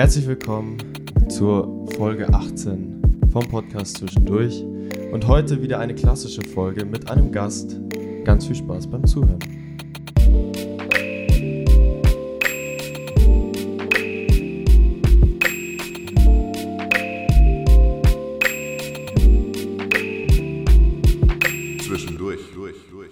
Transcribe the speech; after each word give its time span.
Herzlich 0.00 0.26
willkommen 0.26 0.78
zur 1.28 1.86
Folge 1.94 2.26
18 2.32 3.02
vom 3.30 3.46
Podcast 3.46 3.98
Zwischendurch 3.98 4.64
und 5.12 5.28
heute 5.28 5.60
wieder 5.60 5.78
eine 5.78 5.94
klassische 5.94 6.40
Folge 6.40 6.86
mit 6.86 7.10
einem 7.10 7.30
Gast. 7.30 7.78
Ganz 8.24 8.46
viel 8.46 8.56
Spaß 8.56 8.86
beim 8.86 9.04
Zuhören. 9.04 9.59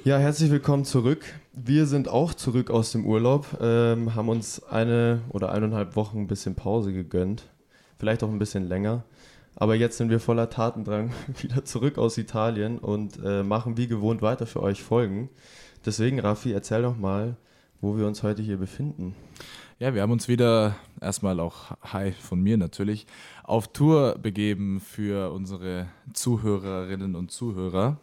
Ja, 0.09 0.17
herzlich 0.17 0.51
willkommen 0.51 0.87
zurück. 0.87 1.23
Wir 1.53 1.85
sind 1.85 2.09
auch 2.09 2.33
zurück 2.33 2.71
aus 2.71 2.93
dem 2.93 3.05
Urlaub, 3.05 3.59
ähm, 3.61 4.15
haben 4.15 4.31
uns 4.31 4.63
eine 4.63 5.21
oder 5.29 5.53
eineinhalb 5.53 5.97
Wochen 5.97 6.21
ein 6.21 6.27
bisschen 6.27 6.55
Pause 6.55 6.95
gegönnt, 6.95 7.45
vielleicht 7.99 8.23
auch 8.23 8.31
ein 8.31 8.39
bisschen 8.39 8.67
länger. 8.67 9.05
Aber 9.55 9.75
jetzt 9.75 9.99
sind 9.99 10.09
wir 10.09 10.19
voller 10.19 10.49
Tatendrang 10.49 11.13
wieder 11.43 11.67
zurück 11.67 11.99
aus 11.99 12.17
Italien 12.17 12.79
und 12.79 13.19
äh, 13.23 13.43
machen 13.43 13.77
wie 13.77 13.87
gewohnt 13.87 14.23
weiter 14.23 14.47
für 14.47 14.63
euch 14.63 14.83
Folgen. 14.83 15.29
Deswegen, 15.85 16.21
Raffi, 16.21 16.53
erzähl 16.53 16.81
doch 16.81 16.97
mal, 16.97 17.37
wo 17.83 17.99
wir 17.99 18.07
uns 18.07 18.23
heute 18.23 18.41
hier 18.41 18.57
befinden. 18.57 19.15
Ja, 19.79 19.93
wir 19.93 20.01
haben 20.01 20.13
uns 20.13 20.27
wieder 20.27 20.77
erstmal 21.03 21.39
auch 21.39 21.77
Hi 21.83 22.13
von 22.13 22.41
mir 22.41 22.57
natürlich 22.57 23.07
auf 23.45 23.69
Tour 23.75 24.17
begeben 24.17 24.81
für 24.81 25.33
unsere 25.33 25.89
Zuhörerinnen 26.15 27.15
und 27.15 27.31
Zuhörer. 27.31 27.99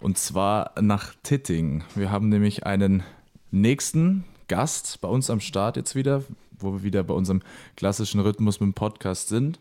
Und 0.00 0.18
zwar 0.18 0.72
nach 0.80 1.14
Titting. 1.22 1.84
Wir 1.94 2.10
haben 2.10 2.28
nämlich 2.28 2.66
einen 2.66 3.02
nächsten 3.50 4.24
Gast 4.48 5.00
bei 5.00 5.08
uns 5.08 5.30
am 5.30 5.40
Start 5.40 5.76
jetzt 5.76 5.94
wieder, 5.94 6.22
wo 6.58 6.74
wir 6.74 6.82
wieder 6.82 7.02
bei 7.02 7.14
unserem 7.14 7.42
klassischen 7.76 8.20
Rhythmus 8.20 8.60
mit 8.60 8.68
dem 8.68 8.74
Podcast 8.74 9.28
sind. 9.28 9.58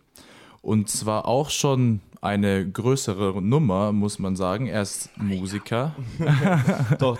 Und 0.62 0.90
zwar 0.90 1.28
auch 1.28 1.50
schon 1.50 2.02
eine 2.22 2.68
größere 2.68 3.40
Nummer, 3.42 3.92
muss 3.92 4.18
man 4.20 4.36
sagen. 4.36 4.66
Er 4.68 4.82
ist 4.82 5.10
Musiker. 5.18 5.96
Doch, 7.00 7.18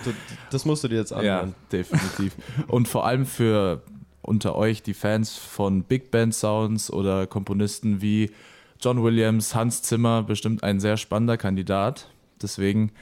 das 0.50 0.64
musst 0.64 0.82
du 0.84 0.88
dir 0.88 0.96
jetzt 0.96 1.10
Ja, 1.12 1.16
anhören. 1.16 1.54
definitiv. 1.70 2.34
Und 2.66 2.88
vor 2.88 3.06
allem 3.06 3.24
für 3.24 3.82
unter 4.22 4.56
euch 4.56 4.82
die 4.82 4.94
Fans 4.94 5.36
von 5.36 5.84
Big 5.84 6.10
Band 6.10 6.34
Sounds 6.34 6.92
oder 6.92 7.28
Komponisten 7.28 8.02
wie 8.02 8.32
John 8.80 9.02
Williams, 9.02 9.54
Hans 9.54 9.82
Zimmer, 9.82 10.24
bestimmt 10.24 10.64
ein 10.64 10.80
sehr 10.80 10.96
spannender 10.96 11.36
Kandidat. 11.36 12.08
Deswegen 12.42 12.92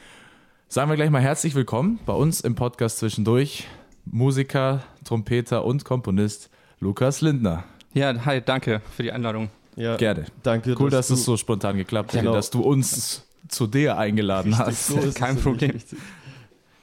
sagen 0.69 0.91
wir 0.91 0.97
gleich 0.97 1.11
mal 1.11 1.21
herzlich 1.23 1.55
willkommen 1.55 1.99
bei 2.07 2.13
uns 2.13 2.41
im 2.41 2.55
Podcast 2.55 2.99
zwischendurch. 2.99 3.67
Musiker, 4.07 4.83
Trompeter 5.05 5.65
und 5.65 5.85
Komponist 5.85 6.51
Lukas 6.81 7.21
Lindner. 7.21 7.65
Ja, 7.95 8.13
hi, 8.25 8.41
danke 8.45 8.83
für 8.95 9.03
die 9.03 9.13
Einladung. 9.13 9.49
Ja, 9.77 9.97
Gerne. 9.97 10.27
danke. 10.43 10.77
Cool, 10.79 10.91
dass 10.91 11.09
du- 11.09 11.15
es 11.15 11.25
so 11.25 11.37
spontan 11.37 11.77
geklappt 11.77 12.13
hat, 12.13 12.21
Genau. 12.21 12.35
dass 12.35 12.51
du 12.51 12.61
uns 12.61 13.25
zu 13.49 13.67
dir 13.67 13.97
eingeladen 13.99 14.57
hast. 14.59 14.89
So 14.89 14.99
ist 14.99 15.17
Kein 15.17 15.37
Problem. 15.37 15.71
richtig. 15.73 15.99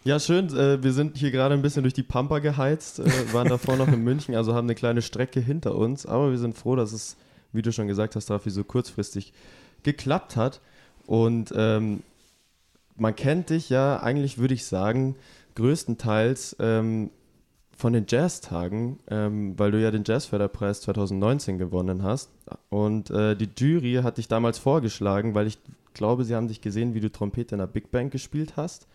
Ja, 0.04 0.20
schön. 0.20 0.48
Äh, 0.58 0.84
wir 0.84 0.94
sind 0.94 1.16
hier 1.16 1.30
gerade 1.32 1.54
ein 1.54 1.62
bisschen 1.62 1.84
durch 1.84 1.94
die 1.94 2.02
Pampa 2.04 2.40
geheizt, 2.40 3.00
äh, 3.00 3.34
waren 3.34 3.48
davor 3.50 3.76
noch 3.78 3.88
in 3.88 4.04
München, 4.04 4.36
also 4.36 4.56
haben 4.56 4.66
eine 4.66 4.74
kleine 4.76 5.04
Strecke 5.04 5.40
hinter 5.40 5.76
uns. 5.76 6.06
Aber 6.08 6.32
wir 6.32 6.40
sind 6.40 6.58
froh, 6.58 6.76
dass 6.76 6.92
es, 6.92 7.18
wie 7.54 7.62
du 7.62 7.72
schon 7.72 7.88
gesagt 7.88 8.16
hast, 8.16 8.32
Rafi, 8.32 8.50
so 8.50 8.64
kurzfristig 8.64 9.32
geklappt 9.84 10.36
hat. 10.36 10.60
Und 11.06 11.54
ähm, 11.56 12.02
man 12.96 13.16
kennt 13.16 13.50
dich 13.50 13.70
ja, 13.70 14.02
eigentlich 14.02 14.38
würde 14.38 14.54
ich 14.54 14.66
sagen, 14.66 15.16
größtenteils 15.56 16.56
ähm, 16.60 17.12
von 17.76 17.94
den 17.94 18.06
Jazztagen, 18.08 19.00
ähm, 19.10 19.58
weil 19.58 19.72
du 19.72 19.82
ja 19.82 19.92
den 19.92 20.04
Jazzförderpreis 20.06 20.82
2019 20.82 21.58
gewonnen 21.58 22.04
hast. 22.04 22.30
Und 22.70 23.10
äh, 23.10 23.36
die 23.36 23.50
Jury 23.58 24.02
hat 24.04 24.18
dich 24.18 24.28
damals 24.28 24.60
vorgeschlagen, 24.60 25.34
weil 25.34 25.48
ich 25.48 25.58
glaube, 25.94 26.24
sie 26.24 26.36
haben 26.36 26.48
dich 26.48 26.62
gesehen, 26.62 26.94
wie 26.94 27.00
du 27.00 27.12
Trompete 27.12 27.56
in 27.56 27.62
einer 27.62 27.68
Big 27.68 27.92
Band 27.92 28.12
gespielt 28.12 28.54
hast. 28.56 28.88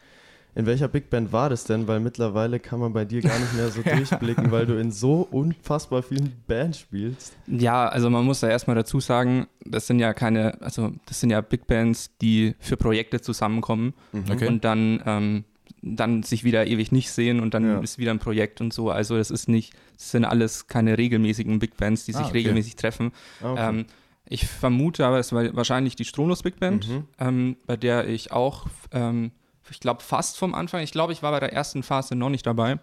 In 0.56 0.64
welcher 0.64 0.88
Big 0.88 1.10
Band 1.10 1.32
war 1.32 1.50
das 1.50 1.64
denn? 1.64 1.86
Weil 1.86 2.00
mittlerweile 2.00 2.58
kann 2.58 2.80
man 2.80 2.92
bei 2.94 3.04
dir 3.04 3.20
gar 3.20 3.38
nicht 3.38 3.54
mehr 3.54 3.68
so 3.68 3.82
durchblicken, 3.96 4.50
weil 4.50 4.64
du 4.64 4.80
in 4.80 4.90
so 4.90 5.20
unfassbar 5.30 6.02
vielen 6.02 6.32
Bands 6.48 6.78
spielst. 6.80 7.36
Ja, 7.46 7.86
also 7.88 8.08
man 8.08 8.24
muss 8.24 8.40
da 8.40 8.48
erstmal 8.48 8.74
dazu 8.74 8.98
sagen, 8.98 9.46
das 9.66 9.86
sind 9.86 9.98
ja 10.00 10.14
keine, 10.14 10.60
also 10.62 10.92
das 11.04 11.20
sind 11.20 11.28
ja 11.30 11.42
Big 11.42 11.66
Bands, 11.66 12.10
die 12.22 12.54
für 12.58 12.78
Projekte 12.78 13.20
zusammenkommen 13.20 13.92
Okay. 14.30 14.48
und 14.48 14.64
dann, 14.64 15.02
ähm, 15.04 15.44
dann 15.82 16.22
sich 16.22 16.42
wieder 16.42 16.66
ewig 16.66 16.90
nicht 16.90 17.10
sehen 17.12 17.40
und 17.40 17.52
dann 17.52 17.64
Ja. 17.66 17.78
ist 17.80 17.98
wieder 17.98 18.10
ein 18.12 18.18
Projekt 18.18 18.62
und 18.62 18.72
so. 18.72 18.90
Also 18.90 19.18
das 19.18 19.30
ist 19.30 19.48
nicht, 19.50 19.74
das 19.98 20.10
sind 20.12 20.24
alles 20.24 20.68
keine 20.68 20.96
regelmäßigen 20.96 21.58
Big 21.58 21.76
Bands, 21.76 22.06
die 22.06 22.14
Ah, 22.14 22.18
sich 22.18 22.28
okay. 22.28 22.38
regelmäßig 22.38 22.76
treffen. 22.76 23.12
Ah, 23.42 23.52
okay. 23.52 23.68
Ähm, 23.68 23.86
ich 24.28 24.46
vermute 24.46 25.04
aber, 25.06 25.18
es 25.18 25.32
war 25.32 25.54
wahrscheinlich 25.54 25.96
die 25.96 26.04
Stromlos 26.06 26.42
Big 26.42 26.58
Band, 26.58 26.88
Mhm. 26.88 27.04
ähm, 27.18 27.56
bei 27.66 27.76
der 27.76 28.08
ich 28.08 28.32
auch, 28.32 28.66
ähm, 28.90 29.32
ich 29.70 29.80
glaube 29.80 30.02
fast 30.02 30.38
vom 30.38 30.54
Anfang, 30.54 30.82
ich 30.82 30.92
glaube, 30.92 31.12
ich 31.12 31.22
war 31.22 31.32
bei 31.32 31.40
der 31.40 31.52
ersten 31.52 31.82
Phase 31.82 32.14
noch 32.14 32.28
nicht 32.30 32.46
dabei, 32.46 32.78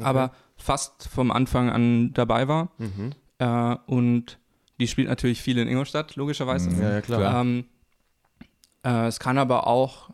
aber 0.00 0.32
fast 0.56 1.08
vom 1.08 1.30
Anfang 1.30 1.70
an 1.70 2.12
dabei 2.14 2.48
war. 2.48 2.70
Mhm. 2.78 3.12
Äh, 3.38 3.76
und 3.86 4.38
die 4.80 4.88
spielt 4.88 5.08
natürlich 5.08 5.42
viel 5.42 5.58
in 5.58 5.68
Ingolstadt, 5.68 6.16
logischerweise. 6.16 6.70
Mhm. 6.70 6.82
Ja, 6.82 6.90
ja, 6.92 7.00
klar. 7.00 7.40
Ähm, 7.40 7.64
äh, 8.84 9.06
es 9.06 9.18
kann 9.20 9.38
aber 9.38 9.66
auch 9.66 10.10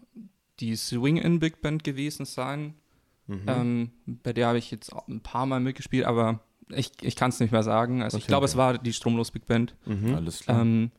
die 0.60 0.76
Swing-In 0.76 1.40
Big 1.40 1.60
Band 1.60 1.84
gewesen 1.84 2.24
sein. 2.26 2.74
Mhm. 3.26 3.42
Ähm, 3.46 3.90
bei 4.06 4.32
der 4.32 4.48
habe 4.48 4.58
ich 4.58 4.70
jetzt 4.70 4.92
ein 5.08 5.20
paar 5.20 5.46
Mal 5.46 5.60
mitgespielt, 5.60 6.04
aber 6.06 6.40
ich, 6.68 6.92
ich 7.02 7.16
kann 7.16 7.30
es 7.30 7.40
nicht 7.40 7.52
mehr 7.52 7.62
sagen. 7.62 8.02
Also 8.02 8.16
ich 8.18 8.24
Okay, 8.24 8.28
glaube, 8.28 8.44
okay. 8.44 8.52
es 8.52 8.56
war 8.56 8.78
die 8.78 8.92
Stromlos 8.92 9.30
Big 9.30 9.46
Band. 9.46 9.74
Mhm. 9.86 10.14
Alles 10.14 10.40
klar. 10.40 10.60
Ähm, 10.60 10.90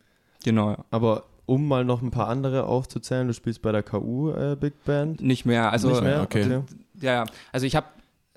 genau, 0.44 0.72
ja. 0.72 0.86
Aber 0.92 1.26
um 1.46 1.68
mal 1.68 1.86
noch 1.86 2.02
ein 2.02 2.12
paar 2.12 2.28
andere 2.28 2.66
aufzuzählen, 2.66 3.28
du 3.28 3.34
spielst 3.34 3.62
bei 3.62 3.72
der 3.72 3.84
KU 3.84 4.32
äh, 4.32 4.56
Big 4.60 4.84
Band. 4.86 5.22
Nicht 5.22 5.46
mehr. 5.46 5.72
Also, 5.72 5.90
nicht 5.90 6.04
mehr? 6.04 6.22
okay. 6.22 6.62
Ja, 7.00 7.14
ja. 7.14 7.26
Also 7.52 7.66
ich 7.66 7.76
habe, 7.76 7.88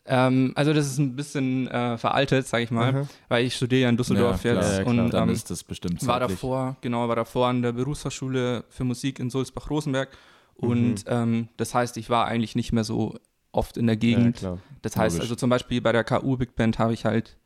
ähm, 0.04 0.52
also 0.56 0.72
das 0.72 0.86
ist 0.86 0.98
ein 0.98 1.16
bisschen 1.16 1.68
äh, 1.68 1.96
veraltet, 1.98 2.46
sage 2.46 2.64
ich 2.64 2.70
mal, 2.70 2.94
Aha. 2.94 3.08
weil 3.28 3.44
ich 3.44 3.54
studiere 3.56 3.82
ja 3.82 3.88
in 3.88 3.96
Düsseldorf 3.96 4.44
Ja, 4.44 4.54
jetzt 4.54 4.70
Ja, 4.78 4.80
ja, 4.82 4.86
und 4.86 5.10
Dann 5.10 5.28
ähm, 5.28 5.34
ist 5.34 5.50
das 5.50 5.64
bestimmt 5.64 6.04
war 6.06 6.18
zeitlich. 6.20 6.38
davor, 6.38 6.76
genau, 6.80 7.08
war 7.08 7.16
davor 7.16 7.48
an 7.48 7.62
der 7.62 7.72
Berufsfachschule 7.72 8.64
für 8.68 8.84
Musik 8.84 9.18
in 9.20 9.30
Sulzbach-Rosenberg 9.30 10.08
und 10.56 11.04
ähm, 11.06 11.48
das 11.56 11.74
heißt, 11.74 11.96
ich 11.98 12.10
war 12.10 12.26
eigentlich 12.26 12.56
nicht 12.56 12.72
mehr 12.72 12.84
so 12.84 13.14
oft 13.52 13.76
in 13.76 13.86
der 13.86 13.94
Ja, 13.96 14.00
Gegend. 14.00 14.36
klar. 14.38 14.58
das 14.82 14.96
heißt, 14.96 15.16
Logisch. 15.16 15.24
also 15.30 15.36
zum 15.36 15.50
Beispiel 15.50 15.80
bei 15.80 15.92
der 15.92 16.04
KU 16.04 16.36
Big 16.36 16.56
Band 16.56 16.78
habe 16.78 16.92
ich 16.94 17.04
halt 17.04 17.36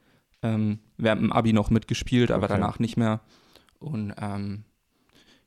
ähm, 0.42 0.78
während 0.96 1.22
dem 1.22 1.32
Abi 1.32 1.52
noch 1.52 1.70
mitgespielt, 1.70 2.30
aber 2.30 2.44
Okay. 2.46 2.54
danach 2.54 2.78
nicht 2.78 2.96
mehr. 2.96 3.20
Und 3.78 4.12
ähm, 4.20 4.64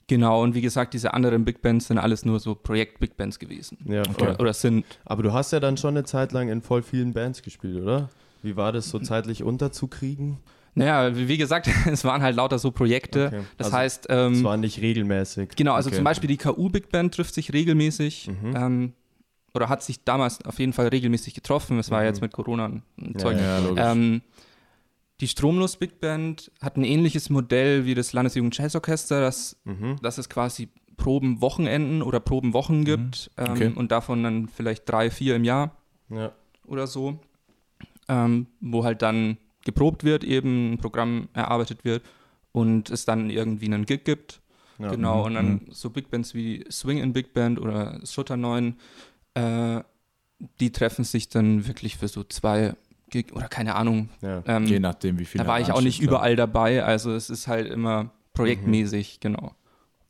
genau, 0.08 0.42
und 0.44 0.56
wie 0.56 0.62
gesagt, 0.62 0.94
diese 0.94 1.14
anderen 1.14 1.46
Big 1.46 1.62
Bands 1.62 1.88
sind 1.88 1.98
alles 1.98 2.26
nur 2.26 2.40
so 2.40 2.56
Projekt-Big 2.56 3.18
Bands 3.18 3.40
gewesen. 3.40 3.78
Ja, 3.86 4.04
voll. 4.04 4.30
Oder, 4.30 4.40
oder 4.40 4.54
sind. 4.54 4.86
Aber 5.06 5.24
du 5.24 5.34
hast 5.34 5.52
ja 5.52 5.60
dann 5.60 5.78
schon 5.78 5.92
eine 5.98 6.04
Zeit 6.04 6.32
lang 6.32 6.50
in 6.50 6.62
voll 6.62 6.84
vielen 6.84 7.14
Bands 7.14 7.42
gespielt, 7.42 7.82
oder? 7.82 8.10
Wie 8.44 8.56
war 8.56 8.72
das 8.72 8.90
so 8.90 9.00
zeitlich 9.00 9.42
unterzukriegen? 9.44 10.38
Naja, 10.76 11.16
wie 11.16 11.38
gesagt, 11.38 11.70
es 11.92 12.04
waren 12.04 12.22
halt 12.22 12.36
lauter 12.36 12.60
so 12.60 12.72
Projekte. 12.72 13.28
Okay. 13.28 13.42
Das 13.58 13.68
Also, 13.68 13.78
heißt, 13.78 14.10
Es 14.10 14.16
ähm, 14.38 14.44
war 14.44 14.58
nicht 14.58 14.82
regelmäßig. 14.82 15.50
genau, 15.56 15.74
also 15.74 15.88
okay. 15.88 15.96
zum 15.96 16.04
Beispiel 16.04 16.28
die 16.28 16.38
KU 16.38 16.70
Big 16.70 16.90
Band 16.90 17.14
trifft 17.16 17.34
sich 17.34 17.54
regelmäßig 17.54 18.28
Mhm. 18.30 18.56
ähm, 18.56 18.94
oder 19.54 19.70
hat 19.70 19.82
sich 19.84 20.04
damals 20.04 20.44
auf 20.46 20.60
jeden 20.60 20.74
Fall 20.74 20.90
regelmäßig 20.90 21.34
getroffen. 21.34 21.80
Es 21.80 21.90
war 21.90 22.02
Mhm. 22.02 22.08
jetzt 22.08 22.22
mit 22.22 22.34
Corona 22.34 22.66
ein 22.66 22.84
Ja, 22.98 23.18
Zeug. 23.20 23.38
Ja, 23.40 23.60
logisch. 23.60 23.84
Ähm, 23.88 24.22
die 25.22 25.28
Stromlos 25.28 25.78
Big 25.78 26.00
Band 26.00 26.52
hat 26.62 26.76
ein 26.78 26.84
ähnliches 26.84 27.30
Modell 27.30 27.86
wie 27.86 27.96
das 27.96 28.12
Landesjugend 28.14 28.58
Jazzorchester, 28.58 29.22
dass, 29.22 29.58
Mhm. 29.64 29.98
dass 30.02 30.18
es 30.18 30.28
quasi 30.30 30.70
Probenwochenenden 30.98 32.02
oder 32.02 32.20
Probenwochen 32.20 32.84
gibt 32.86 33.32
ähm, 33.38 33.52
Okay. 33.52 33.72
und 33.76 33.92
davon 33.92 34.24
dann 34.24 34.48
vielleicht 34.48 34.90
drei, 34.90 35.10
vier 35.10 35.36
im 35.36 35.44
Jahr 35.44 35.76
Ja. 36.10 36.32
oder 36.66 36.88
so, 36.88 37.20
ähm, 38.08 38.48
wo 38.60 38.84
halt 38.84 39.02
dann 39.02 39.38
geprobt 39.64 40.04
wird, 40.04 40.24
eben 40.24 40.74
ein 40.74 40.78
Programm 40.78 41.28
erarbeitet 41.34 41.84
wird 41.86 42.04
und 42.52 42.90
es 42.90 43.06
dann 43.06 43.30
irgendwie 43.30 43.66
einen 43.66 43.86
Gig 43.86 44.04
gibt. 44.04 44.42
Ja. 44.80 44.90
Genau, 44.92 45.20
Mhm. 45.22 45.26
und 45.26 45.34
dann 45.36 45.62
so 45.72 45.90
Big 45.90 46.10
Bands 46.10 46.34
wie 46.34 46.66
Swing 46.70 46.98
in 46.98 47.14
Big 47.14 47.34
Band 47.34 47.60
oder 47.60 48.00
Shutter 48.06 48.36
9, 48.38 48.76
äh, 49.34 49.82
die 50.60 50.72
treffen 50.72 51.06
sich 51.06 51.30
dann 51.30 51.66
wirklich 51.68 51.96
für 51.98 52.08
so 52.10 52.24
zwei 52.24 52.76
oder 53.34 53.48
keine 53.48 53.76
Ahnung. 53.76 54.10
Ja. 54.22 54.44
Ähm, 54.46 54.66
Je 54.66 54.80
nachdem, 54.80 55.20
wie 55.20 55.26
viel 55.26 55.40
da 55.40 55.48
war 55.48 55.60
ich 55.60 55.72
auch 55.72 55.82
nicht 55.82 56.02
überall 56.02 56.36
dabei, 56.36 56.84
also 56.84 57.12
es 57.14 57.30
ist 57.30 57.48
halt 57.48 57.70
immer 57.70 58.12
projektmäßig, 58.34 59.20
genau. 59.20 59.52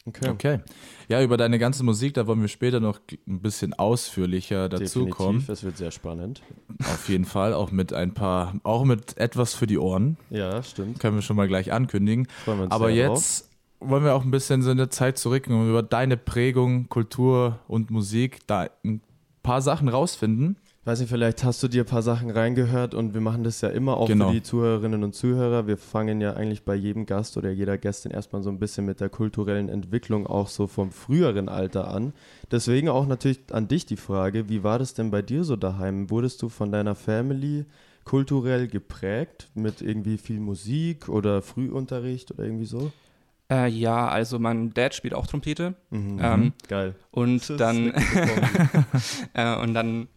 Okay. 0.08 0.30
Okay. 0.30 0.60
Ja, 1.08 1.24
über 1.24 1.36
deine 1.36 1.58
ganze 1.58 1.84
Musik, 1.84 2.14
da 2.14 2.28
wollen 2.28 2.42
wir 2.42 2.48
später 2.48 2.80
noch 2.80 3.00
ein 3.28 3.42
bisschen 3.42 3.74
ausführlicher 3.74 4.70
dazukommen. 4.70 5.40
Definitiv, 5.40 5.50
es 5.50 5.64
wird 5.64 5.78
sehr 5.78 5.92
spannend. 5.92 6.44
Auf 6.80 7.10
jeden 7.10 7.26
Fall, 7.26 7.54
auch 7.54 7.72
mit 7.72 7.92
ein 7.92 8.14
paar, 8.14 8.54
auch 8.64 8.86
mit 8.86 9.18
etwas 9.18 9.56
für 9.56 9.66
die 9.66 9.80
Ohren. 9.80 10.18
Ja, 10.30 10.62
stimmt. 10.62 11.00
Können 11.00 11.16
wir 11.16 11.22
schon 11.24 11.36
mal 11.36 11.48
gleich 11.48 11.72
ankündigen. 11.72 12.28
Freuen 12.44 12.60
wir 12.60 12.64
uns 12.66 12.72
Aber 12.72 12.88
sehr 12.88 13.10
jetzt 13.10 13.50
wollen 13.80 14.04
wir 14.04 14.14
auch 14.14 14.24
ein 14.24 14.32
bisschen 14.32 14.62
so 14.62 14.72
in 14.72 14.78
der 14.78 14.90
Zeit 14.90 15.18
zurück 15.18 15.48
und 15.48 15.70
über 15.70 15.84
deine 15.84 16.18
Prägung, 16.18 16.88
Kultur 16.90 17.60
und 17.68 17.90
Musik 17.90 18.40
da 18.48 18.68
ein 18.84 19.02
paar 19.44 19.62
Sachen 19.62 19.90
rausfinden. 19.90 20.58
Weiß 20.88 21.00
nicht, 21.00 21.10
vielleicht 21.10 21.44
hast 21.44 21.64
du 21.64 21.68
dir 21.68 21.82
ein 21.82 21.88
paar 21.88 22.04
Sachen 22.04 22.30
reingehört 22.30 22.94
und 22.94 23.16
wir 23.16 23.22
machen 23.22 23.44
das 23.44 23.60
ja 23.62 23.70
immer 23.70 23.98
auch 23.98 24.08
Genau. 24.08 24.28
für 24.28 24.34
die 24.36 24.44
Zuhörerinnen 24.44 25.04
und 25.04 25.16
Zuhörer. 25.16 25.66
Wir 25.66 25.78
fangen 25.78 26.22
ja 26.22 26.34
eigentlich 26.36 26.64
bei 26.64 26.76
jedem 26.76 27.08
Gast 27.08 27.38
oder 27.38 27.50
jeder 27.50 27.80
Gästin 27.80 28.12
erstmal 28.12 28.44
so 28.44 28.52
ein 28.52 28.60
bisschen 28.60 28.86
mit 28.86 29.00
der 29.00 29.10
kulturellen 29.10 29.68
Entwicklung 29.68 30.28
auch 30.28 30.48
so 30.48 30.68
vom 30.68 30.92
früheren 30.92 31.50
Alter 31.50 31.88
an. 31.92 32.14
Deswegen 32.52 32.90
auch 32.90 33.08
natürlich 33.08 33.40
an 33.52 33.68
dich 33.68 33.88
die 33.88 33.98
Frage, 33.98 34.48
wie 34.48 34.64
war 34.64 34.78
das 34.78 34.94
denn 34.94 35.10
bei 35.10 35.24
dir 35.24 35.44
so 35.44 35.56
daheim? 35.56 36.12
Wurdest 36.12 36.44
du 36.44 36.50
von 36.50 36.72
deiner 36.72 36.94
Family 36.94 37.66
kulturell 38.04 38.68
geprägt 38.68 39.50
mit 39.56 39.82
irgendwie 39.82 40.20
viel 40.20 40.40
Musik 40.40 41.10
oder 41.10 41.42
Frühunterricht 41.42 42.30
oder 42.32 42.44
irgendwie 42.44 42.66
so? 42.66 42.92
Äh, 43.52 43.70
ja, 43.70 44.08
also 44.08 44.38
mein 44.38 44.72
Dad 44.76 44.94
spielt 44.94 45.16
auch 45.16 45.26
Trompete. 45.26 45.74
Mhm. 45.90 46.20
Ähm, 46.22 46.54
Geil. 46.68 46.94
und 47.10 47.60
dann. 47.60 47.92
Äh, 49.34 49.56
und 49.58 49.74
dann 49.74 50.08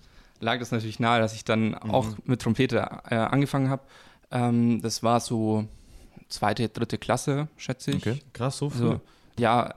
lag 0.40 0.61
es 0.61 0.70
natürlich 0.70 1.00
nahe, 1.00 1.20
dass 1.20 1.35
ich 1.35 1.44
dann 1.44 1.75
auch 1.75 2.06
mit 2.25 2.43
Trompete 2.43 2.79
äh, 3.08 3.14
angefangen 3.17 3.70
habe. 3.70 3.82
Ähm, 4.31 4.81
das 4.82 5.02
war 5.02 5.20
so 5.20 5.67
zweite, 6.29 6.69
dritte 6.69 6.99
Klasse, 6.99 7.49
schätze 7.56 7.93
ich. 7.93 8.06
Okay. 8.06 8.20
Krass, 8.32 8.58
so 8.58 8.70
früh. 8.70 8.85
Also, 8.85 9.00
ja, 9.38 9.75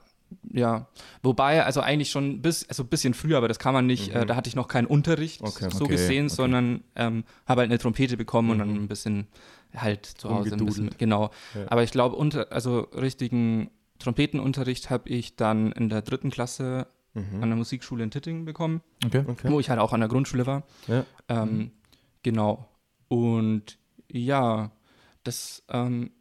ja. 0.52 0.88
Wobei, 1.24 1.64
also 1.64 1.82
eigentlich 1.82 2.12
schon 2.12 2.42
bis, 2.42 2.68
also 2.68 2.84
ein 2.84 2.88
bisschen 2.88 3.14
früher, 3.14 3.38
aber 3.38 3.48
das 3.48 3.60
kann 3.60 3.74
man 3.74 3.86
nicht, 3.86 4.14
äh, 4.14 4.26
da 4.26 4.36
hatte 4.36 4.48
ich 4.48 4.56
noch 4.56 4.68
keinen 4.68 4.88
Unterricht 4.88 5.42
Okay. 5.42 5.70
so 5.72 5.86
Okay, 5.86 5.94
gesehen, 5.94 6.30
sondern 6.30 6.84
ähm, 6.96 7.24
habe 7.46 7.62
halt 7.62 7.70
eine 7.70 7.80
Trompete 7.80 8.18
bekommen 8.18 8.52
und 8.52 8.60
dann 8.60 8.76
ein 8.76 8.88
bisschen 8.88 9.28
halt 9.76 10.06
zu 10.06 10.30
Hause 10.30 10.56
ein 10.56 10.66
bisschen, 10.66 10.90
genau. 10.98 11.32
Ja. 11.56 11.66
Aber 11.70 11.84
ich 11.84 11.92
glaube, 11.92 12.16
unter, 12.16 12.52
also 12.52 12.82
richtigen 12.94 13.72
Trompetenunterricht 14.00 14.90
habe 14.90 15.10
ich 15.10 15.36
dann 15.36 15.72
in 15.72 15.90
der 15.90 16.02
dritten 16.02 16.30
Klasse 16.30 16.88
an 17.14 17.42
der 17.50 17.56
Musikschule 17.58 18.04
in 18.04 18.12
Tittingen 18.12 18.46
bekommen 18.46 18.82
Okay. 19.06 19.24
Okay. 19.28 19.50
wo 19.52 19.60
ich 19.60 19.70
halt 19.70 19.80
auch 19.80 19.92
an 19.94 20.00
der 20.00 20.10
Grundschule 20.10 20.46
war. 20.46 20.64
Ja. 20.88 21.06
Ähm, 21.28 21.72
Genau. 22.24 22.70
Und 23.08 23.78
ja, 24.12 24.72
das, 25.24 25.64
ähm, 25.70 26.12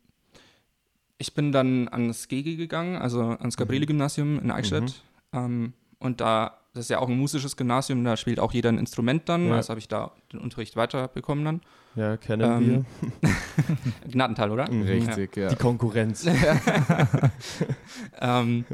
ich 1.19 1.35
bin 1.35 1.53
dann 1.53 1.89
ans 1.89 2.29
GG 2.29 2.57
gegangen, 2.57 2.97
also 2.97 3.21
ans 3.21 3.57
Gabriele-Gymnasium 3.57 4.39
in 4.41 4.51
Eichstätt. 4.51 5.03
Ähm, 5.33 5.75
und 5.99 6.21
da, 6.21 6.57
das 6.73 6.87
ist 6.87 6.91
ja 6.91 6.99
auch 6.99 7.09
ein 7.09 7.19
musisches 7.19 7.57
Gymnasium, 7.57 8.03
da 8.05 8.17
spielt 8.17 8.41
auch 8.41 8.53
jeder 8.53 8.71
ein 8.71 8.79
Instrument 8.79 9.29
dann. 9.29 9.49
Ja. 9.49 9.57
Also 9.57 9.71
habe 9.71 9.81
ich 9.81 9.89
da 9.89 10.13
den 10.33 10.41
Unterricht 10.41 10.77
weiterbekommen 10.77 11.45
dann. 11.45 11.61
Ja, 11.97 12.17
kennen 12.17 12.87
Ähm, 13.23 13.31
Gnadental, 14.11 14.51
oder? 14.53 14.71
Mhm. 14.71 14.83
Richtig, 14.83 15.37
ja. 15.37 15.43
wir. 15.43 15.49
Die 15.51 15.57
Konkurrenz. 15.57 16.27
Ähm, 18.21 18.65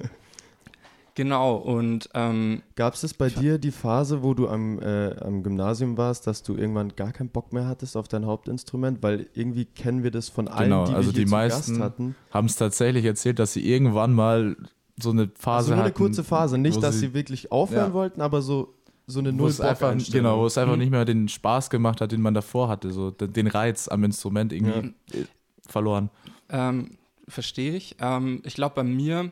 genau, 1.17 1.57
und 1.57 2.09
ähm, 2.15 2.63
Gab 2.77 2.95
es 2.95 3.13
bei 3.15 3.29
dir 3.29 3.59
die 3.59 3.73
Phase, 3.73 4.23
wo 4.23 4.35
du 4.35 4.49
am, 4.49 4.79
äh, 4.79 5.17
am 5.19 5.43
Gymnasium 5.43 5.97
warst, 5.99 6.29
dass 6.29 6.45
du 6.45 6.55
irgendwann 6.57 6.95
gar 6.95 7.11
keinen 7.13 7.31
Bock 7.31 7.53
mehr 7.53 7.67
hattest 7.67 7.97
auf 7.97 8.07
dein 8.07 8.25
Hauptinstrument? 8.27 9.03
Weil 9.03 9.27
irgendwie 9.35 9.65
kennen 9.65 10.05
wir 10.05 10.13
das 10.13 10.29
von 10.29 10.47
allen, 10.47 10.69
Genau, 10.71 10.85
die 10.85 10.93
wir 10.93 10.97
also 10.97 11.11
hier 11.11 11.21
die 11.21 11.27
zu 11.27 11.31
meisten 11.31 11.73
Gast 11.73 11.83
hatten. 11.83 12.15
Haben 12.31 12.47
es 12.47 12.55
tatsächlich 12.55 13.05
erzählt, 13.05 13.41
dass 13.41 13.53
sie 13.53 13.69
irgendwann 13.69 14.13
mal 14.13 14.57
so 15.03 15.11
eine 15.11 15.29
Phase 15.35 15.57
Also 15.57 15.71
nur 15.71 15.79
eine 15.79 15.85
hatten. 15.87 15.97
kurze 15.97 16.23
Phase. 16.25 16.59
Nicht, 16.59 16.77
wo 16.77 16.81
dass 16.81 17.01
sie, 17.01 17.13
wirklich 17.13 17.51
aufhören 17.51 17.89
Ja. 17.89 17.95
wollten, 17.95 18.21
aber 18.21 18.41
so, 18.43 18.75
so 19.07 19.19
eine 19.21 19.33
null 19.33 19.53
einfach, 19.61 19.95
genau, 20.11 20.41
wo 20.41 20.47
es 20.47 20.57
einfach 20.59 20.77
nicht 20.77 20.91
mehr 20.91 21.05
den 21.05 21.29
Spaß 21.29 21.71
gemacht 21.71 22.01
hat, 22.01 22.13
den 22.13 22.21
man 22.23 22.35
davor 22.35 22.69
hatte, 22.69 22.93
so 22.93 23.11
den 23.11 23.47
Reiz 23.47 23.89
am 23.89 24.05
Instrument 24.05 24.53
irgendwie 24.53 24.95
äh, 25.13 25.25
verloren. 25.67 26.11
Ähm, 26.49 26.91
verstehe 27.29 27.75
ich. 27.75 27.97
Ähm, 28.01 28.41
ich 28.45 28.55
glaube, 28.55 28.75
bei 28.77 28.85
mir 28.85 29.31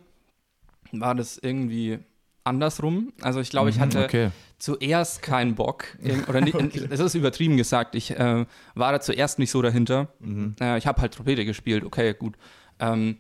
war 1.01 1.15
das 1.15 1.39
irgendwie 1.39 1.99
andersrum. 2.45 3.13
Also 3.23 3.41
ich 3.41 3.51
glaube, 3.51 3.71
ich 3.71 3.81
hatte 3.81 3.99
Mhm, 4.01 4.05
Okay. 4.05 4.31
zuerst 4.59 5.23
keinen 5.23 5.55
Bock. 5.55 5.85
Oder 6.29 6.41
nicht, 6.43 6.55
das 6.91 7.01
ist 7.01 7.15
übertrieben 7.15 7.57
gesagt. 7.57 7.95
Ich 7.95 8.11
äh, 8.11 8.45
war 8.75 8.93
da 8.93 9.01
zuerst 9.01 9.39
nicht 9.39 9.51
so 9.51 9.63
dahinter. 9.63 10.09
Mhm. 10.21 10.55
Äh, 10.61 10.77
ich 10.79 10.87
habe 10.87 11.01
halt 11.01 11.15
Trompete 11.15 11.45
gespielt, 11.45 11.85
okay, 11.85 12.13
gut. 12.15 12.37
Ähm, 12.79 13.17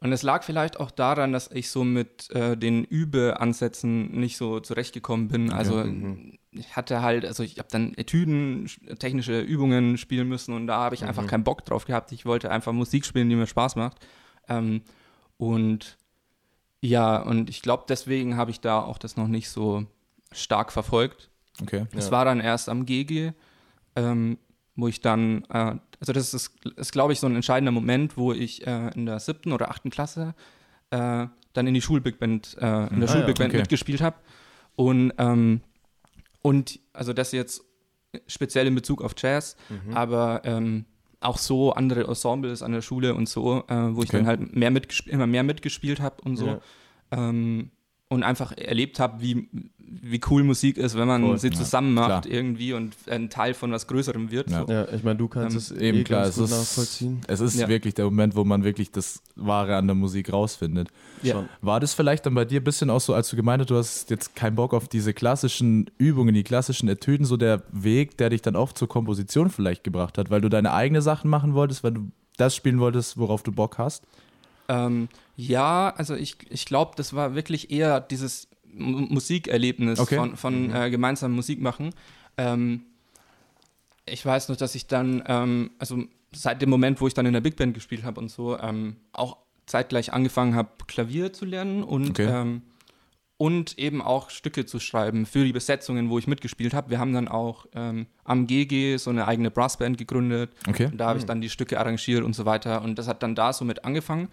und 0.00 0.12
es 0.12 0.22
lag 0.22 0.42
vielleicht 0.42 0.78
auch 0.80 0.90
daran, 0.90 1.32
dass 1.32 1.50
ich 1.50 1.70
so 1.70 1.82
mit 1.84 2.30
äh, 2.32 2.56
den 2.58 2.84
Übeansätzen 2.84 4.10
nicht 4.10 4.36
so 4.36 4.60
zurechtgekommen 4.60 5.28
bin. 5.28 5.50
Also 5.52 5.76
mhm. 5.76 6.36
ich 6.50 6.76
hatte 6.76 7.00
halt, 7.00 7.24
also 7.24 7.42
ich 7.42 7.58
habe 7.58 7.68
dann 7.70 7.94
Etüden, 7.94 8.66
sch- 8.66 8.96
technische 8.98 9.40
Übungen 9.40 9.96
spielen 9.98 10.28
müssen 10.28 10.52
und 10.52 10.66
da 10.66 10.76
habe 10.78 10.94
ich 10.94 11.02
Mhm. 11.02 11.08
einfach 11.08 11.26
keinen 11.26 11.44
Bock 11.44 11.64
drauf 11.64 11.84
gehabt. 11.86 12.12
Ich 12.12 12.26
wollte 12.26 12.50
einfach 12.50 12.72
Musik 12.72 13.06
spielen, 13.06 13.28
die 13.30 13.36
mir 13.36 13.46
Spaß 13.46 13.76
macht. 13.76 14.04
Ähm, 14.48 14.82
und 15.36 15.96
ja, 16.84 17.16
und 17.16 17.48
ich 17.48 17.62
glaube, 17.62 17.84
deswegen 17.88 18.36
habe 18.36 18.50
ich 18.50 18.60
da 18.60 18.80
auch 18.80 18.98
das 18.98 19.16
noch 19.16 19.28
nicht 19.28 19.48
so 19.48 19.86
stark 20.32 20.70
verfolgt. 20.72 21.30
Okay. 21.62 21.86
Es 21.96 22.06
Ja. 22.06 22.10
war 22.12 22.24
dann 22.24 22.40
erst 22.40 22.68
am 22.68 22.84
GG, 22.84 23.32
ähm, 23.96 24.38
wo 24.76 24.88
ich 24.88 25.00
dann, 25.00 25.44
äh, 25.50 25.76
also 26.00 26.12
das 26.12 26.34
ist, 26.34 26.50
ist 26.76 26.92
glaube 26.92 27.12
ich, 27.12 27.20
so 27.20 27.26
ein 27.26 27.36
entscheidender 27.36 27.72
Moment, 27.72 28.16
wo 28.16 28.32
ich 28.32 28.66
äh, 28.66 28.90
in 28.94 29.06
der 29.06 29.20
siebten 29.20 29.52
oder 29.52 29.70
achten 29.70 29.90
Klasse 29.90 30.34
äh, 30.90 31.26
dann 31.52 31.66
in 31.68 31.74
die 31.74 31.80
Schulbig 31.82 32.18
Band, 32.18 32.56
äh, 32.60 32.88
in 32.92 33.00
der 33.00 33.08
Ah, 33.08 33.12
Schulbig 33.12 33.38
ja, 33.38 33.44
Band 33.44 33.50
okay. 33.52 33.58
mitgespielt 33.58 34.00
habe. 34.00 34.16
Und, 34.76 35.12
ähm, 35.18 35.60
und 36.42 36.80
also 36.92 37.12
das 37.12 37.30
jetzt 37.32 37.62
speziell 38.26 38.66
in 38.66 38.74
Bezug 38.74 39.00
auf 39.02 39.14
Jazz, 39.16 39.56
Mhm. 39.70 39.94
aber 39.96 40.42
ähm, 40.44 40.84
auch 41.24 41.38
so 41.38 41.72
andere 41.72 42.04
Ensembles 42.06 42.62
an 42.62 42.72
der 42.72 42.82
Schule 42.82 43.14
und 43.14 43.28
so, 43.28 43.64
äh, 43.68 43.96
wo 43.96 44.02
ich 44.02 44.10
Okay. 44.10 44.18
dann 44.18 44.26
halt 44.26 44.54
mehr 44.54 44.72
immer 45.06 45.26
mehr 45.26 45.42
mitgespielt 45.42 46.00
habe 46.00 46.22
und 46.22 46.36
so. 46.36 46.46
Ja. 46.46 46.60
Ähm, 47.12 47.70
und 48.14 48.22
einfach 48.22 48.52
erlebt 48.56 48.98
habe, 49.00 49.20
wie, 49.20 49.48
wie 49.78 50.20
cool 50.30 50.42
Musik 50.44 50.76
ist, 50.76 50.96
wenn 50.96 51.06
man 51.06 51.22
Voll. 51.22 51.38
sie 51.38 51.48
Ja, 51.48 51.54
zusammen 51.54 51.94
macht 51.94 52.06
klar. 52.06 52.26
irgendwie 52.26 52.72
und 52.72 52.94
ein 53.08 53.30
Teil 53.30 53.54
von 53.54 53.70
was 53.72 53.86
Größerem 53.86 54.30
wird. 54.30 54.50
Ja. 54.50 54.64
So. 54.66 54.72
Ja, 54.72 54.88
ich 54.92 55.02
meine, 55.02 55.16
du 55.16 55.28
kannst 55.28 55.54
Ähm, 55.54 55.58
es 55.58 55.70
Eben 55.82 55.98
eh 55.98 56.04
klar, 56.04 56.22
ganz 56.24 56.36
es 56.36 56.40
gut 56.40 56.44
ist, 56.46 56.50
nachvollziehen. 56.58 57.20
es 57.28 57.40
ist 57.40 57.56
Ja. 57.58 57.68
wirklich 57.68 57.94
der 57.94 58.04
Moment, 58.06 58.34
wo 58.36 58.44
man 58.44 58.64
wirklich 58.64 58.90
das 58.90 59.20
Wahre 59.36 59.76
an 59.76 59.86
der 59.86 59.94
Musik 59.94 60.32
rausfindet. 60.32 60.88
Ja. 61.22 61.44
War 61.60 61.80
das 61.80 61.94
vielleicht 61.94 62.26
dann 62.26 62.34
bei 62.34 62.44
dir 62.44 62.60
ein 62.60 62.64
bisschen 62.64 62.90
auch 62.90 63.00
so, 63.00 63.14
als 63.14 63.28
du 63.30 63.36
gemeint 63.36 63.60
hast, 63.60 63.70
du 63.70 63.76
hast 63.76 64.10
jetzt 64.10 64.34
keinen 64.34 64.56
Bock 64.56 64.74
auf 64.74 64.88
diese 64.88 65.12
klassischen 65.14 65.90
Übungen, 65.98 66.34
die 66.34 66.42
klassischen 66.44 66.88
Etüden, 66.88 67.26
so 67.26 67.36
der 67.36 67.62
Weg, 67.72 68.16
der 68.18 68.30
dich 68.30 68.42
dann 68.42 68.56
auch 68.56 68.72
zur 68.72 68.88
Komposition 68.88 69.50
vielleicht 69.50 69.84
gebracht 69.84 70.18
hat, 70.18 70.30
weil 70.30 70.40
du 70.40 70.48
deine 70.48 70.72
eigene 70.72 71.02
Sachen 71.02 71.30
machen 71.30 71.54
wolltest, 71.54 71.84
weil 71.84 71.92
du 71.92 72.10
das 72.36 72.56
spielen 72.56 72.80
wolltest, 72.80 73.16
worauf 73.16 73.42
du 73.42 73.52
Bock 73.52 73.78
hast? 73.78 74.02
Ähm, 74.68 75.08
ja, 75.36 75.92
also 75.96 76.14
ich, 76.14 76.36
ich 76.50 76.64
glaube, 76.66 76.92
das 76.96 77.14
war 77.14 77.34
wirklich 77.34 77.70
eher 77.70 78.00
dieses 78.00 78.48
M 78.76 79.06
Musikerlebnis 79.10 79.98
Okay. 80.00 80.16
von, 80.16 80.36
von 80.36 80.74
äh, 80.74 80.90
gemeinsam 80.90 81.32
Musik 81.32 81.60
machen. 81.60 81.90
Ähm, 82.36 82.82
ich 84.06 84.24
weiß 84.24 84.48
noch, 84.48 84.56
dass 84.56 84.74
ich 84.74 84.86
dann, 84.86 85.22
ähm, 85.26 85.70
also 85.78 86.04
seit 86.34 86.60
dem 86.62 86.70
Moment, 86.70 87.00
wo 87.00 87.06
ich 87.06 87.14
dann 87.14 87.26
in 87.26 87.32
der 87.32 87.40
Big 87.40 87.56
Band 87.56 87.74
gespielt 87.74 88.04
habe 88.04 88.20
und 88.20 88.30
so, 88.30 88.58
ähm, 88.58 88.96
auch 89.12 89.36
zeitgleich 89.66 90.12
angefangen 90.12 90.54
habe, 90.54 90.70
Klavier 90.86 91.32
zu 91.32 91.44
lernen 91.44 91.82
und, 91.82 92.10
Okay. 92.10 92.26
ähm, 92.28 92.62
und 93.36 93.78
eben 93.78 94.02
auch 94.02 94.30
Stücke 94.30 94.64
zu 94.66 94.78
schreiben 94.78 95.26
für 95.26 95.44
die 95.44 95.52
Besetzungen, 95.52 96.10
wo 96.10 96.18
ich 96.18 96.26
mitgespielt 96.26 96.74
habe. 96.74 96.90
Wir 96.90 96.98
haben 96.98 97.12
dann 97.12 97.28
auch 97.28 97.66
ähm, 97.74 98.06
am 98.24 98.46
GG 98.46 98.96
so 98.98 99.10
eine 99.10 99.26
eigene 99.26 99.50
Brassband 99.50 99.98
gegründet. 99.98 100.50
Okay. 100.68 100.86
Und 100.86 100.98
da 100.98 101.08
habe 101.08 101.18
ich 101.18 101.24
dann 101.24 101.40
die 101.40 101.50
Stücke 101.50 101.78
arrangiert 101.80 102.22
und 102.24 102.34
so 102.34 102.44
weiter. 102.44 102.82
Und 102.82 102.96
das 102.98 103.08
hat 103.08 103.22
dann 103.22 103.34
da 103.34 103.52
so 103.52 103.64
mit 103.64 103.84
angefangen. 103.84 104.28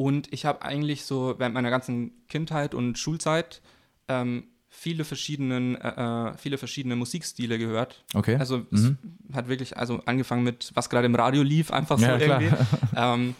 Und 0.00 0.32
ich 0.32 0.46
habe 0.46 0.62
eigentlich 0.62 1.04
so 1.04 1.34
während 1.36 1.52
meiner 1.54 1.68
ganzen 1.68 2.12
Kindheit 2.30 2.74
und 2.74 2.96
Schulzeit 2.96 3.60
ähm, 4.08 4.44
viele, 4.70 5.04
verschiedenen, 5.04 5.74
äh, 5.74 6.30
äh, 6.30 6.38
viele 6.38 6.56
verschiedene 6.56 6.96
Musikstile 6.96 7.58
gehört. 7.58 8.02
Okay. 8.14 8.36
Also 8.36 8.64
Mhm. 8.70 8.96
es 9.28 9.36
hat 9.36 9.48
wirklich 9.48 9.76
also 9.76 10.00
angefangen 10.06 10.42
mit, 10.42 10.70
was 10.72 10.88
gerade 10.88 11.04
im 11.04 11.14
Radio 11.14 11.42
lief, 11.42 11.70
einfach 11.70 11.98
so 11.98 12.06
Ja, 12.06 12.16
irgendwie. 12.16 12.50
ähm, 12.96 13.34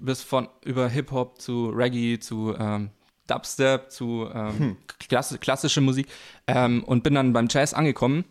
bis 0.00 0.22
von 0.22 0.48
über 0.62 0.86
Hip-Hop 0.86 1.40
zu 1.40 1.70
Reggae 1.70 2.18
zu 2.18 2.54
ähm, 2.58 2.90
Dubstep 3.26 3.90
zu 3.90 4.28
ähm, 4.34 4.76
klass 4.98 5.34
klassische 5.40 5.80
Musik 5.80 6.08
ähm, 6.46 6.84
und 6.84 7.04
bin 7.04 7.14
dann 7.14 7.32
beim 7.32 7.46
Jazz 7.48 7.72
angekommen. 7.72 8.26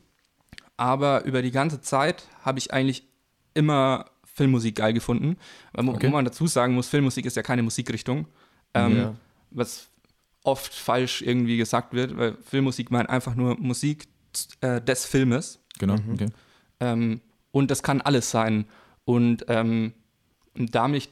Aber 0.78 1.24
über 1.26 1.42
die 1.42 1.52
ganze 1.52 1.82
Zeit 1.82 2.28
habe 2.44 2.60
ich 2.60 2.74
eigentlich 2.74 3.08
immer 3.56 4.06
Filmmusik 4.42 4.76
geil 4.76 4.94
gefunden. 4.94 5.38
Weil, 5.74 5.86
wo, 5.88 5.92
Okay. 5.92 6.08
wo 6.08 6.12
man 6.12 6.26
dazu 6.26 6.48
sagen 6.48 6.74
muss, 6.74 6.88
Filmmusik 6.88 7.26
ist 7.26 7.36
ja 7.38 7.44
keine 7.44 7.64
Musikrichtung. 7.64 8.26
Ähm, 8.74 8.98
Ja. 8.98 9.16
Was 9.52 9.90
oft 10.44 10.74
falsch 10.74 11.22
irgendwie 11.22 11.58
gesagt 11.58 11.94
wird, 11.94 12.18
weil 12.18 12.36
Filmmusik 12.44 12.90
meint 12.92 13.10
einfach 13.10 13.36
nur 13.36 13.58
Musik 13.60 14.08
äh, 14.62 14.82
des 14.82 15.06
Filmes. 15.06 15.60
Genau. 15.78 15.96
Mhm. 15.98 16.14
Okay. 16.14 16.28
Ähm, 16.80 17.22
und 17.52 17.70
das 17.70 17.84
kann 17.84 18.02
alles 18.02 18.32
sein. 18.32 18.66
Und 19.06 19.46
ähm, 19.50 19.94
da 20.56 20.88
mich, 20.88 21.10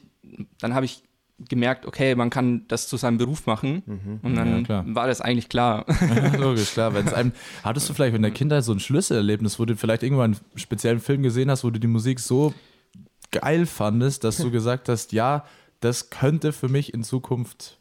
dann 0.58 0.74
habe 0.74 0.86
ich 0.86 1.02
gemerkt, 1.48 1.86
okay, 1.86 2.14
man 2.14 2.28
kann 2.28 2.66
das 2.68 2.88
zu 2.88 2.96
seinem 2.98 3.16
Beruf 3.18 3.46
machen. 3.46 3.82
Und 4.22 4.36
Ja, 4.36 4.44
dann 4.44 4.64
klar. 4.64 4.84
war 4.88 5.06
das 5.06 5.20
eigentlich 5.20 5.48
klar. 5.48 5.86
Ja, 5.88 6.36
logisch, 6.38 6.72
klar. 6.72 6.92
Wenn's 6.94 7.12
einem, 7.14 7.32
hattest 7.62 7.88
du 7.88 7.94
vielleicht 7.94 8.14
in 8.16 8.22
der 8.22 8.30
Kindheit 8.40 8.64
so 8.64 8.72
ein 8.72 8.80
Schlüsselerlebnis, 8.80 9.58
wo 9.58 9.64
du 9.64 9.76
vielleicht 9.76 10.02
irgendwann 10.02 10.34
einen 10.34 10.58
speziellen 10.58 11.00
Film 11.00 11.22
gesehen 11.22 11.50
hast, 11.50 11.62
wo 11.64 11.70
du 11.70 11.78
die 11.80 11.86
Musik 11.86 12.20
so 12.20 12.52
geil 13.30 13.66
fandest, 13.66 14.24
dass 14.24 14.36
du 14.36 14.50
gesagt 14.50 14.88
hast, 14.88 15.12
ja, 15.12 15.44
das 15.80 16.10
könnte 16.10 16.52
für 16.52 16.68
mich 16.68 16.92
in 16.94 17.04
Zukunft 17.04 17.78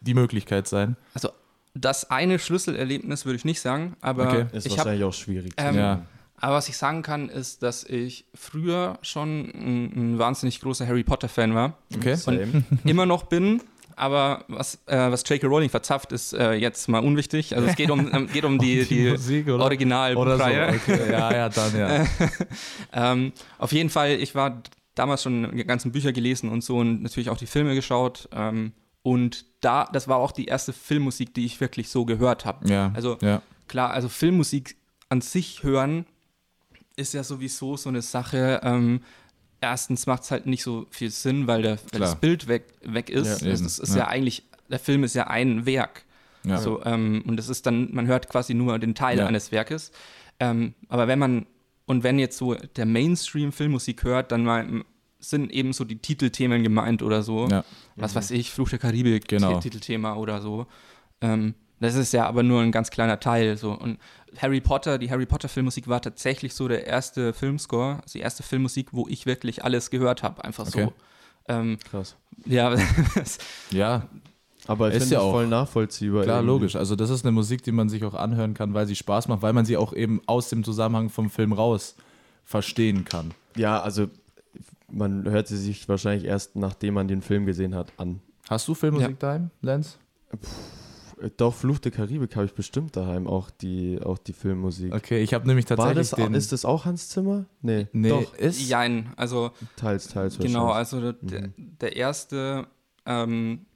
die 0.00 0.14
Möglichkeit 0.14 0.68
sein? 0.68 0.96
Also 1.14 1.30
das 1.74 2.10
eine 2.10 2.38
Schlüsselerlebnis 2.38 3.24
würde 3.24 3.36
ich 3.36 3.44
nicht 3.44 3.60
sagen, 3.60 3.96
aber 4.00 4.28
Okay. 4.28 4.46
Ist 4.52 4.66
ich 4.66 4.76
wahrscheinlich 4.76 5.04
auch 5.04 5.14
schwierig. 5.14 5.52
Ähm, 5.56 5.76
Ja. 5.76 6.06
Aber 6.42 6.54
was 6.56 6.68
ich 6.70 6.78
sagen 6.78 7.02
kann, 7.02 7.28
ist, 7.28 7.62
dass 7.62 7.84
ich 7.84 8.24
früher 8.34 8.98
schon 9.02 9.50
ein, 9.50 10.12
ein 10.14 10.18
wahnsinnig 10.18 10.60
großer 10.60 10.86
Harry 10.86 11.04
Potter-Fan 11.04 11.54
war. 11.54 11.76
Okay. 11.94 12.14
Same. 12.14 12.64
Immer 12.84 13.04
noch 13.04 13.24
bin. 13.24 13.62
Aber 14.00 14.46
was, 14.48 14.76
äh, 14.86 15.10
was 15.10 15.28
J.K. 15.28 15.46
Rowling 15.46 15.68
verzapft, 15.68 16.10
ist 16.12 16.32
äh, 16.32 16.54
jetzt 16.54 16.88
mal 16.88 17.00
unwichtig. 17.00 17.54
Also 17.54 17.68
es 17.68 17.76
geht 17.76 17.90
um, 17.90 18.10
ähm, 18.14 18.28
geht 18.32 18.44
um 18.44 18.58
die, 18.58 18.84
die, 18.88 19.10
Musik, 19.10 19.46
oder? 19.46 19.66
Oder 20.16 20.38
so. 20.38 20.44
Okay. 20.44 21.12
Ja, 21.12 21.30
ja, 21.30 21.48
dann 21.50 21.78
ja. 21.78 22.06
Ähm, 22.94 23.32
auf 23.58 23.72
jeden 23.72 23.90
Fall, 23.90 24.12
ich 24.12 24.34
war 24.34 24.62
damals 24.94 25.22
schon 25.22 25.54
die 25.54 25.64
ganzen 25.64 25.92
Bücher 25.92 26.12
gelesen 26.12 26.48
und 26.48 26.64
so 26.64 26.78
und 26.78 27.02
natürlich 27.02 27.28
auch 27.28 27.36
die 27.36 27.46
Filme 27.46 27.74
geschaut. 27.74 28.26
Ähm, 28.32 28.72
und 29.02 29.44
da, 29.60 29.84
das 29.92 30.08
war 30.08 30.16
auch 30.16 30.32
die 30.32 30.46
erste 30.46 30.72
Filmmusik, 30.72 31.34
die 31.34 31.44
ich 31.44 31.60
wirklich 31.60 31.90
so 31.90 32.06
gehört 32.06 32.46
habe. 32.46 32.66
Ja. 32.70 32.92
Also 32.94 33.18
ja. 33.20 33.42
klar, 33.68 33.90
also 33.90 34.08
Filmmusik 34.08 34.76
an 35.10 35.20
sich 35.20 35.62
hören 35.62 36.06
ist 36.96 37.12
ja 37.12 37.22
sowieso 37.22 37.76
so 37.76 37.90
eine 37.90 38.00
Sache. 38.00 38.60
Ähm, 38.62 39.02
erstens 39.60 40.06
macht 40.06 40.22
es 40.22 40.30
halt 40.30 40.46
nicht 40.46 40.62
so 40.62 40.86
viel 40.90 41.10
Sinn, 41.10 41.46
weil, 41.46 41.62
der, 41.62 41.78
weil 41.92 42.00
das 42.00 42.16
Bild 42.16 42.48
weg, 42.48 42.64
weg 42.82 43.10
ist. 43.10 43.26
Ja, 43.42 43.50
das 43.50 43.60
eben, 43.60 43.66
ist, 43.66 43.88
ja. 43.90 43.96
ja. 43.98 44.08
eigentlich, 44.08 44.44
der 44.68 44.78
Film 44.78 45.04
ist 45.04 45.14
ja 45.14 45.26
ein 45.26 45.66
Werk. 45.66 46.04
Ja. 46.44 46.58
So, 46.58 46.82
ähm, 46.84 47.22
und 47.26 47.36
das 47.36 47.48
ist 47.48 47.66
dann, 47.66 47.92
man 47.92 48.06
hört 48.06 48.28
quasi 48.28 48.54
nur 48.54 48.78
den 48.78 48.94
Teil 48.94 49.20
eines 49.20 49.52
Werkes. 49.52 49.92
Ähm, 50.38 50.74
aber 50.88 51.06
wenn 51.06 51.18
man, 51.18 51.46
und 51.86 52.02
wenn 52.02 52.18
jetzt 52.18 52.38
so 52.38 52.54
der 52.54 52.86
Mainstream 52.86 53.52
Filmmusik 53.52 54.04
hört, 54.04 54.32
dann 54.32 54.44
mal, 54.44 54.84
sind 55.18 55.52
eben 55.52 55.74
so 55.74 55.84
die 55.84 55.98
Titelthemen 55.98 56.62
gemeint 56.62 57.02
oder 57.02 57.22
so. 57.22 57.46
Was 57.96 58.14
weiß 58.14 58.30
ich, 58.30 58.50
Fluch 58.50 58.70
der 58.70 58.78
Karibik, 58.78 59.28
Genau. 59.28 59.54
Ti- 59.54 59.68
Titelthema 59.68 60.14
oder 60.14 60.40
so. 60.40 60.66
Ähm, 61.20 61.54
das 61.80 61.94
ist 61.94 62.12
ja 62.12 62.26
aber 62.26 62.42
nur 62.42 62.60
ein 62.62 62.72
ganz 62.72 62.90
kleiner 62.90 63.18
Teil. 63.20 63.56
So. 63.56 63.72
Und 63.72 63.98
Harry 64.38 64.60
Potter, 64.60 64.98
die 64.98 65.10
Harry 65.10 65.26
Potter 65.26 65.48
Filmmusik 65.48 65.88
war 65.88 66.00
tatsächlich 66.00 66.54
so 66.54 66.68
der 66.68 66.86
erste 66.86 67.32
Filmscore, 67.32 67.96
also 68.02 68.12
die 68.12 68.20
erste 68.20 68.42
Filmmusik, 68.42 68.88
wo 68.92 69.06
ich 69.08 69.26
wirklich 69.26 69.64
alles 69.64 69.90
gehört 69.90 70.22
habe. 70.22 70.44
Einfach 70.44 70.66
Okay. 70.68 70.84
so. 70.84 70.92
Ähm, 71.48 71.78
Krass. 71.90 72.16
ja, 72.46 72.76
ja, 73.70 74.06
Aber 74.66 74.88
ich 74.88 74.94
Ist 74.96 75.02
finde 75.04 75.14
ja 75.14 75.20
es 75.20 75.24
auch- 75.24 75.32
voll 75.32 75.46
nachvollziehbar. 75.48 76.22
klar, 76.24 76.36
irgendwie. 76.38 76.52
logisch. 76.52 76.76
Also 76.76 76.94
das 76.96 77.10
ist 77.10 77.24
eine 77.24 77.32
Musik, 77.32 77.62
die 77.64 77.72
man 77.72 77.88
sich 77.88 78.04
auch 78.04 78.14
anhören 78.14 78.54
kann, 78.54 78.72
weil 78.74 78.86
sie 78.86 78.94
Spaß 78.94 79.26
macht, 79.28 79.42
weil 79.42 79.52
man 79.54 79.64
sie 79.64 79.76
auch 79.76 79.92
eben 79.94 80.20
aus 80.26 80.48
dem 80.50 80.62
Zusammenhang 80.62 81.08
vom 81.08 81.28
Film 81.30 81.52
raus 81.52 81.96
verstehen 82.44 83.04
kann. 83.04 83.32
Ja, 83.56 83.80
also 83.80 84.08
man 84.92 85.24
hört 85.28 85.48
sie 85.48 85.56
sich 85.56 85.88
wahrscheinlich 85.88 86.24
erst, 86.26 86.56
nachdem 86.56 86.94
man 86.94 87.08
den 87.08 87.22
Film 87.22 87.46
gesehen 87.46 87.74
hat, 87.74 87.92
an. 87.96 88.20
Hast 88.48 88.68
du 88.68 88.74
Filmmusik 88.74 89.18
daheim, 89.18 89.50
Lenz? 89.62 89.98
Äh, 90.32 90.36
Doch, 91.36 91.54
Fluch 91.54 91.78
der 91.78 91.92
Karibik 91.92 92.34
habe 92.36 92.46
ich 92.46 92.54
bestimmt 92.54 92.96
daheim, 92.96 93.26
auch 93.26 93.50
die, 93.50 94.00
auch 94.02 94.18
die 94.18 94.32
Filmmusik. 94.32 94.94
Okay, 94.94 95.22
ich 95.22 95.34
habe 95.34 95.46
nämlich 95.46 95.68
War 95.70 95.76
tatsächlich 95.76 96.10
das, 96.10 96.18
den... 96.18 96.34
ist 96.34 96.52
das 96.52 96.64
auch 96.64 96.84
Hans 96.84 97.08
Zimmer? 97.08 97.46
Nee, 97.62 97.88
nee, 97.92 98.08
doch, 98.08 98.34
ist... 98.34 98.68
jein. 98.68 99.12
Also 99.16 99.50
teils, 99.76 100.08
teils 100.08 100.38
Genau, 100.38 100.70
also 100.70 101.12
der, 101.12 101.50
der 101.56 101.96
erste 101.96 102.66
ähm, 103.06 103.66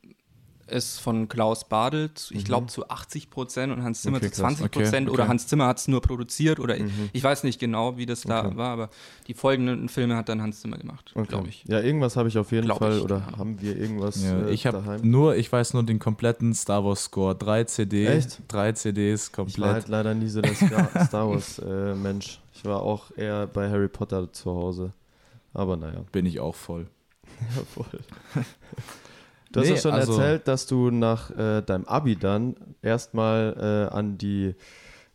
ist 0.66 1.00
von 1.00 1.28
Klaus 1.28 1.68
Badelt, 1.68 2.30
ich 2.32 2.44
glaube 2.44 2.66
zu 2.68 2.88
80 2.88 3.30
Prozent 3.30 3.72
und 3.72 3.82
Hans 3.82 4.02
Zimmer 4.02 4.16
Okay, 4.18 4.26
zu 4.26 4.30
krass. 4.42 4.56
20 4.56 4.70
Prozent 4.70 5.06
Okay, 5.08 5.14
oder 5.14 5.22
okay. 5.24 5.30
Hans 5.30 5.46
Zimmer 5.46 5.66
hat 5.66 5.78
es 5.78 5.88
nur 5.88 6.00
produziert 6.00 6.58
oder 6.60 6.76
ich 7.12 7.22
weiß 7.22 7.44
nicht 7.44 7.58
genau, 7.60 7.96
wie 7.96 8.06
das 8.06 8.22
da 8.22 8.46
Okay. 8.46 8.56
war, 8.56 8.68
aber 8.70 8.90
die 9.26 9.34
folgenden 9.34 9.88
Filme 9.88 10.16
hat 10.16 10.28
dann 10.28 10.40
Hans 10.42 10.60
Zimmer 10.60 10.78
gemacht, 10.78 11.12
Okay. 11.14 11.26
glaube 11.28 11.48
ich. 11.48 11.64
Ja, 11.68 11.80
irgendwas 11.80 12.16
habe 12.16 12.28
ich 12.28 12.38
auf 12.38 12.50
jeden 12.52 12.64
Glaub 12.66 12.78
Fall 12.78 12.96
ich, 12.98 13.02
oder 13.04 13.18
ja. 13.30 13.38
haben 13.38 13.60
wir 13.60 13.76
irgendwas 13.76 14.22
Ja, 14.22 14.46
äh, 14.46 14.50
ich 14.52 14.66
habe 14.66 14.78
daheim? 14.78 15.00
nur, 15.08 15.36
ich 15.36 15.52
weiß 15.52 15.74
nur 15.74 15.82
den 15.84 15.98
kompletten 15.98 16.54
Star 16.54 16.84
Wars 16.84 17.04
Score, 17.04 17.34
drei 17.34 17.64
CD, 17.64 18.06
Echt? 18.06 18.40
drei 18.48 18.72
CDs 18.72 19.26
Ich 19.28 19.32
war 19.38 19.44
komplett. 19.44 19.72
halt 19.72 19.88
leider 19.88 20.14
nie 20.14 20.28
so 20.28 20.40
der 20.42 20.54
Star, 21.06 21.28
Wars 21.28 21.58
äh, 21.58 21.94
Mensch. 21.94 22.40
Ich 22.54 22.64
war 22.64 22.82
auch 22.82 23.10
eher 23.16 23.46
bei 23.46 23.68
Harry 23.68 23.88
Potter 23.88 24.32
zu 24.32 24.50
Hause. 24.50 24.92
Aber 25.52 25.76
naja. 25.76 26.04
Bin 26.12 26.26
ich 26.26 26.40
auch 26.40 26.54
voll. 26.54 26.86
Jawohl. 27.76 28.00
Du 29.54 29.60
hast 29.60 29.68
Nee, 29.68 29.74
ja 29.76 29.80
schon 29.80 29.92
also- 29.92 30.12
erzählt, 30.14 30.48
dass 30.48 30.66
du 30.66 30.90
nach 30.90 31.30
äh, 31.30 31.62
deinem 31.62 31.84
Abi 31.84 32.16
dann 32.16 32.56
erstmal 32.82 33.88
äh, 33.90 33.94
an 33.94 34.18
die, 34.18 34.56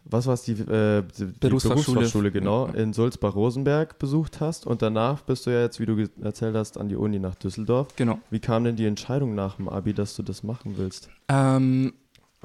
was 0.06 0.28
war 0.28 0.34
es, 0.34 0.44
die, 0.44 0.54
äh, 0.54 1.04
die 1.18 1.26
Berufsfachschule. 1.26 1.96
Berufsfachschule, 1.98 2.32
genau, 2.32 2.68
in 2.68 2.94
Sulzbach-Rosenberg 2.94 4.00
besucht 4.00 4.40
hast. 4.40 4.66
Und 4.66 4.82
danach 4.82 5.24
bist 5.24 5.46
du 5.46 5.50
ja 5.50 5.60
jetzt, 5.62 5.82
wie 5.82 5.86
du 5.86 6.08
erzählt 6.22 6.56
hast, 6.56 6.78
an 6.78 6.88
die 6.88 6.96
Uni 6.96 7.20
nach 7.20 7.36
Düsseldorf. 7.36 7.90
Genau. 7.98 8.18
Wie 8.30 8.40
kam 8.40 8.64
denn 8.64 8.78
die 8.78 8.86
Entscheidung 8.86 9.36
nach 9.36 9.58
dem 9.58 9.68
Abi, 9.68 9.94
dass 9.94 10.16
du 10.16 10.24
das 10.24 10.42
machen 10.44 10.76
willst? 10.78 11.10
Ähm, 11.28 11.94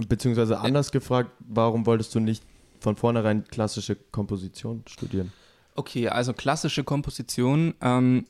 Beziehungsweise 0.09 0.59
anders 0.59 0.91
gefragt, 0.91 1.31
warum 1.39 1.87
wolltest 1.87 2.13
du 2.17 2.19
nicht 2.19 2.43
von 2.81 2.97
vornherein 2.97 3.45
klassische 3.45 3.95
Komposition 3.95 4.83
studieren? 4.89 5.33
okay, 5.77 6.09
also 6.09 6.33
klassische 6.33 6.85
Komposition 6.85 7.75
ähm, 7.81 8.27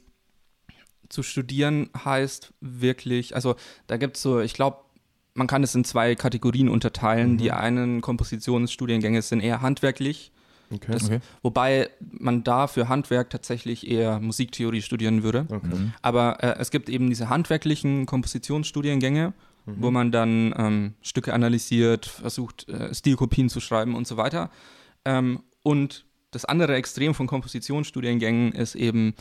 zu 1.08 1.22
studieren 1.22 1.90
heißt 2.04 2.52
wirklich, 2.60 3.34
also 3.34 3.56
da 3.86 3.96
gibt 3.96 4.16
es 4.16 4.22
so, 4.22 4.40
ich 4.40 4.54
glaube, 4.54 4.78
man 5.34 5.46
kann 5.48 5.62
es 5.64 5.74
in 5.74 5.84
zwei 5.84 6.14
Kategorien 6.14 6.68
unterteilen. 6.68 7.38
Die 7.38 7.50
einen 7.52 8.00
Kompositionsstudiengänge 8.00 9.20
sind 9.22 9.40
eher 9.40 9.62
handwerklich 9.62 10.30
Okay. 10.70 10.92
Das- 10.92 11.04
Okay. 11.04 11.20
Wobei 11.42 11.90
man 12.00 12.42
da 12.42 12.66
für 12.66 12.88
Handwerk 12.88 13.28
tatsächlich 13.30 13.86
eher 13.88 14.18
Musiktheorie 14.18 14.80
studieren 14.80 15.22
würde. 15.22 15.46
okay. 15.50 15.66
Mhm. 15.66 15.92
Aber 16.00 16.42
äh, 16.42 16.56
es 16.58 16.70
gibt 16.70 16.88
eben 16.88 17.10
diese 17.10 17.28
handwerklichen 17.28 18.06
Kompositionsstudiengänge, 18.06 19.34
wo 19.66 19.90
man 19.90 20.10
dann 20.10 20.54
ähm, 20.56 20.94
Stücke 21.02 21.32
analysiert, 21.34 22.06
versucht, 22.06 22.68
äh, 22.68 22.94
Stilkopien 22.94 23.48
zu 23.50 23.60
schreiben 23.60 23.94
und 23.94 24.06
so 24.06 24.16
weiter. 24.16 24.50
Ähm, 25.04 25.40
und 25.62 26.06
das 26.32 26.44
andere 26.46 26.74
Extrem 26.74 27.14
von 27.14 27.26
Kompositionsstudiengängen 27.26 28.52
ist 28.52 28.74
eben 28.74 29.14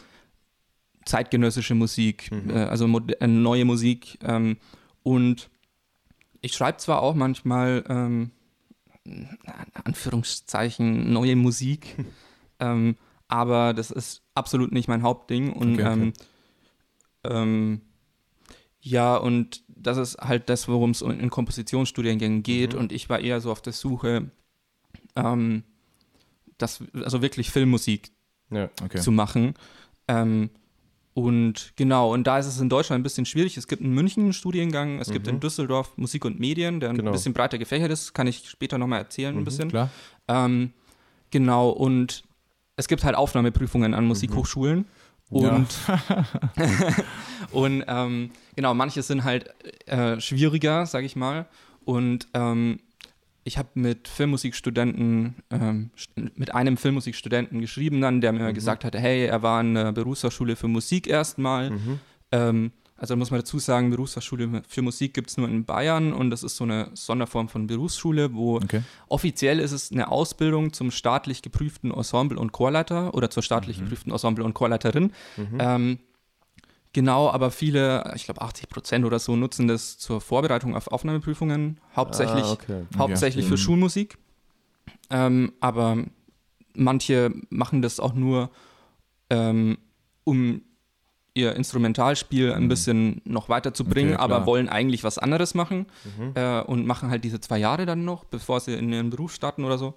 zeitgenössische 1.06 1.76
Musik, 1.76 2.32
äh, 2.48 2.54
also 2.54 2.86
äh, 2.86 3.28
neue 3.28 3.66
Musik. 3.66 4.18
Ähm, 4.24 4.58
und 5.04 5.50
ich 6.42 6.54
schreibe 6.54 6.78
zwar 6.78 7.02
auch 7.02 7.16
manchmal, 7.16 7.84
ähm, 7.90 8.32
Anführungszeichen, 9.84 11.12
neue 11.12 11.36
Musik, 11.36 11.96
ähm, 12.60 12.96
aber 13.28 13.74
das 13.74 13.92
ist 13.92 14.22
absolut 14.36 14.72
nicht 14.72 14.88
mein 14.88 15.04
Hauptding. 15.04 15.52
Und 15.54 15.74
Okay, 15.74 15.82
okay. 15.88 16.02
Ähm, 16.04 16.14
ähm, 17.26 17.82
ja, 18.82 19.16
und 19.16 19.64
das 19.68 19.98
ist 19.98 20.18
halt 20.18 20.50
das, 20.50 20.68
worum 20.68 20.92
es 20.92 21.02
in 21.02 21.30
Kompositionsstudiengängen 21.30 22.44
geht. 22.44 22.74
Und 22.74 22.92
ich 22.92 23.10
war 23.10 23.20
eher 23.20 23.40
so 23.42 23.52
auf 23.52 23.62
der 23.62 23.74
Suche, 23.74 24.30
ähm, 25.16 25.64
das, 26.58 26.84
also 26.94 27.22
wirklich 27.22 27.50
Filmmusik 27.50 28.12
Ja. 28.50 28.70
Okay. 28.84 29.00
zu 29.00 29.12
machen. 29.12 29.54
Ähm, 30.08 30.50
und 31.14 31.74
genau, 31.76 32.12
und 32.12 32.26
da 32.26 32.40
ist 32.40 32.48
es 32.48 32.60
in 32.60 32.70
Deutschland 32.70 33.00
ein 33.00 33.04
bisschen 33.04 33.26
schwierig. 33.26 33.56
Es 33.58 33.68
gibt 33.68 33.82
in 33.82 33.92
München 33.94 34.24
einen 34.24 34.34
Studiengang, 34.34 35.00
es 35.00 35.12
gibt 35.12 35.28
in 35.28 35.40
Düsseldorf 35.40 35.92
Musik 35.96 36.26
und 36.26 36.40
Medien, 36.40 36.80
der 36.80 36.90
Genau. 36.92 37.10
ein 37.10 37.14
bisschen 37.14 37.34
breiter 37.34 37.58
gefächert 37.60 37.92
ist, 37.92 38.14
kann 38.14 38.26
ich 38.26 38.50
später 38.50 38.78
nochmal 38.78 39.00
erzählen 39.00 39.38
ein 39.38 39.46
bisschen. 39.46 39.70
Klar. 39.70 39.90
Ähm, 40.28 40.74
genau, 41.30 41.70
und 41.70 42.24
es 42.78 42.88
gibt 42.88 43.04
halt 43.04 43.16
Aufnahmeprüfungen 43.16 43.94
an 43.94 44.06
Musikhochschulen. 44.06 44.86
Und, 45.30 45.68
und 47.52 47.84
ähm, 47.88 48.32
genau, 48.56 48.74
manche 48.74 49.02
sind 49.04 49.24
halt 49.24 49.50
äh, 49.86 50.20
schwieriger, 50.20 50.86
sag 50.86 51.04
ich 51.04 51.16
mal. 51.16 51.46
Und 51.86 52.28
ähm, 52.34 52.80
ich 53.44 53.58
habe 53.58 53.70
mit 53.76 54.08
Filmmusikstudenten, 54.08 55.36
ähm, 55.52 55.90
mit 56.36 56.54
einem 56.56 56.78
Filmmusikstudenten 56.78 57.60
geschrieben 57.62 58.02
dann, 58.02 58.22
der 58.22 58.32
mir 58.32 58.54
gesagt 58.54 58.84
hatte, 58.86 59.00
hey, 59.00 59.26
er 59.26 59.42
war 59.42 59.62
in 59.62 59.74
der 59.76 59.92
Berufsfachschule 59.92 60.56
für 60.56 60.68
Musik 60.68 61.08
erstmal. 61.08 61.72
Ähm, 62.32 62.72
also 62.96 63.18
muss 63.18 63.32
man 63.32 63.42
dazu 63.42 63.60
sagen, 63.60 63.90
Berufsfachschule 63.90 64.62
für 64.68 64.82
Musik 64.82 65.14
gibt 65.14 65.30
es 65.30 65.38
nur 65.38 65.50
in 65.50 65.66
Bayern 65.66 66.14
und 66.14 66.30
das 66.30 66.42
ist 66.44 66.56
so 66.56 66.64
eine 66.64 66.90
Sonderform 66.94 67.50
von 67.50 67.68
Berufsschule, 67.68 68.34
wo 68.34 68.58
Okay. 68.58 68.82
offiziell 69.10 69.60
ist 69.60 69.74
es 69.74 69.92
eine 69.92 70.10
Ausbildung 70.10 70.72
zum 70.72 70.90
staatlich 70.90 71.42
geprüften 71.42 71.92
Ensemble- 71.92 72.38
und 72.40 72.54
Chorleiter 72.54 73.14
oder 73.14 73.30
zur 73.30 73.44
staatlich 73.44 73.80
geprüften 73.80 74.12
Ensemble- 74.14 74.46
und 74.46 74.54
Chorleiterin. 74.54 75.12
Ähm, 75.60 76.00
genau, 76.94 77.30
aber 77.30 77.52
viele, 77.52 78.12
ich 78.16 78.26
glaube 78.26 78.42
80 78.42 78.70
Prozent 78.70 79.06
oder 79.06 79.20
so, 79.20 79.36
nutzen 79.36 79.68
das 79.68 79.98
zur 79.98 80.22
Vorbereitung 80.22 80.76
auf 80.76 80.88
Aufnahmeprüfungen, 80.88 81.80
hauptsächlich, 81.96 82.46
Ah, 82.46 82.52
okay. 82.52 82.86
hauptsächlich 82.98 83.46
für 83.46 83.54
Mhm. 83.54 83.58
Schulmusik. 83.58 84.18
Ähm, 85.10 85.54
aber 85.60 85.98
manche 86.76 87.34
machen 87.50 87.82
das 87.82 88.00
auch 88.00 88.14
nur, 88.14 88.50
ähm, 89.30 89.78
um 90.24 90.62
ihr 91.36 91.56
Instrumentalspiel 91.56 92.54
ein 92.54 92.68
bisschen 92.68 93.22
noch 93.26 93.50
weiterzubringen, 93.50 94.12
Mhm. 94.12 94.16
Okay, 94.18 94.24
aber 94.24 94.46
wollen 94.46 94.70
eigentlich 94.70 95.04
was 95.04 95.18
anderes 95.18 95.56
machen 95.56 95.88
Mhm. 96.06 96.32
äh, 96.36 96.62
und 96.62 96.86
machen 96.86 97.10
halt 97.10 97.24
diese 97.24 97.40
zwei 97.42 97.58
Jahre 97.58 97.86
dann 97.88 98.06
noch, 98.06 98.24
bevor 98.24 98.60
sie 98.60 98.74
in 98.74 98.94
ihren 98.94 99.10
Beruf 99.10 99.34
starten 99.34 99.64
oder 99.66 99.80
so. 99.80 99.96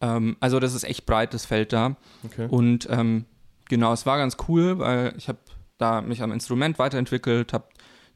Ähm, 0.00 0.36
also 0.40 0.58
das 0.58 0.74
ist 0.74 0.82
echt 0.82 1.06
breites 1.06 1.44
Feld 1.46 1.72
da. 1.72 1.96
okay. 2.24 2.48
Und 2.50 2.88
ähm, 2.90 3.26
genau, 3.68 3.92
es 3.92 4.06
war 4.06 4.18
ganz 4.18 4.36
cool, 4.48 4.80
weil 4.80 5.14
ich 5.16 5.28
habe 5.28 5.38
da 5.82 6.00
mich 6.00 6.22
am 6.22 6.32
Instrument 6.32 6.78
weiterentwickelt, 6.78 7.52
habe 7.52 7.64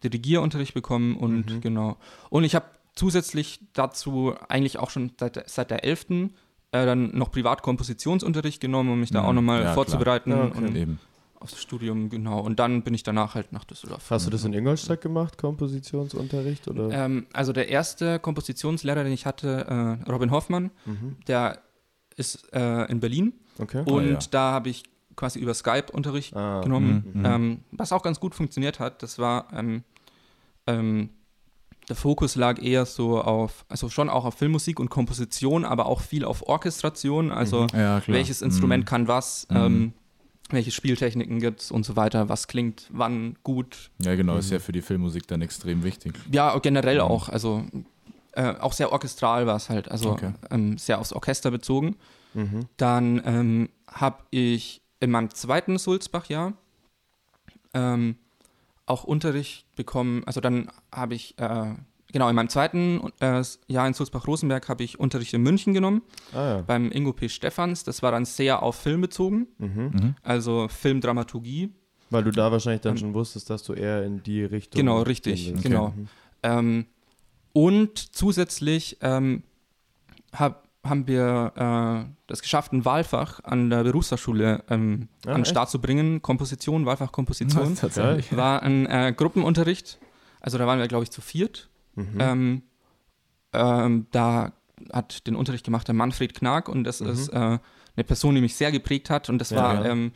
Dirigierunterricht 0.05 0.73
bekommen 0.75 1.17
und 1.17 1.51
Mhm. 1.51 1.61
genau. 1.61 1.97
Und 2.31 2.45
ich 2.45 2.55
habe 2.55 2.67
zusätzlich 2.95 3.61
dazu 3.75 4.35
eigentlich 4.49 4.79
auch 4.79 4.91
schon 4.91 5.13
seit, 5.19 5.37
der- 5.37 5.45
seit 5.47 5.71
der 5.71 5.85
11. 5.85 6.31
Äh, 6.73 6.85
dann 6.85 7.17
noch 7.17 7.31
Privatkompositionsunterricht 7.31 8.61
genommen, 8.61 8.91
um 8.91 9.01
mich 9.01 9.11
da 9.11 9.23
Mhm. 9.23 9.29
auch 9.29 9.33
nochmal 9.35 9.63
Ja, 9.63 9.73
vorzubereiten 9.75 10.31
Ja, 10.31 10.45
okay. 10.47 10.59
und 10.59 10.77
Eben. 10.77 10.99
aufs 11.39 11.61
Studium, 11.61 12.09
genau. 12.11 12.41
Und 12.41 12.59
dann 12.59 12.83
bin 12.83 12.93
ich 12.95 13.03
danach 13.03 13.35
halt 13.35 13.53
nach 13.53 13.65
Düsseldorf. 13.65 14.11
Hast 14.11 14.27
du 14.27 14.31
das 14.31 14.45
in 14.45 14.53
Ingolstadt 14.53 15.01
gemacht, 15.01 15.39
Kompositionsunterricht? 15.39 16.67
Oder? 16.69 16.91
Ähm, 16.91 17.27
also 17.33 17.53
der 17.53 17.69
erste 17.69 18.19
Kompositionslehrer, 18.19 19.05
den 19.05 19.13
ich 19.13 19.27
hatte, 19.27 19.99
äh, 20.07 20.11
Robin 20.11 20.31
Hoffmann, 20.31 20.71
Mhm. 20.87 21.17
der 21.29 21.59
ist 22.17 22.53
äh, 22.53 22.91
in 22.91 23.01
Berlin 23.01 23.33
Okay. 23.59 23.83
und 23.87 24.11
ja. 24.11 24.19
da 24.31 24.53
habe 24.53 24.71
ich 24.71 24.83
quasi 25.17 25.39
über 25.39 25.55
Skype 25.55 25.87
Unterricht 25.93 26.37
Ah, 26.37 26.61
genommen, 26.61 27.13
Mhm, 27.15 27.21
mhm. 27.21 27.27
ähm, 27.27 27.61
was 27.73 27.93
auch 27.93 28.03
ganz 28.03 28.21
gut 28.21 28.35
funktioniert 28.35 28.79
hat. 28.81 29.03
Das 29.03 29.19
war 29.19 29.49
ähm, 29.53 29.83
ähm, 30.67 31.11
der 31.89 31.97
Fokus 31.97 32.35
lag 32.35 32.61
eher 32.61 32.85
so 32.85 33.21
auf, 33.21 33.65
also 33.69 33.89
schon 33.89 34.09
auch 34.11 34.25
auf 34.25 34.35
Filmmusik 34.35 34.81
und 34.81 34.91
Komposition, 34.91 35.65
aber 35.65 35.87
auch 35.87 36.01
viel 36.01 36.25
auf 36.25 36.43
Orchestration, 36.49 37.31
also 37.31 37.67
Ja, 37.73 38.01
klar. 38.01 38.17
welches 38.17 38.43
Instrument 38.43 38.85
Mhm. 38.85 38.89
kann 38.89 39.09
was, 39.09 39.47
Mhm. 39.51 39.57
ähm, 39.57 39.93
welche 40.51 40.71
Spieltechniken 40.73 41.39
gibt 41.41 41.61
es 41.61 41.71
und 41.71 41.85
so 41.87 41.95
weiter, 41.97 42.29
was 42.29 42.49
klingt 42.49 42.89
wann 42.93 43.37
gut. 43.45 43.91
Ja, 44.01 44.15
genau, 44.17 44.35
Mhm. 44.35 44.39
ist 44.41 44.51
ja 44.51 44.59
für 44.59 44.73
die 44.73 44.83
Filmmusik 44.83 45.27
dann 45.29 45.43
extrem 45.43 45.83
wichtig. 45.85 46.15
Ja, 46.31 46.57
generell 46.59 46.97
Mhm. 46.97 47.03
auch, 47.03 47.29
also 47.29 47.65
äh, 48.33 48.55
auch 48.59 48.73
sehr 48.73 48.93
orchestral 48.93 49.47
war 49.47 49.57
es 49.57 49.71
halt, 49.71 49.89
also 49.91 50.11
Okay. 50.11 50.33
ähm, 50.51 50.77
sehr 50.79 50.99
aufs 50.99 51.13
Orchester 51.13 51.51
bezogen. 51.51 51.97
Mhm. 52.35 52.67
Dann 52.77 53.23
ähm, 53.25 53.69
habe 53.89 54.19
ich 54.31 54.83
in 55.07 55.13
meinem 55.13 55.31
zweiten 55.31 55.79
Sulzbach-Jahr 55.79 56.53
ähm, 57.75 58.17
auch 58.87 59.05
Unterricht 59.05 59.65
bekommen. 59.77 60.23
Also 60.27 60.41
dann 60.41 60.69
habe 60.93 61.15
ich, 61.15 61.39
äh, 61.39 61.75
genau, 62.13 62.29
in 62.29 62.35
meinem 62.35 62.49
zweiten 62.49 63.13
äh, 63.21 63.43
Jahr 63.69 63.87
in 63.87 63.95
Sulzbach-Rosenberg 63.95 64.69
habe 64.69 64.83
ich 64.83 64.99
Unterricht 64.99 65.33
in 65.33 65.43
München 65.43 65.75
genommen, 65.75 66.03
Ah 66.33 66.57
ja. 66.57 66.63
beim 66.63 66.91
Ingo 66.91 67.13
P. 67.13 67.29
Stephans. 67.29 67.85
Das 67.85 68.03
war 68.03 68.11
dann 68.11 68.25
sehr 68.25 68.63
auf 68.65 68.75
Film 68.77 69.01
bezogen, 69.01 69.47
Mhm. 69.59 69.91
Mhm. 69.95 70.15
also 70.23 70.67
Filmdramaturgie. 70.69 71.73
Weil 72.11 72.25
du 72.25 72.31
da 72.33 72.51
wahrscheinlich 72.51 72.83
dann 72.83 72.93
Ähm, 72.95 72.99
schon 72.99 73.15
wusstest, 73.15 73.49
dass 73.51 73.63
du 73.63 73.75
eher 73.75 74.03
in 74.05 74.23
die 74.25 74.43
Richtung. 74.45 74.79
Genau, 74.81 75.03
richtig, 75.03 75.55
genau. 75.63 75.89
Mhm. 75.91 76.09
Ähm, 76.43 76.87
und 77.53 77.99
zusätzlich 78.15 78.99
ähm, 79.03 79.43
hab, 80.33 80.66
haben 80.89 81.07
wir 81.07 81.53
äh, 82.09 82.13
das 82.27 82.43
geschafft, 82.43 82.73
ein 82.73 82.85
Wahlfach 82.85 83.41
an 83.45 83.71
der 83.71 83.83
Berufsfachschule 83.85 84.65
ähm, 84.69 85.09
Ah, 85.27 85.31
an 85.31 85.37
den? 85.43 85.45
Start 85.45 85.71
zu 85.71 85.81
bringen. 85.81 86.23
Komposition, 86.23 86.87
Wahlfach 86.87 87.13
Komposition. 87.13 87.75
tatsächlich. 87.77 88.37
War 88.37 88.63
ein 88.63 88.87
äh, 88.87 89.13
Gruppenunterricht. 89.17 89.99
Also 90.41 90.59
da 90.59 90.67
waren 90.67 90.79
wir, 90.79 90.89
glaube 90.89 91.05
ich, 91.05 91.11
zu 91.11 91.21
viert. 91.21 91.69
Mhm. 91.95 92.17
Ähm, 92.19 92.63
ähm, 93.53 94.07
da 94.11 94.53
hat 94.93 95.27
den 95.27 95.37
Unterricht 95.37 95.65
gemacht 95.65 95.89
der 95.89 95.95
Manfred 95.95 96.35
Knag 96.35 96.69
und 96.69 96.85
das 96.85 97.01
Mhm. 97.01 97.09
ist 97.09 97.29
äh, 97.29 97.37
eine 97.37 98.05
Person, 98.05 98.35
die 98.35 98.41
mich 98.41 98.55
sehr 98.57 98.71
geprägt 98.73 99.09
hat 99.11 99.29
und 99.31 99.39
das 99.39 99.51
Ja, 99.51 99.57
war 99.57 99.75
ja. 99.85 99.91
Ähm, 99.93 100.13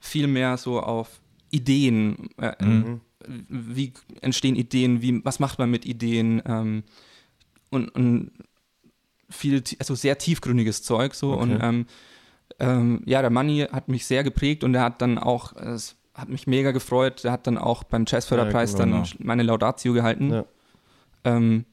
viel 0.00 0.26
mehr 0.28 0.56
so 0.56 0.80
auf 0.80 1.20
Ideen. 1.50 2.28
Äh, 2.38 2.64
Mhm. 2.64 3.00
wie 3.48 3.92
entstehen 4.20 4.54
Ideen, 4.54 5.00
wie, 5.02 5.24
was 5.24 5.40
macht 5.40 5.58
man 5.58 5.70
mit 5.70 5.86
Ideen 5.86 6.42
ähm, 6.46 6.82
und, 7.70 7.88
und 7.88 8.30
viel, 9.34 9.62
also 9.78 9.94
sehr 9.94 10.18
tiefgründiges 10.18 10.82
Zeug 10.82 11.14
so 11.14 11.32
Okay. 11.34 11.42
und 11.42 11.58
ähm, 11.62 11.86
ähm, 12.60 13.02
ja, 13.04 13.20
der 13.20 13.30
Manni 13.30 13.66
hat 13.70 13.88
mich 13.88 14.06
sehr 14.06 14.22
geprägt 14.22 14.64
und 14.64 14.74
er 14.74 14.82
hat 14.82 15.02
dann 15.02 15.18
auch, 15.18 15.54
es 15.56 15.96
hat 16.14 16.28
mich 16.28 16.46
mega 16.46 16.70
gefreut, 16.70 17.24
der 17.24 17.32
hat 17.32 17.46
dann 17.46 17.58
auch 17.58 17.82
beim 17.84 18.04
Jazzförderpreis 18.06 18.72
Ja, 18.72 18.78
dann 18.78 18.90
genau. 18.90 19.06
meine 19.18 19.42
Laudatio 19.42 19.92
gehalten. 19.92 20.30
Ja. 20.32 20.44
Ähm, 21.24 21.64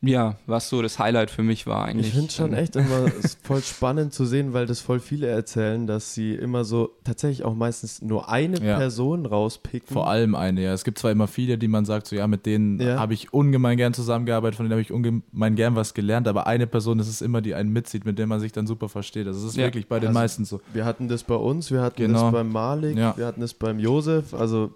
ja, 0.00 0.36
was 0.46 0.68
so 0.68 0.80
das 0.80 1.00
Highlight 1.00 1.28
für 1.30 1.42
mich 1.42 1.66
war 1.66 1.84
eigentlich. 1.86 2.08
Ich 2.08 2.14
finde 2.14 2.30
schon 2.30 2.52
Ähm, 2.52 2.58
echt 2.58 2.76
immer 2.76 3.06
es 3.22 3.36
voll 3.42 3.62
spannend 3.62 4.12
zu 4.14 4.26
sehen, 4.26 4.52
weil 4.52 4.64
das 4.66 4.80
voll 4.80 5.00
viele 5.00 5.26
erzählen, 5.26 5.88
dass 5.88 6.14
sie 6.14 6.34
immer 6.34 6.64
so 6.64 6.90
tatsächlich 7.02 7.44
auch 7.44 7.54
meistens 7.54 8.00
nur 8.00 8.28
eine 8.28 8.60
Ja. 8.64 8.76
Person 8.78 9.26
rauspicken. 9.26 9.92
Vor 9.92 10.08
allem 10.08 10.36
eine, 10.36 10.62
ja. 10.62 10.72
Es 10.72 10.84
gibt 10.84 10.98
zwar 11.00 11.10
immer 11.10 11.26
viele, 11.26 11.58
die 11.58 11.66
man 11.66 11.84
sagt, 11.84 12.06
so 12.06 12.14
ja, 12.14 12.28
mit 12.28 12.46
denen 12.46 12.80
Ja. 12.80 12.98
habe 13.00 13.12
ich 13.14 13.32
ungemein 13.32 13.76
gern 13.76 13.92
zusammengearbeitet, 13.92 14.56
von 14.56 14.66
denen 14.66 14.72
habe 14.74 14.82
ich 14.82 14.92
ungemein 14.92 15.56
gern 15.56 15.74
was 15.74 15.94
gelernt, 15.94 16.28
aber 16.28 16.46
eine 16.46 16.68
Person 16.68 17.00
ist 17.00 17.08
es 17.08 17.20
immer, 17.20 17.40
die 17.40 17.54
einen 17.56 17.72
mitzieht, 17.72 18.04
mit 18.04 18.18
der 18.20 18.28
man 18.28 18.38
sich 18.38 18.52
dann 18.52 18.68
super 18.68 18.88
versteht. 18.88 19.26
Also 19.26 19.40
es 19.40 19.52
ist 19.52 19.56
Ja. 19.56 19.64
wirklich 19.64 19.88
bei 19.88 19.98
den 19.98 20.08
Also- 20.10 20.18
meisten 20.20 20.44
so. 20.44 20.60
Wir 20.72 20.84
hatten 20.84 21.08
das 21.08 21.24
bei 21.24 21.34
uns, 21.34 21.72
wir 21.72 21.82
hatten 21.82 21.96
Genau. 22.02 22.22
das 22.24 22.32
beim 22.32 22.52
Malik, 22.52 22.96
Ja. 22.96 23.16
wir 23.16 23.26
hatten 23.26 23.40
das 23.40 23.52
beim 23.52 23.80
Josef. 23.80 24.32
Also 24.32 24.70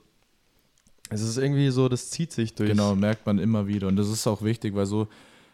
es 1.12 1.22
ist 1.22 1.36
irgendwie 1.38 1.70
so, 1.70 1.88
das 1.88 2.10
zieht 2.10 2.32
sich 2.32 2.54
durch. 2.54 2.70
Genau, 2.70 2.94
merkt 2.94 3.26
man 3.26 3.38
immer 3.38 3.66
wieder. 3.66 3.88
Und 3.88 3.96
das 3.96 4.08
ist 4.08 4.26
auch 4.26 4.42
wichtig, 4.42 4.74
weil 4.74 4.86
so 4.86 5.08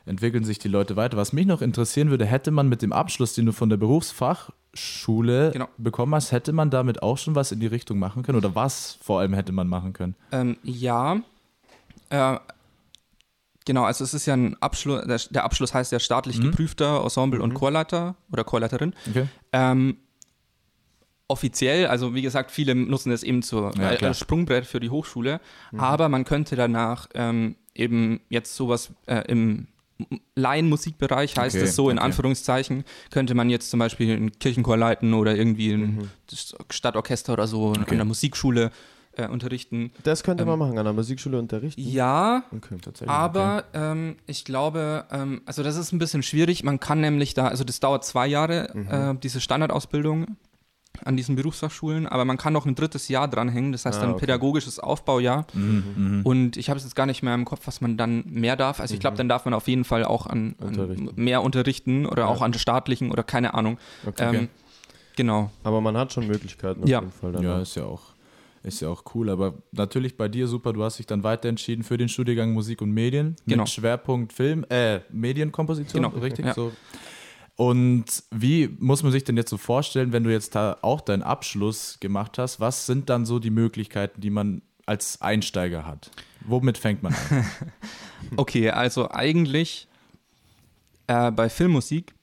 entwickeln 0.07 0.45
sich 0.45 0.59
die 0.59 0.69
Leute 0.69 0.97
weiter. 0.97 1.17
Was 1.17 1.33
mich 1.33 1.47
noch 1.47 1.61
interessieren 1.63 2.11
würde, 2.11 2.25
hätte 2.25 2.51
man 2.51 2.69
mit 2.69 2.81
dem 2.83 2.93
Abschluss, 2.93 3.35
den 3.35 3.47
du 3.47 3.53
von 3.53 3.69
der 3.69 3.77
Berufsfachschule 3.77 5.51
Genau. 5.53 5.69
bekommen 5.77 6.15
hast, 6.15 6.33
hätte 6.33 6.53
man 6.53 6.71
damit 6.71 7.03
auch 7.03 7.19
schon 7.19 7.35
was 7.35 7.53
in 7.53 7.61
die 7.61 7.67
Richtung 7.67 7.99
machen 7.99 8.23
können? 8.23 8.39
Oder 8.39 8.55
was 8.55 8.99
vor 9.03 9.21
allem 9.21 9.35
hätte 9.35 9.53
man 9.53 9.69
machen 9.69 9.93
können? 9.93 10.15
Ähm, 10.33 10.57
ja. 10.63 11.21
Äh, 12.11 12.37
genau, 13.67 13.85
also 13.85 14.05
es 14.05 14.15
ist 14.15 14.27
ja 14.27 14.35
ein 14.35 14.57
Abschluss, 14.63 15.29
der, 15.31 15.45
Abschluss 15.45 15.75
heißt 15.75 15.93
ja 15.93 16.01
staatlich 16.01 16.39
Mhm. 16.39 16.45
geprüfter 16.45 17.03
Ensemble- 17.03 17.41
und 17.43 17.51
Mhm. 17.51 17.55
Chorleiter 17.55 18.15
oder 18.33 18.45
Chorleiterin. 18.45 18.95
Okay. 19.11 19.27
Ähm, 19.53 19.99
offiziell, 21.29 21.87
also 21.87 22.15
wie 22.15 22.23
gesagt, 22.23 22.51
viele 22.51 22.75
nutzen 22.75 23.11
das 23.11 23.23
eben 23.23 23.43
zur, 23.43 23.73
Ja, 23.79 23.93
äh, 23.93 24.05
als 24.05 24.19
Sprungbrett 24.19 24.67
für 24.67 24.81
die 24.81 24.91
Hochschule, 24.91 25.41
Mhm. 25.73 25.81
aber 25.81 26.09
man 26.09 26.25
könnte 26.25 26.57
danach 26.57 27.09
ähm, 27.15 27.57
eben 27.75 28.21
jetzt 28.31 28.57
sowas 28.57 28.91
äh, 29.07 29.23
im 29.31 29.69
Laienmusikbereich 30.37 31.37
heißt 31.37 31.57
Okay, 31.57 31.65
es 31.65 31.75
so 31.77 31.91
in 31.91 31.99
okay. 31.99 32.07
Anführungszeichen, 32.07 32.85
könnte 33.11 33.35
man 33.35 33.51
jetzt 33.51 33.71
zum 33.71 33.81
Beispiel 33.81 34.15
einen 34.15 34.39
Kirchenchor 34.39 34.77
leiten 34.77 35.13
oder 35.15 35.35
irgendwie 35.37 35.73
ein 35.73 35.81
Mhm. 35.97 36.11
Stadtorchester 36.71 37.33
oder 37.33 37.47
so 37.47 37.71
Okay. 37.73 37.85
an 37.91 37.97
der 37.97 38.05
Musikschule 38.05 38.71
äh, 39.17 39.27
unterrichten. 39.27 39.91
Das 40.05 40.23
könnte 40.23 40.43
Ähm, 40.45 40.49
man 40.51 40.59
machen, 40.61 40.79
an 40.79 40.85
der 40.85 40.93
Musikschule 40.93 41.39
unterrichten. 41.41 41.81
Ja, 41.81 42.45
aber 43.09 43.65
ähm, 43.75 44.17
ich 44.27 44.45
glaube, 44.45 45.07
ähm, 45.11 45.43
also 45.45 45.65
das 45.65 45.77
ist 45.77 45.93
ein 45.93 45.99
bisschen 45.99 46.23
schwierig. 46.23 46.63
Man 46.63 46.79
kann 46.79 47.01
nämlich 47.01 47.35
da, 47.35 47.49
also 47.49 47.65
das 47.65 47.81
dauert 47.81 48.05
zwei 48.05 48.29
Jahre, 48.29 48.71
Mhm. 48.75 48.89
äh, 48.89 49.15
diese 49.21 49.41
Standardausbildung 49.41 50.37
an 51.05 51.17
diesen 51.17 51.37
Berufsfachschulen, 51.37 52.07
aber 52.07 52.25
man 52.25 52.37
kann 52.37 52.53
noch 52.53 52.67
ein 52.67 52.75
drittes 52.75 53.09
Jahr 53.09 53.29
dranhängen, 53.29 53.73
das 53.73 53.85
heißt 53.87 53.99
Ah, 53.99 54.03
dann 54.03 54.11
okay. 54.13 54.21
pädagogisches 54.21 54.79
Aufbaujahr. 54.79 55.47
Mhm, 55.53 55.85
mhm. 55.97 56.21
Und 56.25 56.57
ich 56.57 56.69
habe 56.71 56.79
es 56.79 56.85
jetzt 56.85 56.95
gar 56.95 57.07
nicht 57.07 57.23
mehr 57.23 57.35
im 57.35 57.45
Kopf, 57.45 57.67
was 57.67 57.81
man 57.81 57.97
dann 57.97 58.25
mehr 58.27 58.57
darf. 58.57 58.81
Also 58.81 58.95
ich 58.95 59.01
glaube, 59.01 59.17
dann 59.17 59.29
darf 59.29 59.45
man 59.45 59.55
auf 59.55 59.69
jeden 59.69 59.85
Fall 59.85 60.05
auch 60.05 60.27
an, 60.27 60.55
an 60.61 60.67
Mhm. 60.75 60.81
Unterrichten. 60.81 61.23
mehr 61.23 61.43
unterrichten 61.43 62.07
oder 62.07 62.23
Ja. 62.23 62.29
auch 62.29 62.43
an 62.43 62.55
staatlichen 62.55 63.11
oder 63.11 63.23
keine 63.23 63.55
Ahnung. 63.55 63.79
Okay. 64.07 64.37
Ähm, 64.37 64.49
genau. 65.17 65.51
Aber 65.65 65.81
man 65.81 65.97
hat 65.97 66.13
schon 66.13 66.27
Möglichkeiten 66.27 66.83
auf 66.83 66.89
Ja. 66.89 67.01
jeden 67.01 67.13
Fall. 67.13 67.33
Dann 67.33 67.43
Ja, 67.43 67.61
ist 67.61 67.75
ja 67.77 67.85
auch. 67.85 68.03
Ist 68.65 68.81
ja 68.81 68.89
auch 68.89 69.05
cool, 69.15 69.31
aber 69.31 69.55
natürlich 69.71 70.17
bei 70.17 70.27
dir 70.29 70.49
super, 70.49 70.73
du 70.73 70.83
hast 70.83 70.99
dich 70.99 71.07
dann 71.07 71.23
weiter 71.23 71.49
entschieden 71.49 71.85
für 71.85 71.97
den 71.97 72.09
Studiengang 72.09 72.53
Musik 72.53 72.83
und 72.83 72.91
Medien 72.91 73.37
Genau. 73.47 73.63
mit 73.63 73.71
Schwerpunkt 73.71 74.33
Film, 74.33 74.67
äh, 74.69 74.99
Medienkomposition, 75.11 76.03
Genau, 76.03 76.15
richtig? 76.19 76.45
ja. 76.45 76.55
So. 76.55 76.73
Und 77.59 78.05
wie 78.31 78.69
muss 78.79 79.03
man 79.03 79.11
sich 79.11 79.25
denn 79.25 79.37
jetzt 79.37 79.51
so 79.51 79.57
vorstellen, 79.57 80.13
wenn 80.13 80.23
du 80.23 80.31
jetzt 80.31 80.55
da 80.55 80.77
auch 80.81 81.01
deinen 81.01 81.25
Abschluss 81.25 81.99
gemacht 81.99 82.39
hast, 82.39 82.61
was 82.61 82.87
sind 82.87 83.11
dann 83.11 83.27
so 83.27 83.41
die 83.41 83.51
Möglichkeiten, 83.51 84.21
die 84.21 84.31
man 84.31 84.63
als 84.87 85.21
Einsteiger 85.21 85.85
hat? 85.85 86.13
Womit 86.47 86.79
fängt 86.79 87.03
man 87.03 87.13
an? 87.15 87.45
Okay, 88.37 88.71
also 88.71 89.11
eigentlich 89.11 89.89
äh, 91.09 91.31
bei 91.33 91.49
Filmmusik 91.49 92.15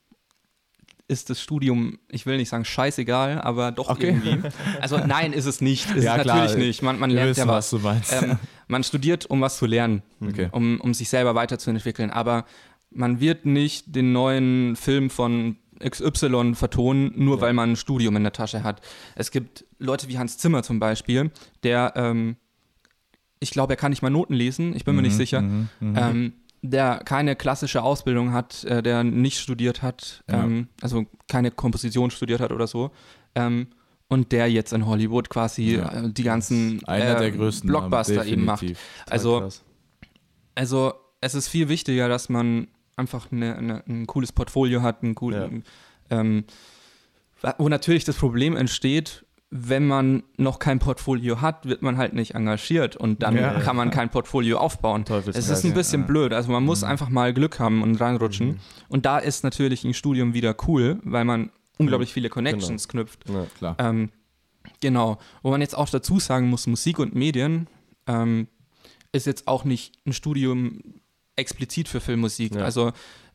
ist 1.08 1.30
das 1.30 1.41
Studium, 1.41 2.00
ich 2.10 2.26
will 2.26 2.38
nicht 2.38 2.50
sagen 2.50 2.63
scheißegal, 2.65 3.41
aber 3.41 3.71
doch 3.74 3.89
Okay. 3.89 4.08
irgendwie. 4.24 4.50
Also 4.82 5.00
nein, 5.00 5.34
ist 5.34 5.45
es 5.45 5.60
nicht. 5.62 5.89
Ist 5.95 6.04
Ja, 6.06 6.15
es 6.17 6.24
klar. 6.24 6.38
natürlich 6.45 6.58
nicht. 6.65 6.82
Man, 6.82 6.98
man 7.00 7.10
lernt 7.10 7.38
ja 7.38 7.43
wissen, 7.43 7.50
was. 7.50 7.74
was 7.74 7.82
du 7.82 7.86
meinst. 7.88 8.13
Ähm, 8.24 8.39
man 8.67 8.84
studiert, 8.86 9.26
um 9.26 9.41
was 9.41 9.58
zu 9.58 9.65
lernen, 9.65 10.02
Okay. 10.21 10.48
um, 10.52 10.80
um 10.80 10.93
sich 10.93 11.10
selber 11.10 11.36
weiterzuentwickeln. 11.36 12.10
Aber 12.10 12.45
man 12.95 13.19
wird 13.19 13.45
nicht 13.45 13.95
den 13.95 14.12
neuen 14.12 14.75
Film 14.75 15.10
von 15.10 15.58
XY 15.88 16.53
vertonen, 16.55 17.12
nur 17.15 17.36
Ja. 17.36 17.41
weil 17.41 17.53
man 17.53 17.71
ein 17.71 17.75
Studium 17.75 18.15
in 18.15 18.23
der 18.23 18.31
Tasche 18.31 18.63
hat. 18.63 18.81
Es 19.15 19.29
gibt 19.31 19.65
Leute 19.77 20.08
wie 20.08 20.17
Hans 20.17 20.38
Zimmer 20.38 20.63
zum 20.63 20.79
Beispiel, 20.79 21.31
der, 21.63 21.93
ähm, 21.95 22.38
ich 23.39 23.51
glaube, 23.51 23.73
er 23.73 23.77
kann 23.77 23.91
nicht 23.91 24.01
mal 24.01 24.10
Noten 24.10 24.34
lesen, 24.34 24.75
ich 24.75 24.86
bin 24.86 24.95
mir 24.95 25.01
nicht 25.01 25.13
Mhm, 25.13 25.17
sicher, 25.17 25.41
mhm, 25.41 25.69
mhm. 25.81 25.95
ähm, 25.97 26.34
der 26.62 27.01
keine 27.05 27.36
klassische 27.36 27.84
Ausbildung 27.84 28.31
hat, 28.31 28.63
äh, 28.63 28.81
der 28.81 29.03
nicht 29.03 29.39
studiert 29.39 29.81
hat, 29.81 30.23
Ja. 30.29 30.45
ähm, 30.45 30.69
also 30.81 31.05
keine 31.27 31.51
Komposition 31.51 32.10
studiert 32.10 32.39
hat 32.39 32.51
oder 32.51 32.67
so. 32.67 32.91
Ähm, 33.36 33.67
und 34.08 34.31
der 34.31 34.49
jetzt 34.49 34.71
in 34.71 34.86
Hollywood 34.86 35.29
quasi 35.29 35.75
Ja. 35.75 35.91
äh, 36.05 36.10
die 36.12 36.23
ganzen 36.23 36.81
äh, 36.88 36.99
der 37.19 37.31
größten 37.31 37.69
Namen, 37.69 37.89
Blockbuster 37.89 38.25
eben 38.25 38.45
macht. 38.45 38.63
Also, 39.10 39.49
also 40.55 40.93
es 41.21 41.36
ist 41.36 41.47
viel 41.47 41.69
wichtiger, 41.69 42.08
dass 42.08 42.29
man 42.29 42.67
einfach 42.95 43.31
eine, 43.31 43.55
eine, 43.55 43.84
ein 43.88 44.08
cooles 44.08 44.31
Portfolio 44.31 44.81
hat, 44.81 45.03
einen 45.03 45.15
coolen, 45.15 45.63
ähm, 46.10 46.45
wo 47.58 47.69
natürlich 47.69 48.05
das 48.05 48.15
Problem 48.15 48.55
entsteht, 48.55 49.25
wenn 49.51 49.88
man 49.88 50.23
noch 50.38 50.60
kein 50.60 50.79
Portfolio 50.79 51.39
hat, 51.39 51.65
wird 51.65 51.81
man 51.81 51.97
halt 51.97 52.13
nicht 52.13 52.34
engagiert 52.36 52.95
und 52.97 53.21
dann 53.23 53.36
Ja. 53.36 53.60
kann 53.60 53.75
man 53.75 53.89
kein 53.91 54.10
Portfolio 54.10 54.58
aufbauen. 54.58 55.05
Es 55.27 55.49
ist 55.49 55.63
ein 55.65 55.73
bisschen 55.73 56.01
Ja. 56.01 56.08
blöd. 56.08 56.34
Also 56.34 56.51
man 56.51 56.63
muss 56.65 56.84
einfach 56.84 57.10
mal 57.10 57.34
Glück 57.34 57.60
haben 57.60 57.84
und 57.84 57.95
reinrutschen. 58.01 58.60
Und 58.89 59.05
da 59.05 59.19
ist 59.19 59.43
natürlich 59.43 59.84
ein 59.86 59.93
Studium 59.93 60.34
wieder 60.34 60.55
cool, 60.67 60.99
weil 61.03 61.23
man 61.25 61.51
unglaublich 61.77 62.12
viele 62.12 62.29
Connections 62.29 62.88
knüpft. 62.88 63.29
Ja. 63.29 63.45
Klar. 63.58 63.75
Ähm, 63.79 64.10
genau. 64.81 65.19
Wo 65.43 65.51
man 65.51 65.62
jetzt 65.62 65.77
auch 65.77 65.89
dazu 65.89 66.19
sagen 66.19 66.49
muss, 66.49 66.67
Musik 66.67 66.99
und 66.99 67.13
Medien 67.15 67.67
ähm, 68.08 68.47
ist 69.12 69.25
jetzt 69.27 69.47
auch 69.47 69.63
nicht 69.63 69.93
ein 70.05 70.13
Studium 70.13 70.81
explizit 71.36 71.88
für 71.88 72.00
Filmmusik. 72.00 72.56
Ja. 72.56 72.62
Also 72.62 72.91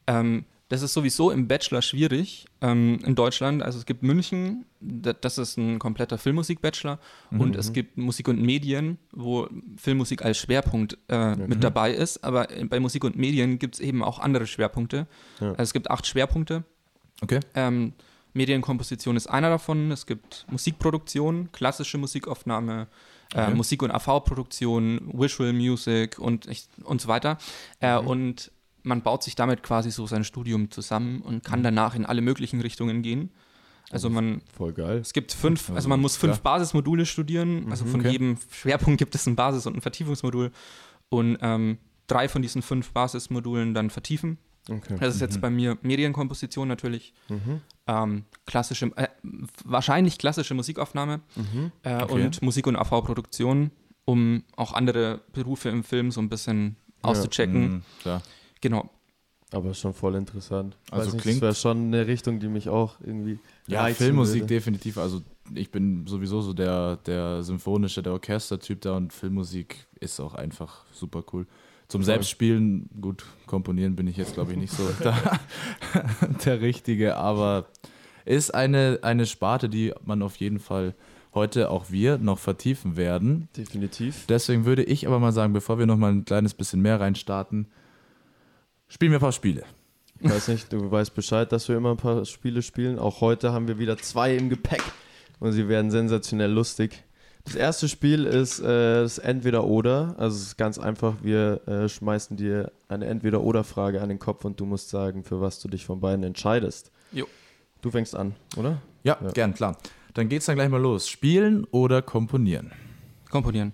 ähm, 0.06 0.44
das 0.68 0.82
ist 0.82 0.92
sowieso 0.92 1.32
im 1.32 1.48
Bachelor 1.48 1.82
schwierig 1.82 2.46
ähm, 2.60 3.00
in 3.04 3.16
Deutschland. 3.16 3.60
Also 3.60 3.78
es 3.80 3.86
gibt 3.86 4.04
München, 4.04 4.66
da- 4.80 5.12
das 5.12 5.36
ist 5.36 5.56
ein 5.58 5.80
kompletter 5.80 6.16
Filmmusik-Bachelor 6.16 7.00
und 7.32 7.56
es 7.56 7.72
gibt 7.72 7.98
Musik 7.98 8.28
und 8.28 8.40
Medien, 8.40 8.96
wo 9.10 9.48
Filmmusik 9.76 10.24
als 10.24 10.38
Schwerpunkt 10.38 10.96
äh, 11.08 11.34
mit 11.34 11.64
dabei 11.64 11.92
ist. 11.92 12.22
Aber 12.22 12.46
bei 12.68 12.78
Musik 12.78 13.02
und 13.02 13.16
Medien 13.16 13.58
gibt 13.58 13.74
es 13.74 13.80
eben 13.80 14.04
auch 14.04 14.20
andere 14.20 14.46
Schwerpunkte. 14.46 15.08
Ja. 15.40 15.48
Also 15.50 15.62
es 15.62 15.72
gibt 15.72 15.90
acht 15.90 16.06
Schwerpunkte. 16.06 16.62
Okay. 17.20 17.40
Ähm, 17.56 17.92
Medienkomposition 18.32 19.16
ist 19.16 19.26
einer 19.26 19.50
davon. 19.50 19.90
Es 19.90 20.06
gibt 20.06 20.46
Musikproduktion, 20.52 21.50
klassische 21.50 21.98
Musikaufnahme, 21.98 22.86
äh, 23.34 23.42
Okay. 23.42 23.54
Musik- 23.54 23.82
und 23.82 23.90
AV-Produktion, 23.90 25.10
Visual 25.12 25.52
Music 25.52 26.18
und, 26.18 26.46
ich, 26.46 26.68
und 26.84 27.00
so 27.00 27.08
weiter. 27.08 27.38
Äh, 27.80 27.96
Und 27.98 28.50
man 28.82 29.02
baut 29.02 29.22
sich 29.22 29.34
damit 29.34 29.62
quasi 29.62 29.90
so 29.90 30.06
sein 30.06 30.24
Studium 30.24 30.70
zusammen 30.70 31.20
und 31.20 31.44
kann 31.44 31.62
danach 31.62 31.94
in 31.94 32.06
alle 32.06 32.22
möglichen 32.22 32.60
Richtungen 32.62 33.02
gehen. 33.02 33.30
Also 33.90 34.08
man, 34.08 34.40
Voll 34.56 34.72
geil. 34.72 34.98
es 34.98 35.12
gibt 35.12 35.32
fünf, 35.32 35.68
also 35.70 35.88
man 35.88 36.00
muss 36.00 36.16
fünf 36.16 36.40
klar. 36.40 36.54
Basismodule 36.58 37.04
studieren. 37.06 37.66
Also 37.70 37.84
von 37.84 38.00
Okay. 38.00 38.10
jedem 38.12 38.38
Schwerpunkt 38.50 38.98
gibt 38.98 39.14
es 39.14 39.26
ein 39.26 39.36
Basis- 39.36 39.66
und 39.66 39.74
ein 39.76 39.80
Vertiefungsmodul. 39.80 40.50
Und 41.08 41.38
ähm, 41.42 41.78
drei 42.06 42.28
von 42.28 42.40
diesen 42.40 42.62
fünf 42.62 42.92
Basismodulen 42.92 43.74
dann 43.74 43.90
vertiefen. 43.90 44.38
Okay. 44.68 44.96
Das 45.00 45.14
ist 45.14 45.20
jetzt 45.20 45.40
bei 45.40 45.50
mir 45.50 45.78
Medienkomposition 45.82 46.68
natürlich. 46.68 47.12
Ähm, 47.86 48.24
klassische, 48.46 48.86
äh, 48.96 49.08
wahrscheinlich 49.64 50.18
klassische 50.18 50.54
Musikaufnahme 50.54 51.20
äh, 51.82 52.02
Okay. 52.02 52.12
und 52.26 52.42
Musik- 52.42 52.66
und 52.66 52.76
AV-Produktion, 52.76 53.70
um 54.04 54.44
auch 54.56 54.72
andere 54.72 55.20
Berufe 55.32 55.68
im 55.70 55.82
Film 55.82 56.10
so 56.10 56.20
ein 56.20 56.28
bisschen 56.28 56.76
auszuchecken. 57.02 57.62
Mhm, 57.68 57.82
klar. 58.02 58.22
Genau. 58.60 58.90
Aber 59.52 59.74
schon 59.74 59.92
voll 59.94 60.14
interessant. 60.14 60.76
Also 60.92 61.06
Weiß 61.06 61.12
nicht, 61.14 61.22
klingt- 61.22 61.36
Das 61.38 61.42
wäre 61.42 61.54
schon 61.56 61.86
eine 61.86 62.06
Richtung, 62.06 62.38
die 62.38 62.46
mich 62.48 62.68
auch 62.68 63.00
irgendwie. 63.00 63.40
Ja, 63.66 63.86
Filmmusik 63.86 64.42
würde. 64.42 64.54
definitiv. 64.54 64.96
Also 64.98 65.22
ich 65.54 65.72
bin 65.72 66.06
sowieso 66.06 66.40
so 66.42 66.52
der, 66.52 66.96
der 66.98 67.42
symphonische, 67.42 68.00
der 68.02 68.12
Orchestertyp 68.12 68.80
da 68.82 68.96
und 68.96 69.12
Filmmusik 69.12 69.88
ist 69.98 70.20
auch 70.20 70.34
einfach 70.34 70.84
super 70.92 71.24
cool. 71.32 71.46
Zum 71.90 72.04
Selbstspielen, 72.04 72.88
gut, 73.00 73.24
komponieren 73.46 73.96
bin 73.96 74.06
ich 74.06 74.16
jetzt, 74.16 74.34
glaube 74.34 74.52
ich, 74.52 74.58
nicht 74.58 74.72
so 74.72 74.88
der, 75.02 75.40
der 76.44 76.60
Richtige, 76.60 77.16
aber 77.16 77.66
ist 78.24 78.54
eine, 78.54 79.00
eine 79.02 79.26
Sparte, 79.26 79.68
die 79.68 79.92
man 80.04 80.22
auf 80.22 80.36
jeden 80.36 80.60
Fall 80.60 80.94
heute 81.34 81.68
auch 81.68 81.90
wir 81.90 82.18
noch 82.18 82.38
vertiefen 82.38 82.96
werden. 82.96 83.48
Definitiv. 83.56 84.26
Deswegen 84.28 84.66
würde 84.66 84.84
ich 84.84 85.08
aber 85.08 85.18
mal 85.18 85.32
sagen, 85.32 85.52
bevor 85.52 85.80
wir 85.80 85.86
noch 85.86 85.96
mal 85.96 86.12
ein 86.12 86.24
kleines 86.24 86.54
bisschen 86.54 86.80
mehr 86.80 87.00
reinstarten, 87.00 87.66
spielen 88.86 89.10
wir 89.10 89.18
ein 89.18 89.22
paar 89.22 89.32
Spiele. 89.32 89.64
Ich 90.20 90.30
weiß 90.30 90.46
nicht, 90.46 90.72
du 90.72 90.92
weißt 90.92 91.14
Bescheid, 91.14 91.50
dass 91.50 91.68
wir 91.68 91.76
immer 91.76 91.90
ein 91.90 91.96
paar 91.96 92.24
Spiele 92.24 92.62
spielen. 92.62 93.00
Auch 93.00 93.20
heute 93.20 93.52
haben 93.52 93.66
wir 93.66 93.80
wieder 93.80 93.98
zwei 93.98 94.36
im 94.36 94.48
Gepäck 94.48 94.82
und 95.40 95.50
sie 95.52 95.66
werden 95.66 95.90
sensationell 95.90 96.52
lustig. 96.52 97.02
Das 97.44 97.54
erste 97.54 97.88
Spiel 97.88 98.26
ist 98.26 98.60
äh, 98.60 99.02
das 99.02 99.18
Entweder-Oder. 99.18 100.14
Also 100.18 100.36
es 100.36 100.42
ist 100.42 100.56
ganz 100.58 100.78
einfach, 100.78 101.14
wir 101.22 101.66
äh, 101.66 101.88
schmeißen 101.88 102.36
dir 102.36 102.70
eine 102.88 103.06
Entweder-Oder-Frage 103.06 104.00
an 104.02 104.08
den 104.08 104.18
Kopf 104.18 104.44
und 104.44 104.60
du 104.60 104.66
musst 104.66 104.90
sagen, 104.90 105.24
für 105.24 105.40
was 105.40 105.58
du 105.60 105.68
dich 105.68 105.84
von 105.86 106.00
beiden 106.00 106.22
entscheidest. 106.22 106.92
Jo. 107.12 107.26
Du 107.80 107.90
fängst 107.90 108.14
an, 108.14 108.34
oder? 108.56 108.80
Ja, 109.02 109.16
Ja. 109.22 109.30
gern, 109.32 109.54
klar. 109.54 109.76
Dann 110.14 110.28
geht's 110.28 110.46
dann 110.46 110.56
gleich 110.56 110.68
mal 110.68 110.80
los. 110.80 111.08
Spielen 111.08 111.64
oder 111.70 112.02
komponieren? 112.02 112.72
Komponieren. 113.30 113.72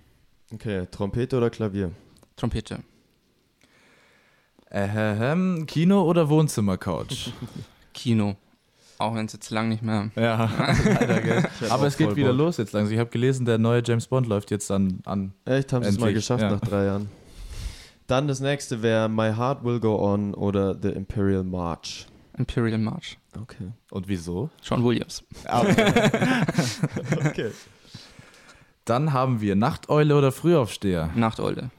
Okay, 0.53 0.87
Trompete 0.89 1.35
oder 1.37 1.49
Klavier? 1.49 1.91
Trompete. 2.35 2.79
Ähm, 4.71 5.65
Kino 5.67 6.03
oder 6.03 6.29
Wohnzimmercouch? 6.29 7.31
Kino. 7.93 8.35
Auch 8.99 9.13
wenn 9.15 9.25
es 9.27 9.33
jetzt 9.33 9.49
lang 9.51 9.69
nicht 9.69 9.83
mehr. 9.83 10.09
ja, 10.15 10.49
leider, 10.99 11.49
Aber 11.69 11.85
es 11.87 11.97
geht 11.97 12.15
wieder 12.15 12.29
Bock. 12.29 12.37
los 12.37 12.57
jetzt 12.57 12.73
langsam. 12.73 12.93
Ich 12.93 12.99
habe 12.99 13.09
gelesen, 13.09 13.45
der 13.45 13.57
neue 13.57 13.83
James 13.85 14.07
Bond 14.07 14.27
läuft 14.27 14.49
jetzt 14.49 14.69
dann 14.69 15.01
an. 15.05 15.33
Echt, 15.45 15.71
haben 15.71 15.83
sie 15.83 15.89
es 15.89 15.99
mal 15.99 16.13
geschafft 16.13 16.41
ja. 16.41 16.51
nach 16.51 16.61
drei 16.61 16.85
Jahren. 16.85 17.09
Dann 18.07 18.27
das 18.27 18.39
nächste 18.39 18.81
wäre 18.81 19.09
My 19.09 19.33
Heart 19.35 19.63
Will 19.63 19.79
Go 19.79 19.99
On 20.01 20.33
oder 20.33 20.75
The 20.81 20.89
Imperial 20.89 21.43
March. 21.43 22.07
Imperial 22.37 22.79
March. 22.79 23.17
Okay. 23.39 23.71
Und 23.91 24.07
wieso? 24.07 24.49
John 24.63 24.83
Williams. 24.83 25.23
Okay. 27.25 27.51
Dann 28.85 29.11
haben 29.11 29.41
wir 29.41 29.55
Nachteule 29.55 30.15
oder 30.15 30.31
Frühaufsteher. 30.31 31.09
Nachteule. 31.13 31.71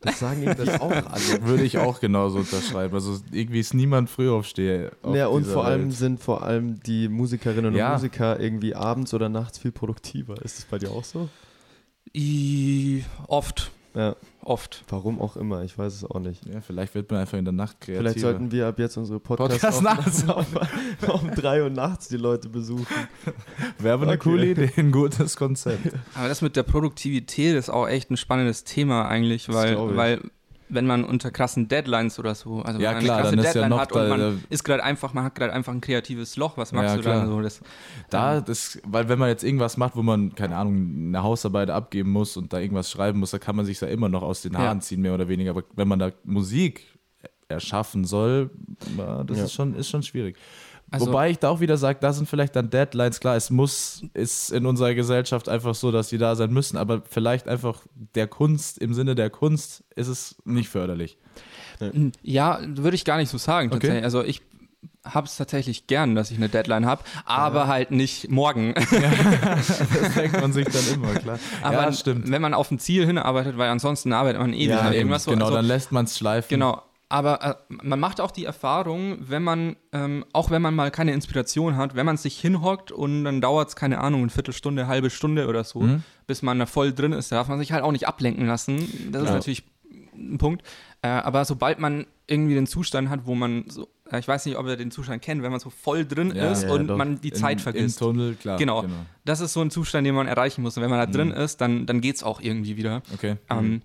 Das 0.00 0.18
sagen 0.20 0.42
irgendwie 0.46 0.68
auch 0.80 0.90
alle. 0.90 1.42
Würde 1.42 1.64
ich 1.64 1.78
auch 1.78 2.00
genauso 2.00 2.38
unterschreiben. 2.38 2.94
Also 2.94 3.18
irgendwie 3.32 3.60
ist 3.60 3.74
niemand 3.74 4.10
Frühaufsteher. 4.10 4.92
auf 5.02 5.14
Ja, 5.16 5.26
und 5.28 5.44
vor 5.46 5.64
allem 5.64 5.86
Welt. 5.88 5.92
sind 5.94 6.20
vor 6.22 6.42
allem 6.42 6.80
die 6.80 7.08
Musikerinnen 7.08 7.74
Ja. 7.74 7.88
und 7.88 7.92
Musiker 7.94 8.38
irgendwie 8.38 8.74
abends 8.74 9.14
oder 9.14 9.28
nachts 9.28 9.58
viel 9.58 9.72
produktiver. 9.72 10.34
Ist 10.42 10.58
das 10.58 10.64
bei 10.66 10.78
dir 10.78 10.90
auch 10.90 11.04
so? 11.04 11.28
I, 12.14 13.04
oft. 13.26 13.72
Ja. 13.96 14.14
Oft. 14.42 14.84
Warum 14.88 15.20
auch 15.20 15.36
immer, 15.36 15.64
ich 15.64 15.76
weiß 15.76 15.92
es 15.94 16.04
auch 16.04 16.20
nicht. 16.20 16.44
Ja, 16.46 16.60
vielleicht 16.60 16.94
wird 16.94 17.10
man 17.10 17.20
einfach 17.20 17.38
in 17.38 17.44
der 17.46 17.52
Nacht 17.52 17.80
kreativer. 17.80 18.00
Vielleicht 18.02 18.20
sollten 18.20 18.52
wir 18.52 18.66
ab 18.68 18.78
jetzt 18.78 18.96
unsere 18.96 19.18
Podcasts 19.18 19.60
Podcast 19.60 19.82
nachts 19.82 20.28
auf, 20.28 20.46
um 21.22 21.30
drei 21.34 21.62
Uhr 21.62 21.70
nachts 21.70 22.08
die 22.08 22.18
Leute 22.18 22.48
besuchen. 22.50 22.86
Wäre 23.78 23.94
aber 23.94 24.02
eine 24.04 24.12
Okay. 24.12 24.22
coole 24.30 24.46
Idee, 24.50 24.70
ein 24.76 24.92
gutes 24.92 25.36
Konzept. 25.36 25.94
Aber 26.14 26.28
das 26.28 26.42
mit 26.42 26.54
der 26.56 26.62
Produktivität 26.62 27.56
ist 27.56 27.70
auch 27.70 27.88
echt 27.88 28.10
ein 28.10 28.16
spannendes 28.18 28.64
Thema 28.64 29.08
eigentlich, 29.08 29.48
weil, 29.48 29.76
weil 29.96 30.20
wenn 30.68 30.86
man 30.86 31.04
unter 31.04 31.30
krassen 31.30 31.68
Deadlines 31.68 32.18
oder 32.18 32.34
so, 32.34 32.60
also 32.62 32.80
Ja, 32.80 32.88
wenn 32.90 32.96
man 32.96 33.04
klar, 33.04 33.16
eine 33.18 33.24
krasse 33.24 33.36
ja 33.36 33.42
Deadline 33.52 33.70
noch 33.70 33.78
hat 33.80 33.94
da- 33.94 34.02
und 34.02 34.08
man 34.08 34.20
da- 34.20 34.32
ist 34.50 34.64
gerade 34.64 34.82
einfach, 34.84 35.14
man 35.14 35.24
hat 35.24 35.34
gerade 35.34 35.52
einfach 35.52 35.72
ein 35.72 35.80
kreatives 35.80 36.36
Loch, 36.36 36.56
was 36.56 36.72
machst 36.72 36.90
Ja, 36.90 36.96
du 36.96 37.02
klar. 37.02 37.14
dann 37.20 37.28
so? 37.28 37.40
Das, 37.40 37.60
Da, 38.10 38.40
das, 38.40 38.78
weil 38.84 39.08
wenn 39.08 39.18
man 39.18 39.28
jetzt 39.28 39.44
irgendwas 39.44 39.76
macht, 39.76 39.96
wo 39.96 40.02
man, 40.02 40.34
keine 40.34 40.56
Ahnung, 40.56 40.76
eine 41.08 41.22
Hausarbeit 41.22 41.70
abgeben 41.70 42.10
muss 42.10 42.36
und 42.36 42.52
da 42.52 42.58
irgendwas 42.58 42.90
schreiben 42.90 43.18
muss, 43.20 43.30
da 43.30 43.38
kann 43.38 43.54
man 43.56 43.64
sich 43.64 43.80
ja 43.80 43.88
immer 43.88 44.08
noch 44.08 44.22
aus 44.22 44.42
den 44.42 44.56
Haaren 44.58 44.78
Ja. 44.78 44.82
ziehen, 44.82 45.00
mehr 45.02 45.14
oder 45.14 45.28
weniger. 45.28 45.50
Aber 45.50 45.62
wenn 45.76 45.88
man 45.88 45.98
da 45.98 46.10
Musik 46.24 46.84
erschaffen 47.48 48.04
soll, 48.04 48.50
das 49.26 49.38
Ja. 49.38 49.44
ist, 49.44 49.52
schon, 49.52 49.74
ist 49.74 49.88
schon 49.88 50.02
schwierig. 50.02 50.36
Also- 50.90 51.06
Wobei 51.08 51.30
ich 51.30 51.38
da 51.38 51.48
auch 51.50 51.60
wieder 51.60 51.76
sage, 51.76 51.98
da 52.00 52.12
sind 52.12 52.28
vielleicht 52.28 52.54
dann 52.54 52.70
Deadlines, 52.70 53.18
klar, 53.20 53.34
es 53.36 53.50
muss, 53.50 54.02
ist 54.14 54.52
in 54.52 54.66
unserer 54.66 54.94
Gesellschaft 54.94 55.48
einfach 55.48 55.74
so, 55.74 55.90
dass 55.90 56.08
die 56.08 56.18
da 56.18 56.36
sein 56.36 56.52
müssen, 56.52 56.76
aber 56.76 57.02
vielleicht 57.08 57.48
einfach 57.48 57.82
der 58.14 58.28
Kunst, 58.28 58.78
im 58.78 58.94
Sinne 58.94 59.14
der 59.16 59.28
Kunst, 59.30 59.82
ist 59.96 60.06
es 60.08 60.36
nicht 60.44 60.68
förderlich. 60.68 61.18
ja, 62.22 62.60
würde 62.64 62.94
ich 62.94 63.04
gar 63.04 63.16
nicht 63.18 63.30
so 63.30 63.38
sagen. 63.38 63.68
Okay. 63.68 63.78
Tatsächlich. 63.78 64.04
Also 64.04 64.22
ich 64.22 64.42
habe 65.04 65.26
es 65.26 65.36
tatsächlich 65.36 65.86
gern, 65.86 66.14
dass 66.14 66.30
ich 66.30 66.36
eine 66.36 66.48
Deadline 66.48 66.86
habe, 66.86 67.02
aber 67.26 67.66
halt 67.68 67.90
nicht 67.90 68.30
morgen. 68.30 68.74
Das 69.56 70.14
denkt 70.14 70.40
man 70.40 70.52
sich 70.52 70.66
dann 70.66 70.82
immer, 70.94 71.14
klar. 71.14 71.38
aber 71.62 71.82
ja, 71.82 71.92
stimmt. 71.92 72.30
wenn 72.30 72.42
man 72.42 72.54
auf 72.54 72.70
ein 72.70 72.78
Ziel 72.78 73.06
hinarbeitet, 73.06 73.56
weil 73.58 73.68
ansonsten 73.70 74.12
arbeitet 74.12 74.40
man 74.40 74.52
ewig 74.52 74.68
Ja, 74.68 74.80
an 74.80 74.92
irgendwas. 74.92 75.24
genau, 75.26 75.46
also, 75.46 75.56
dann 75.56 75.64
lässt 75.66 75.92
man 75.92 76.04
es 76.06 76.16
schleifen. 76.16 76.48
Genau. 76.48 76.82
Aber 77.08 77.40
äh, 77.42 77.54
man 77.84 78.00
macht 78.00 78.20
auch 78.20 78.32
die 78.32 78.44
Erfahrung, 78.44 79.18
wenn 79.20 79.42
man, 79.44 79.76
ähm, 79.92 80.24
auch 80.32 80.50
wenn 80.50 80.60
man 80.60 80.74
mal 80.74 80.90
keine 80.90 81.12
Inspiration 81.12 81.76
hat, 81.76 81.94
wenn 81.94 82.04
man 82.06 82.16
sich 82.16 82.40
hinhockt 82.40 82.90
und 82.90 83.24
dann 83.24 83.40
dauert 83.40 83.68
es, 83.68 83.76
keine 83.76 84.00
Ahnung, 84.00 84.22
eine 84.22 84.30
Viertelstunde, 84.30 84.88
halbe 84.88 85.08
Stunde 85.10 85.46
oder 85.46 85.62
so, 85.62 85.82
Mhm. 85.82 86.02
bis 86.26 86.42
man 86.42 86.58
da 86.58 86.66
voll 86.66 86.92
drin 86.92 87.12
ist, 87.12 87.30
darf 87.30 87.46
man 87.48 87.58
sich 87.60 87.70
halt 87.70 87.84
auch 87.84 87.92
nicht 87.92 88.08
ablenken 88.08 88.46
lassen. 88.46 88.78
Das 89.12 89.22
ist 89.22 89.28
Ja. 89.28 89.34
natürlich 89.34 89.62
ein 90.16 90.38
Punkt. 90.38 90.62
Äh, 91.02 91.08
aber 91.08 91.44
sobald 91.44 91.78
man 91.78 92.06
irgendwie 92.26 92.54
den 92.54 92.66
Zustand 92.66 93.08
hat, 93.08 93.20
wo 93.24 93.36
man 93.36 93.66
so, 93.68 93.86
äh, 94.10 94.18
ich 94.18 94.26
weiß 94.26 94.44
nicht, 94.46 94.56
ob 94.56 94.66
ihr 94.66 94.76
den 94.76 94.90
Zustand 94.90 95.22
kennt, 95.22 95.44
wenn 95.44 95.52
man 95.52 95.60
so 95.60 95.70
voll 95.70 96.04
drin 96.04 96.32
Ja, 96.34 96.50
ist 96.50 96.64
ja, 96.64 96.72
und 96.72 96.88
doch. 96.88 96.96
man 96.96 97.20
die 97.20 97.28
In- 97.28 97.34
Zeit 97.36 97.60
vergisst. 97.60 98.00
Im 98.00 98.06
Tunnel, 98.08 98.34
klar. 98.34 98.58
Genau. 98.58 98.84
Das 99.24 99.40
ist 99.40 99.52
so 99.52 99.60
ein 99.60 99.70
Zustand, 99.70 100.06
den 100.08 100.14
man 100.16 100.26
erreichen 100.26 100.62
muss. 100.62 100.76
Und 100.76 100.82
wenn 100.82 100.90
man 100.90 100.98
da 100.98 101.06
drin 101.06 101.28
Mhm. 101.28 101.34
ist, 101.34 101.60
dann, 101.60 101.86
dann 101.86 102.00
geht 102.00 102.16
es 102.16 102.24
auch 102.24 102.40
irgendwie 102.40 102.76
wieder. 102.76 103.02
Okay. 103.14 103.36
Ähm, 103.48 103.82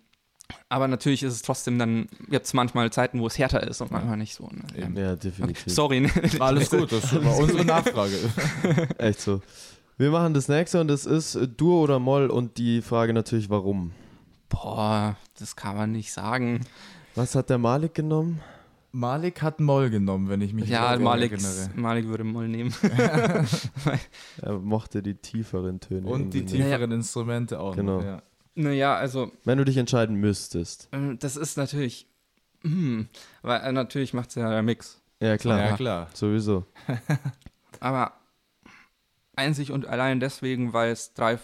aber 0.70 0.88
natürlich 0.88 1.24
ist 1.24 1.34
es 1.34 1.42
trotzdem 1.42 1.78
dann, 1.80 2.08
jetzt 2.30 2.54
manchmal 2.54 2.92
Zeiten, 2.92 3.20
wo 3.20 3.28
es 3.28 3.38
härter 3.38 3.66
ist 3.68 3.82
und 3.82 3.92
manchmal 3.92 4.18
nicht 4.18 4.34
so. 4.36 4.48
Ne? 4.52 4.64
Ja, 4.78 5.12
Okay. 5.14 5.20
definitiv. 5.24 5.74
Sorry. 5.74 6.02
ne? 6.02 6.10
Alles 6.40 6.70
gut, 6.70 6.92
das 6.92 7.14
war 7.24 7.38
unsere 7.40 7.66
Nachfrage. 7.66 8.14
Echt 8.98 9.22
so. 9.22 9.42
Wir 9.98 10.10
machen 10.12 10.34
das 10.34 10.48
nächste 10.48 10.82
und 10.82 10.88
das 10.88 11.06
ist 11.06 11.38
Dur 11.58 11.82
oder 11.82 12.00
Moll 12.00 12.28
und 12.30 12.58
die 12.58 12.82
Frage 12.82 13.14
natürlich, 13.14 13.50
warum. 13.50 13.92
Boah, 14.50 15.16
das 15.40 15.56
kann 15.56 15.78
man 15.78 15.92
nicht 15.92 16.12
sagen. 16.12 16.62
Was 17.16 17.36
hat 17.36 17.50
der 17.50 17.58
Malik 17.58 17.94
genommen? 17.94 18.42
Malik 18.94 19.42
hat 19.42 19.62
Moll 19.62 19.90
genommen, 19.90 20.28
wenn 20.28 20.42
ich 20.42 20.54
mich 20.54 20.68
Ja, 20.68 20.98
Malik, 21.00 21.32
erinnere. 21.32 21.70
Malik 21.76 22.08
würde 22.08 22.26
Moll 22.26 22.50
nehmen. 22.50 22.74
Er 24.42 24.60
mochte 24.60 25.02
die 25.02 25.16
tieferen 25.16 25.80
Töne. 25.80 26.08
Und 26.08 26.34
die 26.34 26.46
tieferen 26.46 26.92
Instrumente 26.92 27.60
auch 27.60 27.76
Genau. 27.76 27.98
noch. 28.00 28.06
Ja. 28.06 28.22
Naja, 28.56 28.96
also 28.96 29.32
Wenn 29.44 29.58
du 29.58 29.66
dich 29.66 29.78
entscheiden 29.78 30.16
müsstest. 30.18 30.90
ähm, 30.92 31.18
das 31.20 31.36
ist 31.38 31.58
natürlich, 31.58 32.08
hm, 32.64 33.08
weil 33.42 33.62
äh, 33.62 33.72
natürlich 33.72 34.14
macht 34.14 34.30
es 34.30 34.36
ja 34.36 34.50
der 34.50 34.62
Mix. 34.64 35.02
Ja, 35.20 35.38
klar. 35.38 35.60
ja, 35.60 35.76
klar. 35.76 36.08
Sowieso. 36.14 36.66
Aber 37.80 38.14
einzig 39.36 39.72
und 39.72 39.88
allein 39.88 40.20
deswegen, 40.20 40.74
weil 40.74 40.92
es 40.92 41.14
drei 41.14 41.38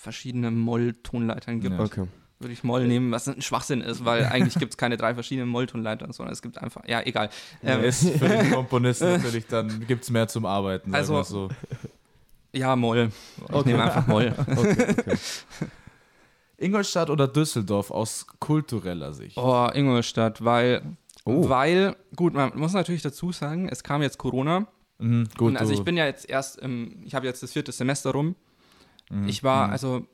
verschiedene 0.00 0.50
Moll-Tonleitern 0.50 1.60
gibt, 1.60 1.76
Ja. 1.78 1.84
Okay. 1.84 2.06
würde 2.40 2.52
ich 2.52 2.64
Moll 2.64 2.86
nehmen, 2.86 3.10
was 3.12 3.28
ein 3.28 3.40
Schwachsinn 3.42 3.80
ist, 3.80 4.04
weil 4.04 4.24
eigentlich 4.32 4.54
gibt 4.56 4.72
es 4.72 4.76
keine 4.76 4.96
drei 4.96 5.14
verschiedenen 5.14 5.48
Moll-Tonleitern, 5.48 6.12
sondern 6.12 6.32
es 6.32 6.42
gibt 6.42 6.58
einfach, 6.58 6.82
ja, 6.88 7.00
egal. 7.02 7.30
Ähm, 7.62 7.84
ist 7.84 8.08
für 8.08 8.28
den 8.28 8.50
Komponisten 8.52 9.12
natürlich, 9.12 9.46
dann 9.46 9.86
gibt 9.86 10.04
es 10.04 10.10
mehr 10.10 10.28
zum 10.28 10.44
Arbeiten. 10.46 10.94
Also- 10.94 11.22
so. 11.22 11.48
ja, 12.52 12.74
Moll. 12.76 13.10
Ich 13.48 13.54
Okay. 13.54 13.70
nehme 13.70 13.84
einfach 13.84 14.06
Moll. 14.06 14.34
okay, 14.56 14.86
okay. 14.98 15.16
Ingolstadt 16.62 17.10
oder 17.10 17.28
Düsseldorf 17.28 17.90
aus 17.90 18.26
kultureller 18.40 19.12
Sicht? 19.12 19.36
Oh, 19.36 19.68
Ingolstadt, 19.72 20.44
weil, 20.44 20.82
Oh. 21.24 21.48
weil, 21.48 21.94
gut, 22.16 22.34
man 22.34 22.52
muss 22.56 22.72
natürlich 22.72 23.02
dazu 23.02 23.30
sagen, 23.32 23.68
es 23.68 23.82
kam 23.84 24.02
jetzt 24.02 24.18
Corona. 24.18 24.66
Mhm, 24.98 25.28
gut, 25.36 25.48
Und 25.50 25.56
also 25.56 25.72
ich 25.72 25.82
bin 25.84 25.96
ja 25.96 26.06
jetzt 26.06 26.28
erst, 26.28 26.58
im, 26.58 27.02
ich 27.04 27.14
habe 27.14 27.26
jetzt 27.26 27.42
das 27.42 27.52
vierte 27.52 27.70
Semester 27.72 28.10
rum. 28.10 28.34
Mhm, 29.10 29.28
Ich 29.28 29.42
war, 29.44 29.66
mhm. 29.68 29.72
also 29.72 30.06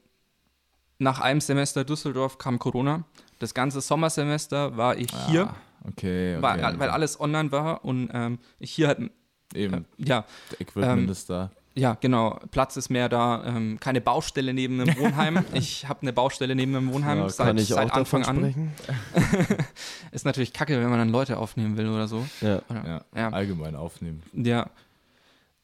nach 0.98 1.20
einem 1.20 1.40
Semester 1.40 1.84
Düsseldorf 1.84 2.38
kam 2.38 2.58
Corona. 2.58 3.04
Das 3.38 3.54
ganze 3.54 3.80
Sommersemester 3.80 4.76
war 4.76 4.96
ich 4.96 5.10
hier, 5.28 5.48
Ah, 5.48 5.56
okay, 5.88 6.36
okay. 6.36 6.42
weil, 6.42 6.78
weil 6.78 6.90
alles 6.90 7.20
online 7.20 7.52
war 7.52 7.84
und 7.84 8.10
ähm, 8.12 8.38
ich 8.58 8.72
hier 8.72 8.88
halt, 8.88 9.10
Eben, 9.54 9.86
ja, 9.96 10.26
Equipment 10.58 11.04
ähm, 11.04 11.08
ist 11.08 11.30
da. 11.30 11.50
Ja, 11.78 11.96
genau, 12.00 12.38
Platz 12.50 12.76
ist 12.76 12.88
mehr 12.90 13.08
da, 13.08 13.44
ähm, 13.46 13.78
keine 13.80 14.00
Baustelle 14.00 14.52
neben 14.52 14.80
einem 14.80 14.98
Wohnheim. 14.98 15.44
ich 15.54 15.88
habe 15.88 16.02
eine 16.02 16.12
Baustelle 16.12 16.54
neben 16.54 16.74
einem 16.74 16.92
Wohnheim 16.92 17.18
Ja, 17.18 17.28
seit, 17.28 17.46
kann 17.46 17.58
ich 17.58 17.68
seit 17.68 17.90
auch 17.92 17.96
Anfang 17.96 18.22
davon 18.22 18.36
an. 18.44 18.50
sprechen? 18.50 18.72
Ist 20.10 20.24
natürlich 20.24 20.52
kacke, 20.52 20.80
wenn 20.80 20.88
man 20.90 20.98
dann 20.98 21.10
Leute 21.10 21.36
aufnehmen 21.38 21.76
will 21.76 21.88
oder 21.88 22.08
so. 22.08 22.26
Ja. 22.40 22.60
Oder, 22.68 22.84
Ja, 22.86 23.04
ja. 23.20 23.28
allgemein 23.30 23.76
aufnehmen. 23.76 24.22
Ja. 24.32 24.70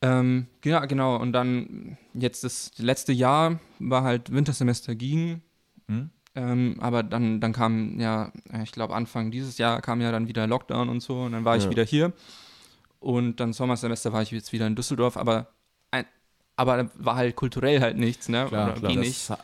Ähm, 0.03 0.47
ja, 0.65 0.85
genau. 0.85 1.17
Und 1.17 1.33
dann 1.33 1.97
jetzt 2.13 2.45
das 2.45 2.73
letzte 2.77 3.13
Jahr 3.13 3.59
war 3.79 4.03
halt 4.03 4.33
Wintersemester 4.33 4.95
ging. 4.95 5.41
Hm? 5.89 6.11
Ähm, 6.37 6.77
aber 6.81 7.03
dann, 7.03 7.41
dann 7.41 7.53
kam 7.53 7.99
ja, 8.01 8.33
ich 8.63 8.73
glaube 8.73 8.95
Anfang 8.95 9.31
dieses 9.31 9.57
Jahr 9.59 9.81
kam 9.81 10.01
ja 10.01 10.11
dann 10.13 10.29
wieder 10.29 10.47
Lockdown 10.47 10.89
und 10.89 11.01
so 11.01 11.23
und 11.23 11.33
dann 11.33 11.45
war 11.45 11.57
ich 11.57 11.65
Ja. 11.65 11.71
wieder 11.71 11.85
hier. 11.85 12.13
Und 13.01 13.39
dann 13.41 13.53
Sommersemester 13.53 14.13
war 14.13 14.23
ich 14.23 14.31
jetzt 14.31 14.53
wieder 14.53 14.67
in 14.67 14.75
Düsseldorf, 14.77 15.17
aber 15.17 15.49
aber 16.57 16.89
war 16.97 17.17
halt 17.17 17.37
kulturell 17.37 17.81
halt 17.81 17.97
nichts, 17.97 18.29
ne? 18.29 18.47
Klar, 18.49 18.69
Oder 18.71 18.75
klar. 18.79 18.91
ging 18.93 19.01
Das 19.01 19.09
nicht. 19.09 19.31
ha- 19.31 19.39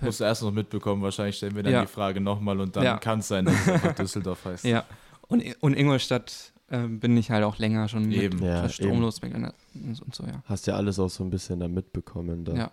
musst 0.00 0.20
du 0.20 0.24
erst 0.24 0.42
noch 0.42 0.52
mitbekommen. 0.52 1.02
Wahrscheinlich 1.02 1.36
stellen 1.36 1.54
wir 1.56 1.62
dann 1.62 1.72
Ja. 1.72 1.80
die 1.82 1.86
Frage 1.86 2.20
nochmal 2.20 2.60
und 2.60 2.76
dann 2.76 2.84
Ja. 2.84 2.98
kann 2.98 3.20
es 3.20 3.28
sein, 3.28 3.44
dass 3.46 3.54
es 3.54 3.68
einfach 3.68 3.94
Düsseldorf 3.94 4.44
heißt. 4.44 4.64
Ja. 4.64 4.84
Und, 5.28 5.42
und 5.60 5.74
Ingolstadt 5.74 6.52
äh, 6.68 6.86
bin 6.86 7.16
ich 7.16 7.30
halt 7.30 7.44
auch 7.44 7.58
länger 7.58 7.88
schon 7.88 8.06
mit 8.08 8.16
Eben. 8.18 8.42
Ja, 8.42 8.62
ja, 8.62 8.68
stromlos 8.68 9.22
weg 9.22 9.34
und, 9.34 9.44
und 10.02 10.14
so, 10.14 10.24
ja. 10.24 10.42
Hast 10.46 10.66
ja 10.66 10.74
alles 10.74 10.98
auch 10.98 11.10
so 11.10 11.24
ein 11.24 11.30
bisschen 11.30 11.60
da 11.60 11.68
mitbekommen. 11.68 12.44
Da. 12.44 12.54
Ja. 12.54 12.70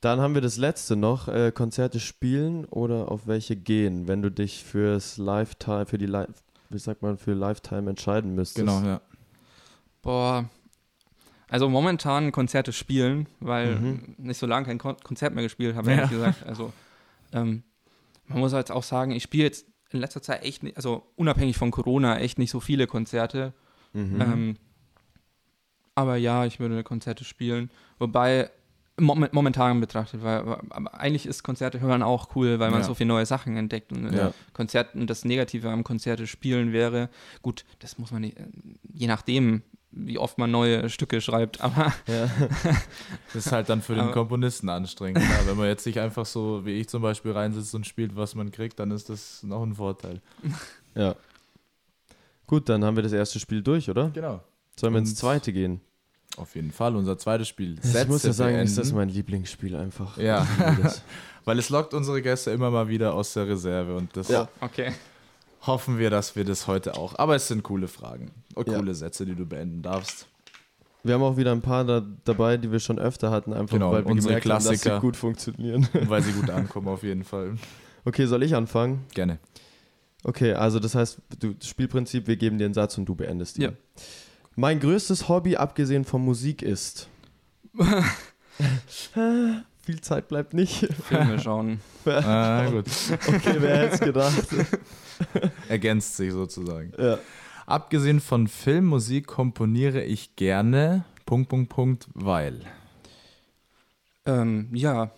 Dann 0.00 0.18
haben 0.20 0.34
wir 0.34 0.40
das 0.40 0.56
letzte 0.56 0.96
noch, 0.96 1.28
äh, 1.28 1.52
Konzerte 1.52 2.00
spielen 2.00 2.64
oder 2.66 3.10
auf 3.10 3.26
welche 3.26 3.54
gehen, 3.56 4.08
wenn 4.08 4.22
du 4.22 4.30
dich 4.30 4.64
fürs 4.64 5.18
Lifetime, 5.18 5.84
für 5.86 5.98
die 5.98 6.06
Li 6.06 6.24
wie 6.70 6.78
sagt 6.78 7.02
man, 7.02 7.18
für 7.18 7.32
Lifetime 7.34 7.90
entscheiden 7.90 8.34
müsstest. 8.34 8.56
Genau, 8.66 8.80
ja. 8.82 9.00
Boah. 10.02 10.48
Also 11.50 11.68
momentan 11.68 12.32
Konzerte 12.32 12.72
spielen, 12.72 13.26
weil 13.40 13.76
Mhm. 13.76 14.14
nicht 14.18 14.38
so 14.38 14.46
lange 14.46 14.66
kein 14.66 14.78
Kon 14.78 14.96
Konzert 15.02 15.34
mehr 15.34 15.42
gespielt 15.44 15.74
habe, 15.76 15.90
Ja. 15.90 15.96
ehrlich 15.96 16.10
gesagt. 16.10 16.46
Also 16.46 16.72
ähm, 17.32 17.62
man 18.26 18.38
muss 18.38 18.52
jetzt 18.52 18.70
auch 18.72 18.84
sagen, 18.84 19.10
ich 19.10 19.24
spiele 19.24 19.44
jetzt 19.44 19.66
in 19.90 19.98
letzter 20.00 20.22
Zeit 20.22 20.44
echt 20.44 20.62
nicht, 20.62 20.76
also 20.76 21.04
unabhängig 21.16 21.56
von 21.56 21.72
Corona, 21.72 22.18
echt 22.20 22.38
nicht 22.38 22.50
so 22.52 22.60
viele 22.60 22.86
Konzerte. 22.86 23.52
Mhm. 23.92 24.20
Ähm, 24.20 24.56
aber 25.94 26.16
ja, 26.16 26.44
ich 26.46 26.60
würde 26.60 26.82
Konzerte 26.84 27.24
spielen. 27.24 27.70
Wobei 27.98 28.50
mom 28.98 29.26
momentan 29.32 29.80
betrachtet, 29.80 30.22
weil 30.22 30.44
eigentlich 30.92 31.26
ist 31.26 31.42
Konzerte 31.42 31.80
hören 31.80 32.02
auch 32.02 32.36
cool, 32.36 32.58
weil 32.60 32.70
man 32.70 32.80
Ja. 32.80 32.86
so 32.86 32.94
viele 32.94 33.08
neue 33.08 33.26
Sachen 33.26 33.56
entdeckt 33.56 33.92
und 33.92 34.12
Ja. 34.12 34.32
Konzerten 34.52 35.06
das 35.06 35.24
Negative 35.24 35.68
am 35.70 35.84
Konzerte 35.84 36.26
spielen 36.26 36.72
wäre, 36.72 37.08
gut, 37.42 37.64
das 37.80 37.98
muss 37.98 38.12
man 38.12 38.22
nicht, 38.22 38.38
äh, 38.38 38.44
je 38.92 39.06
nachdem, 39.06 39.62
wie 39.92 40.18
oft 40.18 40.38
man 40.38 40.50
neue 40.50 40.88
Stücke 40.88 41.20
schreibt, 41.20 41.60
aber 41.60 41.92
Ja. 42.06 42.28
Das 43.32 43.46
ist 43.46 43.52
halt 43.52 43.68
dann 43.68 43.82
für 43.82 43.94
den 43.94 44.10
Komponisten 44.12 44.68
anstrengend. 44.68 45.22
Ja, 45.22 45.46
wenn 45.46 45.56
man 45.56 45.66
jetzt 45.66 45.84
sich 45.84 45.98
einfach 46.00 46.26
so, 46.26 46.64
wie 46.64 46.80
ich 46.80 46.88
zum 46.88 47.02
Beispiel, 47.02 47.32
reinsitzt 47.32 47.74
und 47.74 47.86
spielt, 47.86 48.16
was 48.16 48.34
man 48.34 48.50
kriegt, 48.50 48.78
dann 48.78 48.90
ist 48.90 49.08
das 49.08 49.42
noch 49.42 49.62
ein 49.62 49.74
Vorteil. 49.74 50.20
ja. 50.94 51.14
Gut, 52.46 52.68
dann 52.68 52.84
haben 52.84 52.96
wir 52.96 53.02
das 53.04 53.12
erste 53.12 53.38
Spiel 53.38 53.62
durch, 53.62 53.88
oder? 53.88 54.10
Genau. 54.10 54.40
Sollen 54.78 54.92
wir 54.94 54.98
ins 54.98 55.14
zweite 55.14 55.52
gehen? 55.52 55.80
Auf 56.36 56.54
jeden 56.54 56.72
Fall, 56.72 56.96
unser 56.96 57.18
zweites 57.18 57.48
Spiel. 57.48 57.74
ich 57.78 57.84
muss 57.84 57.94
ja 57.94 58.04
Sätze 58.18 58.32
sagen, 58.32 58.56
ist 58.56 58.76
das 58.78 58.88
beenden. 58.88 58.96
mein 58.96 59.08
Lieblingsspiel 59.08 59.76
einfach. 59.76 60.16
Ja. 60.16 60.46
Weil 61.44 61.58
es 61.58 61.68
lockt 61.70 61.94
unsere 61.94 62.22
Gäste 62.22 62.50
immer 62.50 62.70
mal 62.70 62.88
wieder 62.88 63.14
aus 63.14 63.32
der 63.32 63.48
Reserve 63.48 63.96
und 63.96 64.16
das 64.16 64.28
Ja. 64.28 64.48
okay. 64.60 64.92
Hoffen 65.66 65.98
wir, 65.98 66.10
dass 66.10 66.36
wir 66.36 66.44
das 66.44 66.66
heute 66.66 66.96
auch. 66.96 67.18
Aber 67.18 67.34
es 67.36 67.48
sind 67.48 67.62
coole 67.62 67.88
Fragen 67.88 68.30
und 68.54 68.68
Ja. 68.68 68.78
coole 68.78 68.94
Sätze, 68.94 69.24
die 69.26 69.34
du 69.34 69.46
beenden 69.46 69.82
darfst. 69.82 70.26
Wir 71.02 71.14
haben 71.14 71.22
auch 71.22 71.36
wieder 71.38 71.52
ein 71.52 71.62
paar 71.62 71.84
da, 71.84 72.02
dabei, 72.24 72.58
die 72.58 72.70
wir 72.70 72.78
schon 72.80 72.98
öfter 72.98 73.30
hatten, 73.30 73.52
einfach 73.54 73.72
Genau, 73.74 73.90
weil 73.92 74.04
wir 74.04 74.10
unsere 74.10 74.34
gemerkt 74.40 74.46
haben, 74.50 74.54
dass 74.56 74.64
sie 74.64 74.68
Klassiker. 74.76 75.00
gut 75.00 75.16
funktionieren. 75.16 75.88
Weil 76.08 76.22
sie 76.22 76.32
gut 76.32 76.50
ankommen, 76.50 76.88
auf 76.88 77.02
jeden 77.02 77.24
Fall. 77.24 77.56
Okay, 78.04 78.26
soll 78.26 78.42
ich 78.42 78.54
anfangen? 78.54 79.04
Gerne. 79.14 79.38
Okay, 80.24 80.52
also 80.52 80.78
das 80.78 80.94
heißt, 80.94 81.18
du, 81.38 81.54
das 81.54 81.66
Spielprinzip, 81.68 82.26
wir 82.26 82.36
geben 82.36 82.58
dir 82.58 82.66
einen 82.66 82.74
Satz 82.74 82.98
und 82.98 83.06
du 83.06 83.14
beendest 83.14 83.56
ihn. 83.56 83.62
Ja. 83.64 83.70
Mein 84.56 84.78
größtes 84.80 85.28
Hobby, 85.30 85.56
abgesehen 85.56 86.04
von 86.04 86.22
Musik, 86.22 86.60
ist. 86.62 87.08
Viel 89.90 90.00
Zeit 90.02 90.28
bleibt 90.28 90.54
nicht. 90.54 90.86
Filme 91.08 91.38
schauen. 91.40 91.80
Ah, 92.06 92.64
gut. 92.70 92.86
Okay, 93.10 93.56
wer 93.58 93.76
hätte 93.76 93.94
es 93.94 94.00
gedacht? 94.00 94.48
Ergänzt 95.68 96.16
sich 96.16 96.32
sozusagen. 96.32 96.92
Ja. 96.96 97.18
Abgesehen 97.66 98.20
von 98.20 98.48
Filmmusik 98.48 99.26
komponiere 99.26 100.02
ich 100.02 100.34
gerne. 100.34 101.04
Punkt, 101.26 101.50
Punkt, 101.50 101.68
Punkt, 101.68 102.08
weil. 102.14 102.62
Ähm, 104.24 104.70
ja, 104.72 105.10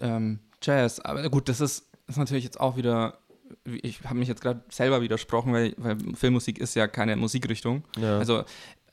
ähm, 0.00 0.40
Jazz. 0.60 1.00
Aber 1.00 1.30
gut, 1.30 1.48
das 1.48 1.62
ist, 1.62 1.86
ist 2.08 2.18
natürlich 2.18 2.44
jetzt 2.44 2.60
auch 2.60 2.76
wieder. 2.76 3.16
Ich 3.64 4.04
habe 4.04 4.18
mich 4.18 4.28
jetzt 4.28 4.42
gerade 4.42 4.62
selber 4.68 5.00
widersprochen, 5.00 5.54
weil, 5.54 5.74
weil 5.78 5.96
Filmmusik 6.14 6.58
ist 6.58 6.74
ja 6.74 6.88
keine 6.88 7.16
Musikrichtung. 7.16 7.84
ja. 7.96 8.18
Also 8.18 8.44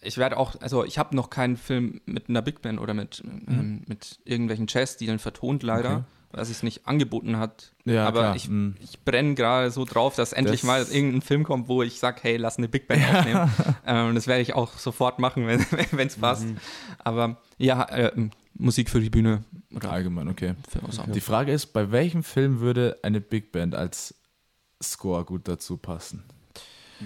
ich 0.01 0.17
werde 0.17 0.37
auch, 0.37 0.55
also 0.61 0.83
ich 0.85 0.97
habe 0.97 1.15
noch 1.15 1.29
keinen 1.29 1.57
Film 1.57 2.01
mit 2.05 2.29
einer 2.29 2.41
Big 2.41 2.61
Band 2.61 2.79
oder 2.79 2.93
mit, 2.93 3.21
ähm, 3.25 3.83
mit 3.87 4.19
irgendwelchen 4.25 4.67
Jazzstilen 4.69 5.19
vertont, 5.19 5.61
leider, 5.63 5.89
Okay. 5.97 6.03
weil 6.31 6.41
es 6.43 6.63
nicht 6.63 6.87
angeboten 6.87 7.37
hat. 7.37 7.73
Ja, 7.85 8.07
Aber 8.07 8.19
klar. 8.21 8.35
ich, 8.35 8.47
Mm. 8.49 8.75
ich 8.81 8.99
brenne 9.03 9.35
gerade 9.35 9.71
so 9.71 9.83
drauf, 9.85 10.15
dass 10.15 10.31
endlich 10.31 10.61
Das- 10.61 10.67
mal 10.67 10.83
irgendein 10.83 11.21
Film 11.21 11.43
kommt, 11.43 11.67
wo 11.67 11.81
ich 11.83 11.99
sage, 11.99 12.19
hey, 12.21 12.37
lass 12.37 12.57
eine 12.57 12.69
Big 12.69 12.87
Band 12.87 13.01
aufnehmen. 13.13 13.51
ähm, 13.85 14.15
das 14.15 14.27
werde 14.27 14.41
ich 14.41 14.53
auch 14.53 14.77
sofort 14.77 15.19
machen, 15.19 15.47
wenn 15.47 15.59
es 16.07 16.15
passt. 16.17 16.45
Mhm. 16.45 16.57
Aber 16.99 17.37
ja, 17.57 17.83
äh, 17.89 18.29
Musik 18.53 18.89
für 18.89 18.99
die 18.99 19.09
Bühne 19.09 19.43
oder 19.75 19.91
Allgemein, 19.91 20.27
okay. 20.27 20.55
auch. 20.97 21.07
Die 21.07 21.21
Frage 21.21 21.51
ist, 21.51 21.67
bei 21.67 21.91
welchem 21.91 22.23
Film 22.23 22.59
würde 22.59 22.97
eine 23.03 23.21
Big 23.21 23.51
Band 23.51 23.73
als 23.75 24.15
Score 24.81 25.23
gut 25.25 25.47
dazu 25.47 25.77
passen? 25.77 26.23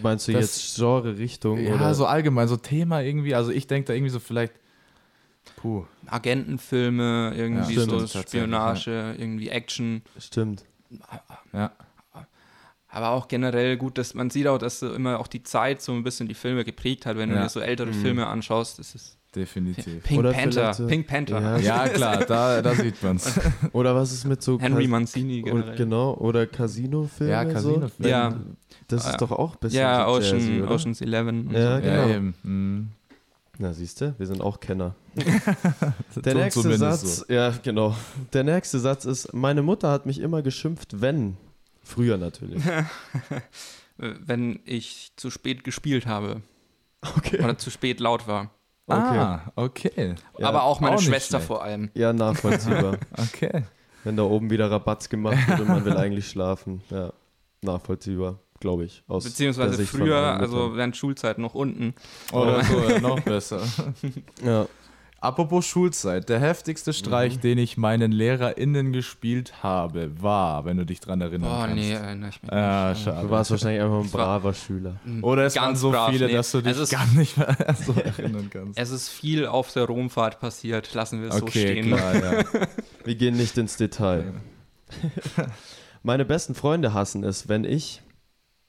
Meinst 0.02 0.28
du 0.28 0.32
das- 0.34 0.56
jetzt 0.58 0.76
Genre, 0.78 1.18
Richtung? 1.18 1.60
Ja, 1.60 1.76
oder? 1.76 1.94
so 1.94 2.06
allgemein, 2.06 2.48
so 2.48 2.58
Thema 2.58 3.02
irgendwie. 3.02 3.36
Also 3.36 3.52
ich 3.52 3.68
denke 3.68 3.88
da 3.88 3.94
irgendwie 3.94 4.10
so 4.12 4.20
vielleicht, 4.20 4.54
puh, 5.58 5.86
Agentenfilme, 6.08 7.34
irgendwie 7.36 7.74
Ja, 7.76 7.80
so 7.82 7.86
stimmt, 7.86 8.02
tatsächlich, 8.02 8.30
Spionage, 8.30 9.16
irgendwie 9.18 9.50
Action. 9.50 10.02
Stimmt. 10.18 10.66
ja. 11.54 11.72
Aber 12.90 13.10
auch 13.10 13.28
generell 13.28 13.76
gut, 13.78 13.98
dass 13.98 14.14
man 14.14 14.30
sieht 14.30 14.46
auch, 14.48 14.60
dass 14.60 14.80
so 14.80 14.94
immer 14.94 15.20
auch 15.20 15.26
die 15.28 15.42
Zeit 15.42 15.82
so 15.82 15.94
ein 15.94 16.04
bisschen 16.04 16.28
die 16.28 16.36
Filme 16.36 16.64
geprägt 16.64 17.08
hat, 17.08 17.18
wenn 17.18 17.30
du 17.30 17.36
Ja. 17.36 17.44
dir 17.44 17.50
so 17.50 17.60
ältere 17.60 17.88
Mhm. 17.90 17.94
Filme 18.02 18.28
anschaust. 18.28 18.78
Das 18.78 18.94
ist 18.94 19.18
Definitiv. 19.36 20.04
Pink 20.04 20.20
Oder 20.20 20.32
Panther. 20.34 20.74
so- 20.74 20.86
Pink 20.88 21.08
Panther. 21.08 21.42
Ja, 21.42 21.58
Ja, 21.58 21.88
klar, 21.90 22.18
da, 22.26 22.62
da 22.62 22.76
sieht 22.76 23.02
man's. 23.02 23.34
Oder 23.74 23.96
was 23.96 24.12
ist 24.12 24.26
mit 24.26 24.42
so. 24.44 24.60
Henry 24.60 24.84
Cas- 24.84 24.92
Mancini 24.92 25.40
und, 25.40 25.46
generell. 25.46 25.76
genau, 25.76 26.14
oder 26.16 26.46
Casino-Filme. 26.46 27.32
Ja, 27.32 27.44
Casino-Filme. 27.46 27.92
So? 28.00 28.08
Ja. 28.08 28.40
Das 28.88 29.08
ist 29.10 29.18
doch 29.22 29.32
auch 29.32 29.54
ein 29.54 29.58
bisschen. 29.62 29.80
ja, 29.82 30.06
so 30.08 30.20
jazzy, 30.20 30.36
Ocean, 30.36 30.62
oder? 30.64 30.72
Ocean's 30.76 31.02
Eleven. 31.02 31.48
und 31.48 31.54
Ja, 31.54 31.76
so. 31.78 31.82
genau. 31.82 32.08
Ja, 32.08 32.16
eben. 32.16 32.34
Mm. 32.44 32.90
Na, 33.60 33.72
siehst 33.74 34.02
du, 34.02 34.14
wir 34.18 34.26
sind 34.28 34.42
auch 34.42 34.60
Kenner. 34.60 34.96
Der 36.16 36.36
nächste 36.36 36.76
Satz, 36.78 37.26
ja, 37.30 37.54
genau. 37.64 37.96
Der 38.34 38.44
nächste 38.44 38.80
Satz 38.80 39.06
ist: 39.06 39.34
Meine 39.34 39.62
Mutter 39.62 39.90
hat 39.92 40.06
mich 40.06 40.20
immer 40.20 40.42
geschimpft, 40.42 41.02
wenn. 41.02 41.38
Früher 41.84 42.18
natürlich. 42.18 42.62
Äh, 44.00 44.14
Wenn 44.26 44.60
ich 44.66 45.12
zu 45.18 45.30
spät 45.30 45.64
gespielt 45.64 46.08
habe 46.08 46.42
Okay. 47.18 47.38
oder 47.44 47.60
zu 47.60 47.70
spät 47.70 48.00
laut 48.00 48.28
war. 48.28 48.50
Okay. 48.86 49.18
Ah, 49.18 49.52
okay. 49.56 50.16
Ja, 50.38 50.48
Aber 50.48 50.64
auch 50.64 50.80
meine 50.82 50.98
auch 50.98 51.02
Schwester 51.02 51.38
schlecht. 51.38 51.48
vor 51.48 51.64
allem. 51.64 51.90
Ja, 51.94 52.12
nachvollziehbar. 52.14 52.98
Okay. 53.18 53.64
Wenn 54.04 54.18
da 54.18 54.24
oben 54.24 54.50
wieder 54.50 54.70
Rabatz 54.70 55.08
gemacht 55.08 55.48
wird 55.48 55.62
und 55.62 55.70
man 55.70 55.86
will 55.86 55.96
eigentlich 55.96 56.28
schlafen. 56.28 56.82
Ja, 56.90 57.14
nachvollziehbar, 57.62 58.40
glaube 58.60 58.84
ich. 58.84 59.02
Aus 59.08 59.24
Beziehungsweise 59.24 59.86
früher, 59.86 60.18
also 60.18 60.76
während 60.76 60.98
Schulzeit 60.98 61.38
noch 61.38 61.56
unten. 61.56 61.94
Oder 62.34 62.62
so, 62.66 62.80
ja, 62.90 63.00
noch 63.00 63.20
besser. 63.22 63.62
Ja. 64.44 64.68
Apropos 65.24 65.66
Schulzeit, 65.66 66.28
der 66.28 66.40
heftigste 66.42 66.92
Streich, 66.92 67.40
den 67.40 67.58
ich 67.58 67.78
meinen 67.78 68.12
LehrerInnen 68.12 68.92
gespielt 68.92 69.64
habe, 69.64 70.12
war, 70.22 70.66
wenn 70.66 70.76
du 70.76 70.86
dich 70.86 71.00
dran 71.00 71.22
erinnern 71.22 71.50
Boah, 71.50 71.60
kannst. 71.68 71.76
nee, 71.78 71.92
erinnere 71.94 72.30
ich 72.30 72.42
mich 72.44 72.52
Ah, 72.52 72.90
nicht. 72.90 73.04
schade. 73.06 73.22
Du 73.22 73.30
warst 73.30 73.50
wahrscheinlich 73.52 73.82
einfach 73.82 74.02
ein 74.02 74.10
braver 74.12 74.54
Schüler. 74.54 75.00
Oder 75.22 75.46
es 75.46 75.56
waren 75.56 75.68
Ganz 75.68 75.80
so 75.80 75.92
brav, 75.92 76.12
viele, 76.12 76.28
nee. 76.28 76.34
dass 76.34 76.52
du 76.52 76.60
dich 76.62 76.78
ist- 76.78 76.92
gar 76.92 77.08
nicht 77.14 77.38
mehr 77.38 77.56
so 77.86 77.94
erinnern 78.20 78.50
kannst. 78.52 78.78
Es 78.78 78.90
ist 78.90 79.08
viel 79.08 79.46
auf 79.46 79.72
der 79.72 79.86
Romfahrt 79.86 80.42
passiert, 80.42 80.94
lassen 80.94 81.22
wir 81.22 81.30
es 81.30 81.38
so 81.38 81.44
Okay, 81.44 81.68
stehen. 81.72 81.86
klar, 81.96 82.16
ja. 82.16 82.44
Wir 83.06 83.16
gehen 83.16 83.38
nicht 83.38 83.58
ins 83.58 83.78
Detail. 83.78 84.34
Meine 86.04 86.26
besten 86.26 86.54
Freunde 86.54 86.94
hassen 86.94 87.24
es, 87.24 87.48
wenn 87.48 87.64
ich. 87.64 88.02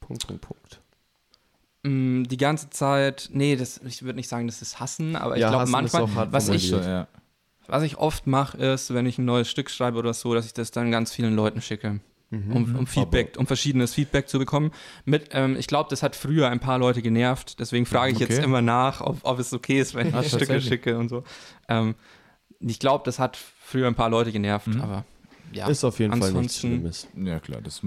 Punkt, 0.00 0.26
Punkt, 0.26 0.42
Punkt. 0.42 0.80
Mm, 1.84 2.24
Die 2.24 2.36
ganze 2.36 2.70
Zeit, 2.70 3.28
nee, 3.32 3.56
das, 3.56 3.80
ich 3.86 4.02
würde 4.02 4.16
nicht 4.16 4.28
sagen, 4.28 4.46
das 4.46 4.62
ist 4.62 4.80
Hassen, 4.80 5.16
aber 5.16 5.36
ich 5.36 5.42
Ja, 5.42 5.50
glaube 5.50 5.70
manchmal, 5.70 6.32
was 6.32 6.48
ich, 6.48 6.70
ja. 6.70 7.06
was 7.66 7.82
ich 7.82 7.98
oft 7.98 8.26
mache, 8.26 8.58
ist, 8.58 8.92
wenn 8.94 9.06
ich 9.06 9.18
ein 9.18 9.24
neues 9.24 9.48
Stück 9.50 9.70
schreibe 9.70 9.98
oder 9.98 10.14
so, 10.14 10.34
dass 10.34 10.46
ich 10.46 10.54
das 10.54 10.70
dann 10.70 10.90
ganz 10.90 11.12
vielen 11.12 11.36
Leuten 11.36 11.60
schicke. 11.60 12.00
Mhm. 12.30 12.52
Um, 12.52 12.76
um 12.76 12.86
Feedback, 12.86 13.36
um 13.38 13.46
verschiedenes 13.46 13.94
Feedback 13.94 14.28
zu 14.28 14.38
bekommen. 14.38 14.72
Mit, 15.04 15.28
ähm, 15.32 15.56
ich 15.56 15.66
glaube, 15.68 15.88
das 15.90 16.02
hat 16.02 16.16
früher 16.16 16.48
ein 16.48 16.58
paar 16.58 16.78
Leute 16.78 17.00
genervt, 17.02 17.60
deswegen 17.60 17.86
frage 17.86 18.12
ich 18.12 18.18
jetzt 18.18 18.38
Okay. 18.38 18.44
immer 18.44 18.62
nach, 18.62 19.02
ob, 19.02 19.18
ob 19.22 19.38
es 19.38 19.52
okay 19.52 19.78
ist, 19.78 19.94
wenn 19.94 20.08
ich 20.18 20.28
Stücke 20.28 20.60
schicke 20.60 20.98
und 20.98 21.10
so. 21.10 21.22
Ähm, 21.68 21.94
ich 22.60 22.78
glaube, 22.80 23.04
das 23.04 23.18
hat 23.18 23.36
früher 23.36 23.86
ein 23.86 23.94
paar 23.94 24.08
Leute 24.08 24.32
genervt, 24.32 24.68
Mhm. 24.68 24.80
aber 24.80 25.04
ja. 25.52 25.68
Ist 25.68 25.84
auf 25.84 25.98
jeden 25.98 26.12
Fall 26.12 26.32
nichts 26.32 26.62
ansonsten- 26.64 26.68
Schlimmes. 27.12 27.28
ja, 27.28 27.38
klar, 27.40 27.60
das 27.60 27.80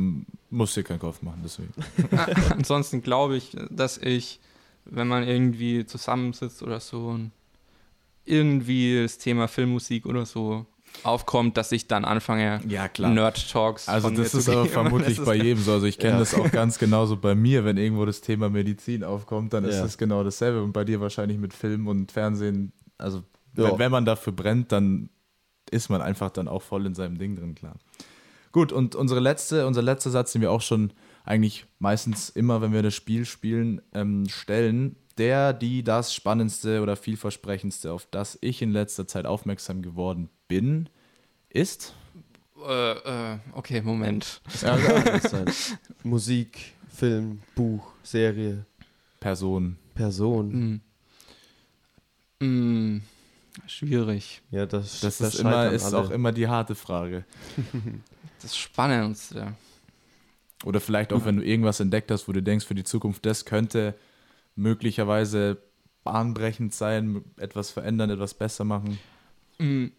muss 0.49 0.73
dir 0.73 0.83
keinen 0.83 0.99
Kopf 0.99 1.21
machen, 1.21 1.41
deswegen. 1.43 1.73
Ansonsten 2.51 3.01
glaube 3.01 3.35
ich, 3.37 3.55
dass 3.69 3.97
ich, 3.97 4.39
wenn 4.85 5.07
man 5.07 5.23
irgendwie 5.27 5.85
zusammensitzt 5.85 6.63
oder 6.63 6.79
so 6.79 7.07
und 7.07 7.31
irgendwie 8.25 9.01
das 9.03 9.17
Thema 9.17 9.47
Filmmusik 9.47 10.05
oder 10.05 10.25
so 10.25 10.65
aufkommt, 11.03 11.57
dass 11.57 11.71
ich 11.71 11.87
dann 11.87 12.05
anfange, 12.05 12.61
Ja, 12.67 12.89
Nerd-Talks 12.97 13.87
Also 13.87 14.07
von 14.07 14.15
mir 14.17 14.23
das 14.23 14.31
zu 14.31 14.37
ist 14.39 14.49
aber 14.49 14.65
vermutlich 14.67 15.19
bei 15.21 15.35
ist- 15.37 15.43
jedem 15.43 15.63
so. 15.63 15.73
Also 15.73 15.85
ich 15.85 15.97
kenne 15.99 16.13
Ja. 16.13 16.19
das 16.19 16.33
auch 16.33 16.49
ganz 16.51 16.79
genauso 16.79 17.17
bei 17.17 17.35
mir, 17.35 17.65
wenn 17.65 17.77
irgendwo 17.77 18.05
das 18.05 18.21
Thema 18.21 18.49
Medizin 18.49 19.03
aufkommt, 19.03 19.53
dann 19.53 19.63
ist 19.65 19.75
Ja. 19.75 19.83
das 19.83 19.97
genau 19.97 20.23
dasselbe. 20.23 20.63
Und 20.63 20.73
bei 20.73 20.83
dir 20.85 20.99
wahrscheinlich 21.01 21.37
mit 21.37 21.53
Film 21.53 21.87
und 21.87 22.11
Fernsehen. 22.11 22.71
Also 22.97 23.23
wenn, 23.53 23.77
wenn 23.79 23.91
man 23.91 24.05
dafür 24.05 24.33
brennt, 24.33 24.71
dann 24.71 25.09
ist 25.69 25.89
man 25.89 26.01
einfach 26.01 26.29
dann 26.29 26.47
auch 26.47 26.61
voll 26.61 26.85
in 26.85 26.95
seinem 26.95 27.17
Ding 27.17 27.35
drin, 27.35 27.55
klar. 27.55 27.75
Gut, 28.51 28.71
und 28.71 28.95
unsere 28.95 29.19
letzte, 29.19 29.67
unser 29.67 29.81
letzter 29.81 30.09
Satz, 30.09 30.31
den 30.31 30.41
wir 30.41 30.51
auch 30.51 30.61
schon 30.61 30.91
eigentlich 31.25 31.65
meistens 31.79 32.29
immer, 32.29 32.61
wenn 32.61 32.73
wir 32.73 32.81
das 32.81 32.95
Spiel 32.95 33.25
spielen, 33.25 33.81
ähm, 33.93 34.27
stellen, 34.29 34.95
der, 35.17 35.53
die, 35.53 35.83
das 35.83 36.13
Spannendste 36.13 36.81
oder 36.81 36.95
vielversprechendste, 36.95 37.91
auf 37.91 38.07
das 38.09 38.37
ich 38.41 38.61
in 38.61 38.71
letzter 38.71 39.07
Zeit 39.07 39.25
aufmerksam 39.25 39.81
geworden 39.81 40.29
bin, 40.47 40.89
ist 41.49 41.93
Äh, 42.65 42.91
äh, 43.33 43.37
okay, 43.53 43.81
Moment. 43.81 44.41
Ja, 44.61 44.77
sein. 45.19 45.45
Musik, 46.03 46.73
Film, 46.89 47.41
Buch, 47.55 47.93
Serie, 48.01 48.65
Person. 49.19 49.77
Person. 49.93 50.51
Hm. 50.51 50.81
Hm. 52.41 53.01
Schwierig. 53.65 54.41
Ja, 54.51 54.65
das, 54.65 54.99
Das 55.01 55.17
da 55.17 55.27
ist, 55.27 55.39
immer, 55.39 55.71
ist 55.71 55.85
alle. 55.85 55.97
auch 55.97 56.09
immer 56.11 56.31
die 56.31 56.47
harte 56.47 56.75
Frage. 56.75 57.25
Das 58.39 58.55
Spannendste. 58.55 59.55
Oder 60.63 60.79
vielleicht 60.79 61.11
auch, 61.11 61.25
wenn 61.25 61.37
du 61.37 61.43
irgendwas 61.43 61.79
entdeckt 61.79 62.11
hast, 62.11 62.27
wo 62.27 62.33
du 62.33 62.43
denkst, 62.43 62.67
für 62.67 62.75
die 62.75 62.83
Zukunft, 62.83 63.25
das 63.25 63.45
könnte 63.45 63.95
möglicherweise 64.55 65.57
bahnbrechend 66.03 66.71
sein, 66.73 67.23
etwas 67.37 67.71
verändern, 67.71 68.11
etwas 68.11 68.35
besser 68.35 68.63
machen. 68.63 68.99
Hm. 69.57 69.91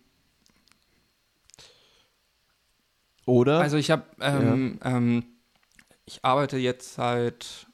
Oder? 3.26 3.60
Also 3.60 3.76
ich 3.76 3.90
habe, 3.90 4.04
ähm, 4.20 4.78
ähm, 4.84 5.24
ich 6.06 6.24
arbeite 6.24 6.56
jetzt 6.56 6.94
seit, 6.94 7.66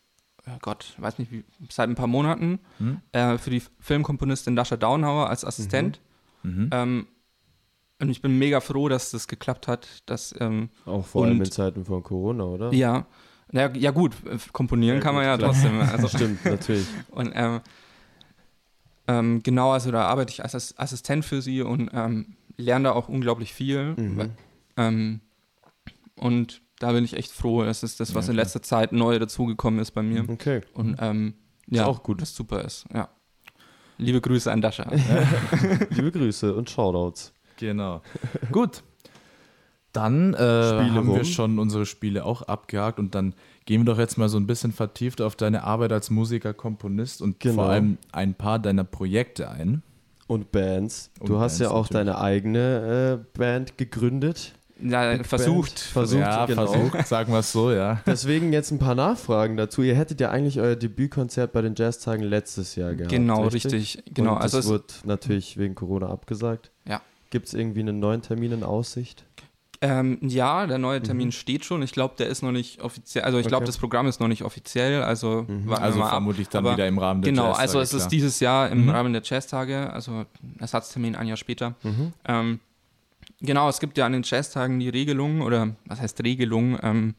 Gott, 0.60 0.94
weiß 0.98 1.18
nicht 1.18 1.32
wie, 1.32 1.44
seit 1.70 1.88
ein 1.88 1.94
paar 1.94 2.06
Monaten 2.06 2.58
Hm? 2.78 3.00
äh, 3.12 3.38
für 3.38 3.50
die 3.50 3.62
Filmkomponistin 3.80 4.56
Dasha 4.56 4.76
Daunhauer 4.76 5.28
als 5.30 5.44
Assistent. 5.44 6.00
Mhm. 6.42 6.68
Ähm, 6.72 7.06
und 8.00 8.08
ich 8.10 8.20
bin 8.20 8.38
mega 8.38 8.60
froh, 8.60 8.88
dass 8.88 9.10
das 9.12 9.28
geklappt 9.28 9.68
hat. 9.68 10.02
Dass, 10.06 10.34
ähm, 10.40 10.68
auch 10.84 11.06
vor 11.06 11.24
allem 11.24 11.40
in 11.40 11.50
Zeiten 11.50 11.84
von 11.84 12.02
Corona, 12.02 12.44
oder? 12.44 12.72
ja, 12.72 13.06
ja, 13.52 13.70
ja 13.72 13.90
gut, 13.92 14.14
äh, 14.26 14.36
komponieren 14.52 14.96
Ja, 14.98 15.02
kann 15.02 15.14
man 15.14 15.22
gut, 15.24 15.30
ja 15.30 15.36
klar. 15.38 15.52
trotzdem. 15.52 15.80
Also, 15.80 16.08
Stimmt, 16.16 16.44
natürlich. 16.44 16.86
und 17.10 17.32
ähm, 17.34 17.60
ähm, 19.06 19.42
genau, 19.42 19.70
also 19.72 19.90
da 19.90 20.06
arbeite 20.06 20.32
ich 20.32 20.42
als 20.42 20.54
Ass- 20.54 20.74
Assistent 20.78 21.24
für 21.24 21.42
sie 21.42 21.62
und 21.62 21.90
ähm, 21.92 22.36
lerne 22.56 22.84
da 22.88 22.92
auch 22.92 23.08
unglaublich 23.08 23.52
viel. 23.52 23.94
Mhm. 23.96 24.16
Weil- 24.16 24.30
Ähm, 24.76 25.20
und 26.16 26.62
da 26.78 26.92
bin 26.92 27.04
ich 27.04 27.14
echt 27.14 27.32
froh. 27.32 27.64
Das 27.64 27.82
ist 27.82 28.00
das, 28.00 28.14
was 28.14 28.26
Ja, 28.26 28.30
in 28.32 28.36
letzter 28.36 28.62
Zeit 28.62 28.92
neu 28.92 29.18
dazugekommen 29.18 29.80
ist 29.80 29.92
bei 29.92 30.02
mir. 30.02 30.28
Okay. 30.28 30.60
Und 30.74 30.96
ähm, 31.00 31.34
ja, 31.68 31.86
auch 31.86 32.02
gut. 32.02 32.20
was 32.20 32.34
super 32.34 32.62
ist. 32.64 32.84
Ja. 32.92 33.08
Liebe 33.98 34.20
Grüße 34.20 34.50
an 34.50 34.60
Dasha. 34.60 34.90
Liebe 35.90 36.10
Grüße 36.10 36.54
und 36.54 36.68
Shoutouts. 36.68 37.32
Genau. 37.56 38.02
Gut. 38.52 38.82
Dann 39.92 40.34
äh, 40.34 40.38
haben 40.38 41.14
wir 41.14 41.24
schon 41.24 41.60
unsere 41.60 41.86
Spiele 41.86 42.24
auch 42.24 42.42
abgehakt 42.42 42.98
und 42.98 43.14
dann 43.14 43.34
gehen 43.64 43.82
wir 43.82 43.92
doch 43.92 43.98
jetzt 44.00 44.18
mal 44.18 44.28
so 44.28 44.36
ein 44.38 44.46
bisschen 44.48 44.72
vertieft 44.72 45.20
auf 45.20 45.36
deine 45.36 45.62
Arbeit 45.62 45.92
als 45.92 46.10
Musiker, 46.10 46.52
Komponist 46.52 47.22
und 47.22 47.38
Genau. 47.38 47.54
vor 47.54 47.64
allem 47.66 47.98
ein 48.10 48.34
paar 48.34 48.58
deiner 48.58 48.82
Projekte 48.82 49.48
ein. 49.48 49.84
Und 50.26 50.50
Bands. 50.50 51.10
Du 51.24 51.34
Und 51.34 51.40
hast 51.40 51.60
ja 51.60 51.68
Bands 51.68 51.78
auch 51.80 51.88
deine 51.92 52.18
eigene 52.18 53.20
äh, 53.24 53.38
Band 53.38 53.78
gegründet. 53.78 54.54
Ja, 54.82 55.22
versucht. 55.22 55.78
Versucht, 55.78 56.20
ja, 56.20 56.46
genau. 56.46 56.66
versucht, 56.66 57.06
sagen 57.06 57.32
wir 57.32 57.38
es 57.38 57.52
so, 57.52 57.70
ja. 57.70 58.00
Deswegen 58.06 58.52
jetzt 58.52 58.70
ein 58.72 58.78
paar 58.80 58.94
Nachfragen 58.96 59.56
dazu. 59.56 59.82
Ihr 59.82 59.94
hättet 59.94 60.20
ja 60.20 60.30
eigentlich 60.30 60.60
euer 60.60 60.74
Debütkonzert 60.76 61.52
bei 61.52 61.62
den 61.62 61.74
Jazztagen 61.76 62.22
letztes 62.24 62.74
Jahr 62.74 62.94
gehabt. 62.94 63.10
Genau, 63.12 63.46
richtig. 63.46 64.02
Genau, 64.12 64.32
Und 64.34 64.38
also 64.42 64.56
das 64.58 64.64
es, 64.66 64.70
wurde 64.72 64.84
natürlich 65.04 65.56
wegen 65.58 65.74
Corona 65.76 66.08
abgesagt. 66.08 66.70
Ja. 66.88 67.00
Gibt 67.30 67.46
es 67.46 67.54
irgendwie 67.54 67.80
einen 67.80 68.00
neuen 68.00 68.22
Termin 68.22 68.52
in 68.52 68.62
Aussicht? 68.64 69.24
ähm, 69.80 70.18
ja, 70.22 70.66
der 70.66 70.78
neue 70.78 71.02
Termin 71.02 71.30
steht 71.30 71.64
schon. 71.66 71.82
Ich 71.82 71.92
glaube, 71.92 72.14
der 72.16 72.28
ist 72.28 72.42
noch 72.42 72.52
nicht 72.52 72.80
offiziell. 72.80 73.22
Also 73.24 73.38
ich 73.38 73.46
glaube, 73.46 73.62
Mhm. 73.62 73.64
Okay. 73.64 73.72
das 73.72 73.78
Programm 73.78 74.06
ist 74.06 74.18
noch 74.18 74.28
nicht 74.28 74.42
offiziell. 74.42 75.02
Also 75.02 75.44
wir 75.46 75.78
Also 75.78 75.98
mal 75.98 76.06
ab. 76.06 76.10
vermutlich 76.12 76.48
dann 76.48 76.64
Aber 76.64 76.74
wieder 76.74 76.88
im 76.88 76.98
Rahmen 76.98 77.20
der 77.20 77.32
Genau, 77.32 77.48
Jazztage, 77.48 77.60
also 77.62 77.80
es 77.80 77.90
klar. 77.90 78.00
ist 78.02 78.08
dieses 78.08 78.40
Jahr 78.40 78.70
im 78.70 78.84
Mhm. 78.84 78.90
Rahmen 78.90 79.12
der 79.12 79.20
Jazztage, 79.22 79.92
also 79.92 80.24
Ersatztermin 80.58 81.14
ein 81.16 81.26
Jahr 81.26 81.36
später. 81.36 81.74
Mhm. 81.82 82.12
Ähm, 82.24 82.60
genau, 83.44 83.68
es 83.68 83.80
gibt 83.80 83.96
ja 83.98 84.06
an 84.06 84.12
den 84.12 84.22
Jazztagen 84.22 84.78
die 84.78 84.88
Regelung, 84.88 85.40
oder 85.42 85.74
was 85.86 86.00
heißt 86.00 86.22
Regelung? 86.24 86.78
Ähm, 86.82 87.14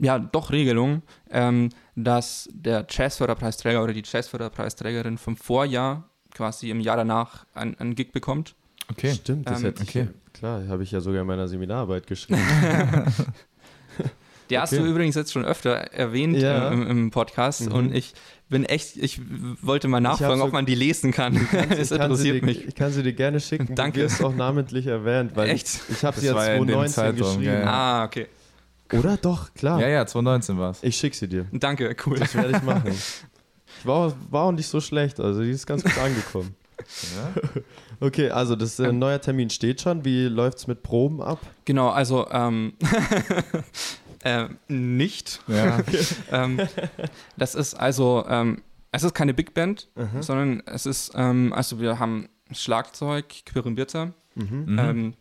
ja, 0.00 0.18
doch 0.18 0.50
Regelung, 0.50 1.02
ähm, 1.30 1.68
dass 1.96 2.48
der 2.52 2.86
Jazzförderpreisträger 2.88 3.82
oder 3.82 3.92
die 3.92 4.02
Jazzförderpreisträgerin 4.04 5.18
vom 5.18 5.36
Vorjahr 5.36 6.08
quasi 6.32 6.70
im 6.70 6.80
Jahr 6.80 6.96
danach 6.96 7.44
ein, 7.54 7.78
ein 7.78 7.94
Gig 7.94 8.12
bekommt. 8.12 8.54
Okay. 8.90 9.14
Stimmt, 9.14 9.48
das 9.48 9.60
Ähm, 9.60 9.66
hätte 9.66 9.82
ich, 9.82 9.88
okay. 9.90 10.08
klar, 10.32 10.66
habe 10.68 10.82
ich 10.82 10.90
ja 10.90 11.00
sogar 11.00 11.22
in 11.22 11.26
meiner 11.26 11.48
Seminararbeit 11.48 12.06
geschrieben. 12.06 12.40
Die 14.52 14.58
hast 14.58 14.72
Okay. 14.72 14.82
du 14.82 14.88
übrigens 14.88 15.14
jetzt 15.14 15.32
schon 15.32 15.44
öfter 15.44 15.70
erwähnt 15.72 16.36
Ja. 16.36 16.68
im, 16.68 16.86
im 16.86 17.10
Podcast 17.10 17.62
Mhm. 17.66 17.72
und 17.72 17.94
ich 17.94 18.12
bin 18.50 18.64
echt, 18.66 18.98
ich 18.98 19.18
wollte 19.62 19.88
mal 19.88 20.00
nachfragen, 20.00 20.38
so- 20.40 20.44
ob 20.44 20.52
man 20.52 20.66
die 20.66 20.74
lesen 20.74 21.10
kann. 21.10 21.34
Ich 21.34 21.42
Es 21.42 21.48
kann 21.90 22.14
sie 22.14 22.28
interessiert 22.28 22.42
dir, 22.42 22.44
mich. 22.44 22.68
Ich 22.68 22.74
kann 22.74 22.92
sie 22.92 23.02
dir 23.02 23.14
gerne 23.14 23.40
schicken. 23.40 23.74
Danke. 23.74 24.00
Du 24.00 24.04
wirst 24.04 24.22
auch 24.22 24.34
namentlich 24.34 24.86
erwähnt, 24.86 25.32
weil 25.34 25.48
Echt? 25.48 25.66
ich, 25.68 25.80
ich 25.96 26.04
habe 26.04 26.20
sie 26.20 26.26
Das 26.26 26.34
ja 26.34 26.38
war 26.38 26.46
ja 26.48 26.54
in 26.56 26.66
dem 26.66 26.74
2019 26.86 26.92
Zeitraum, 26.94 27.16
geschrieben. 27.38 27.44
ja, 27.44 27.60
ja. 27.60 27.66
Ah, 27.66 28.04
okay. 28.04 28.26
Oder 28.92 29.16
doch, 29.16 29.54
klar. 29.54 29.80
Ja, 29.80 29.88
ja, 29.88 30.06
2019 30.06 30.58
war 30.58 30.72
es. 30.72 30.82
Ich 30.82 30.96
schicke 30.96 31.16
sie 31.16 31.26
dir. 31.28 31.46
Danke, 31.50 31.96
cool. 32.04 32.18
Das 32.18 32.34
werde 32.34 32.50
ich 32.58 32.62
machen. 32.62 32.92
Ich 33.80 33.86
war, 33.88 34.12
war 34.30 34.42
auch 34.44 34.52
nicht 34.52 34.68
so 34.68 34.80
schlecht, 34.82 35.18
also 35.18 35.42
die 35.42 35.50
ist 35.50 35.66
ganz 35.66 35.82
gut 35.82 35.96
angekommen. 35.98 36.54
Okay, 38.00 38.30
also 38.30 38.56
das 38.56 38.78
äh, 38.80 38.90
neuer 38.92 39.20
Termin 39.20 39.48
steht 39.48 39.80
schon. 39.80 40.04
Wie 40.04 40.24
läuft 40.26 40.58
es 40.58 40.66
mit 40.66 40.82
Proben 40.82 41.22
ab? 41.22 41.38
Genau, 41.64 41.88
also 41.90 42.26
ähm, 42.32 42.72
äh, 44.22 44.48
nicht. 44.68 45.40
Ja. 45.48 45.80
ähm, 46.32 46.60
das 47.36 47.54
ist 47.54 47.74
also, 47.74 48.24
ähm, 48.28 48.62
es 48.90 49.02
ist 49.04 49.14
keine 49.14 49.34
Big 49.34 49.54
Band, 49.54 49.88
Mhm. 49.96 50.22
sondern 50.22 50.62
es 50.66 50.86
ist, 50.86 51.12
ähm, 51.14 51.52
also 51.52 51.80
wir 51.80 51.98
haben 51.98 52.28
Schlagzeug, 52.52 53.26
Quirin 53.46 53.74
Birzer, 53.74 54.12
Mhm. 54.34 54.76
ähm, 54.78 55.14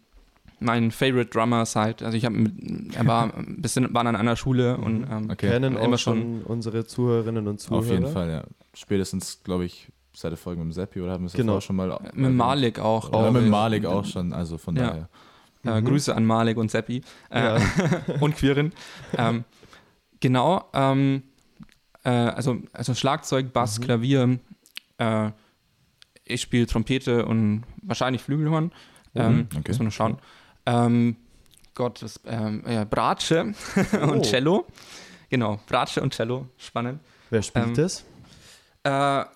mein 0.63 0.91
Favorite 0.91 1.31
Drummer 1.31 1.65
seit, 1.65 2.03
also 2.03 2.15
ich 2.15 2.23
habe 2.25 2.35
mit, 2.37 2.95
er 2.95 3.05
war 3.07 3.33
ein 3.35 3.61
bisschen, 3.61 3.93
waren 3.93 4.07
an 4.07 4.15
einer 4.15 4.35
Schule 4.35 4.77
und 4.77 5.03
ähm, 5.09 5.29
Okay. 5.31 5.49
Kennen 5.49 5.75
Immer 5.75 5.95
auch 5.95 5.97
schon 5.97 6.43
unsere 6.43 6.85
Zuhörerinnen 6.85 7.47
und 7.47 7.59
Zuhörer. 7.59 7.79
Auf 7.81 7.89
jeden 7.89 8.07
Fall, 8.07 8.29
ja. 8.29 8.43
Spätestens, 8.73 9.41
glaube 9.43 9.65
ich, 9.65 9.89
seit 10.13 10.31
der 10.31 10.37
Folge 10.37 10.59
mit 10.59 10.67
dem 10.69 10.73
Seppi 10.73 11.01
oder 11.01 11.13
haben 11.13 11.23
wir 11.23 11.27
es 11.27 11.33
Genau. 11.33 11.59
schon 11.61 11.77
mal. 11.77 11.97
mit 12.13 12.31
Malik 12.33 12.79
auch. 12.79 13.09
Oder 13.09 13.31
glaub 13.31 13.33
mit. 13.41 13.49
Malik 13.49 13.85
auch 13.85 14.05
schon, 14.05 14.33
also 14.33 14.57
von 14.57 14.75
Ja. 14.75 14.87
daher. 14.89 15.09
Äh, 15.65 15.81
Mhm. 15.81 15.85
Grüße 15.85 16.15
an 16.15 16.25
Malik 16.25 16.57
und 16.57 16.71
Seppi 16.71 17.01
äh, 17.29 17.39
Ja. 17.43 17.57
und 18.19 18.35
Quirin. 18.35 18.71
ähm, 19.17 19.43
genau, 20.19 20.65
ähm, 20.73 21.23
äh, 22.03 22.09
also, 22.09 22.57
also 22.73 22.93
Schlagzeug, 22.95 23.53
Bass, 23.53 23.79
Mhm. 23.79 23.83
Klavier. 23.83 24.39
Äh, 24.97 25.31
ich 26.25 26.41
spiele 26.41 26.65
Trompete 26.65 27.25
und 27.25 27.63
wahrscheinlich 27.81 28.21
Flügelhorn. 28.21 28.71
Ähm, 29.15 29.35
Mhm, 29.35 29.47
okay. 29.57 29.63
Muss 29.67 29.79
man 29.79 29.85
noch 29.87 29.93
schauen. 29.93 30.17
Ähm, 30.65 31.15
Gott, 31.75 32.01
das, 32.01 32.19
ähm, 32.25 32.63
Bratsche 32.89 33.53
Oh. 34.01 34.11
und 34.11 34.25
Cello. 34.25 34.65
Genau, 35.29 35.59
Bratsche 35.67 36.01
und 36.01 36.13
Cello, 36.13 36.47
spannend. 36.57 36.99
Wer 37.29 37.41
spielt 37.41 37.67
Ähm, 37.67 37.73
das? 37.75 38.03
Äh, 38.83 38.89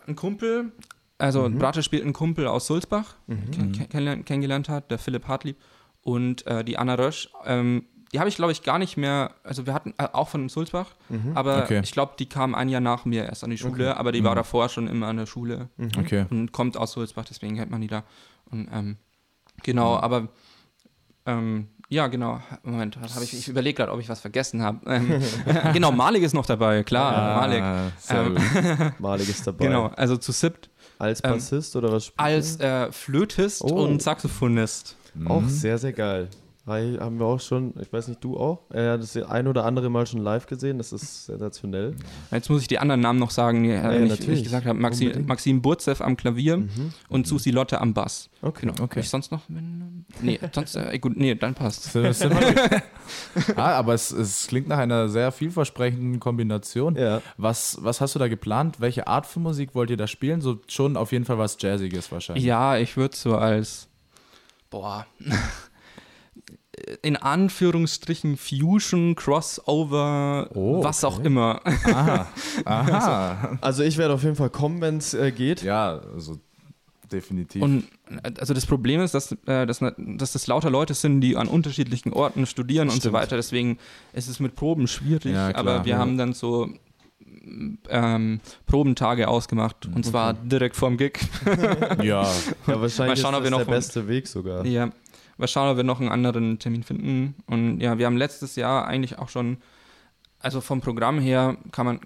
ein 0.08 0.16
Kumpel, 0.16 0.72
also 1.18 1.48
Mhm. 1.48 1.58
Bratsche 1.60 1.84
spielt 1.84 2.04
ein 2.06 2.14
Kumpel 2.14 2.48
aus 2.48 2.68
Sulzbach, 2.68 3.16
Mhm. 3.28 3.52
ken- 3.52 3.72
ken- 3.72 3.90
kennengelernt, 3.90 4.26
kennengelernt 4.26 4.70
hat, 4.70 4.90
der 4.92 4.98
Philipp 5.00 5.28
Hartlieb. 5.28 5.58
Und 6.06 6.46
äh, 6.46 6.64
die 6.64 6.78
Anna 6.78 6.94
Rösch, 6.94 7.30
ähm, 7.46 7.86
die 8.14 8.20
habe 8.20 8.30
ich 8.30 8.36
glaube 8.36 8.52
ich 8.52 8.62
gar 8.62 8.78
nicht 8.78 8.96
mehr, 8.96 9.32
also 9.44 9.66
wir 9.66 9.74
hatten 9.74 9.96
äh, 9.98 10.08
auch 10.14 10.30
von 10.30 10.48
Sulzbach, 10.50 10.92
Mhm. 11.10 11.32
aber 11.36 11.64
Okay. 11.64 11.82
ich 11.84 11.92
glaube, 11.92 12.14
die 12.20 12.28
kam 12.28 12.54
ein 12.54 12.70
Jahr 12.70 12.80
nach 12.80 13.06
mir 13.06 13.26
erst 13.26 13.44
an 13.44 13.50
die 13.50 13.58
Schule, 13.58 13.90
Okay. 13.90 14.00
aber 14.00 14.12
die 14.12 14.24
war 14.24 14.32
Mhm. 14.34 14.36
davor 14.38 14.70
schon 14.70 14.88
immer 14.88 15.08
an 15.08 15.18
der 15.18 15.26
Schule 15.26 15.70
Mhm. 15.78 15.90
Okay. 16.00 16.26
und 16.30 16.52
kommt 16.52 16.78
aus 16.78 16.92
Sulzbach, 16.92 17.26
deswegen 17.26 17.56
kennt 17.56 17.72
man 17.72 17.82
die 17.82 17.88
da. 17.88 18.04
Und 18.52 18.70
ähm, 18.72 18.98
genau, 19.64 19.98
aber 19.98 20.28
ähm, 21.26 21.70
ja, 21.90 22.06
genau. 22.08 22.40
Moment, 22.64 22.98
was 23.02 23.16
habe 23.16 23.24
ich? 23.26 23.34
Ich 23.34 23.48
überlege 23.48 23.78
gerade, 23.78 23.92
ob 23.92 24.00
ich 24.00 24.08
was 24.10 24.20
vergessen 24.20 24.62
habe. 24.62 24.80
Ähm, 24.90 25.22
genau, 25.74 25.92
Malik 25.92 26.22
ist 26.24 26.34
noch 26.34 26.46
dabei, 26.46 26.84
klar, 26.84 27.40
Malik. 27.42 27.62
Ah, 27.64 27.92
sehr 27.98 28.26
Ähm, 28.28 28.36
gut. 28.36 29.00
Malig 29.00 29.28
ist 29.30 29.46
dabei. 29.48 29.66
Genau, 29.66 29.88
also 29.88 30.18
zu 30.18 30.32
SIPT 30.32 30.70
Als 31.00 31.22
Ähm, 31.24 31.32
Bassist 31.32 31.76
oder 31.76 31.92
was 31.92 32.06
spielt 32.06 32.20
als 32.22 32.56
er? 32.58 32.88
äh, 32.88 32.92
Flötist 32.92 33.64
Oh. 33.64 33.84
und 33.84 34.02
Saxophonist. 34.04 34.96
Auch 35.26 35.42
Mhm. 35.42 35.50
sehr, 35.50 35.78
sehr 35.78 35.94
geil. 35.94 36.28
Hi, 36.68 36.98
haben 37.00 37.20
wir 37.20 37.28
auch 37.28 37.40
schon, 37.40 37.76
ich 37.80 37.94
weiß 37.94 38.08
nicht, 38.08 38.24
du 38.24 38.38
auch? 38.38 38.62
Er 38.72 38.94
hat 38.94 39.02
das 39.04 39.16
ein 39.16 39.48
oder 39.48 39.66
andere 39.66 39.88
Mal 39.92 40.08
schon 40.08 40.24
live 40.24 40.48
gesehen, 40.48 40.80
das 40.80 40.92
ist 40.94 41.28
sensationell. 41.28 41.94
Jetzt 42.32 42.50
muss 42.50 42.64
ich 42.64 42.68
die 42.68 42.80
anderen 42.80 43.02
Namen 43.02 43.20
noch 43.20 43.30
sagen, 43.30 43.62
die, 43.62 43.70
äh, 43.70 43.74
Ja, 43.76 43.92
ich, 43.94 44.02
wie 44.02 44.08
natürlich. 44.08 44.38
ich 44.40 44.44
gesagt 44.46 44.66
habe. 44.66 44.80
Maxi, 44.80 45.04
Unbedingt. 45.06 45.28
Maxim 45.28 45.62
Burzew 45.62 45.94
am 46.04 46.18
Klavier 46.18 46.58
Mhm. 46.58 46.92
und 47.08 47.28
Susi 47.28 47.52
Lotte 47.52 47.80
am 47.80 47.94
Bass. 47.94 48.32
Okay. 48.42 48.62
Genau. 48.66 48.74
Okay. 48.84 49.02
Ich 49.02 49.10
sonst 49.12 49.32
noch? 49.32 49.44
Nee, 50.24 50.40
sonst, 50.52 50.76
äh, 50.76 50.98
gut, 50.98 51.16
nee, 51.16 51.36
dann 51.36 51.54
passt. 51.54 51.96
Ah, 53.56 53.62
aber 53.78 53.94
es, 53.94 54.12
es 54.12 54.48
klingt 54.48 54.68
nach 54.68 54.80
einer 54.80 55.08
sehr 55.08 55.32
vielversprechenden 55.32 56.20
Kombination. 56.20 56.96
Ja. 56.96 57.22
Was, 57.38 57.78
was 57.82 58.02
hast 58.02 58.16
du 58.16 58.20
da 58.20 58.28
geplant? 58.28 58.80
Welche 58.80 59.06
Art 59.06 59.28
von 59.28 59.44
Musik 59.44 59.76
wollt 59.76 59.92
ihr 59.92 59.98
da 59.98 60.08
spielen? 60.08 60.42
So 60.42 60.58
schon 60.68 60.98
auf 60.98 61.12
jeden 61.12 61.26
Fall 61.26 61.38
was 61.38 61.58
Jazziges 61.60 62.12
wahrscheinlich. 62.12 62.44
Ja, 62.44 62.76
ich 62.78 62.98
würde 62.98 63.16
so 63.16 63.36
als, 63.38 63.88
boah, 64.76 65.06
in 67.02 67.16
Anführungsstrichen 67.16 68.36
Fusion, 68.36 69.16
Crossover, 69.16 70.50
Oh, 70.54 70.84
was 70.84 71.06
auch 71.06 71.20
okay. 71.20 71.28
immer. 71.28 71.62
Aha. 71.64 72.28
Aha. 72.66 73.58
Also 73.62 73.84
ich 73.84 73.98
werde 73.98 74.14
auf 74.14 74.24
jeden 74.24 74.36
Fall 74.36 74.50
kommen, 74.50 74.82
wenn 74.82 74.98
es 74.98 75.14
äh, 75.14 75.32
geht. 75.32 75.64
ja, 75.64 76.02
also 76.14 76.38
definitiv. 77.10 77.62
Und 77.62 77.86
äh, 78.10 78.32
also 78.38 78.54
das 78.54 78.66
Problem 78.66 79.00
ist, 79.00 79.14
dass, 79.14 79.32
äh, 79.46 79.66
dass, 79.66 79.80
dass 79.80 80.34
das 80.34 80.48
lauter 80.48 80.70
Leute 80.70 80.94
sind, 80.94 81.22
die 81.22 81.38
an 81.38 81.48
unterschiedlichen 81.48 82.12
Orten 82.12 82.46
studieren 82.46 82.90
und 82.90 82.96
so 82.96 83.00
Stimmt. 83.00 83.14
weiter. 83.14 83.38
Deswegen 83.38 83.78
ist 84.12 84.28
es 84.28 84.42
mit 84.42 84.56
Proben 84.56 84.88
schwierig. 84.88 85.34
Ja, 85.34 85.54
klar, 85.54 85.56
aber 85.56 85.86
wir 85.86 85.94
ja. 85.94 86.00
haben 86.00 86.18
dann 86.18 86.34
so 86.34 86.70
ähm, 87.90 88.40
Probentage 88.66 89.28
ausgemacht 89.28 89.86
und 89.94 90.06
zwar 90.06 90.34
direkt 90.34 90.76
vorm 90.76 90.98
Gig. 90.98 91.20
ja, 92.04 92.24
Ja, 92.68 92.82
wahrscheinlich 92.82 93.20
schauen, 93.20 93.36
ist 93.36 93.44
das 93.44 93.50
noch 93.52 93.58
der 93.58 93.66
von- 93.66 93.74
beste 93.74 94.08
Weg 94.08 94.28
sogar. 94.28 94.66
Ja, 94.66 94.90
mal 95.38 95.48
schauen, 95.48 95.70
ob 95.72 95.78
wir 95.78 95.84
noch 95.84 96.00
einen 96.00 96.10
anderen 96.10 96.60
Termin 96.60 96.84
finden. 96.84 97.36
Und 97.48 97.80
ja, 97.82 97.98
wir 97.98 98.06
haben 98.06 98.18
letztes 98.18 98.56
Jahr 98.56 98.88
eigentlich 98.88 99.20
auch 99.20 99.30
schon, 99.30 99.58
also 100.40 100.62
vom 100.62 100.80
Programm 100.82 101.20
her 101.20 101.58
kann 101.72 101.86
man, 101.86 102.00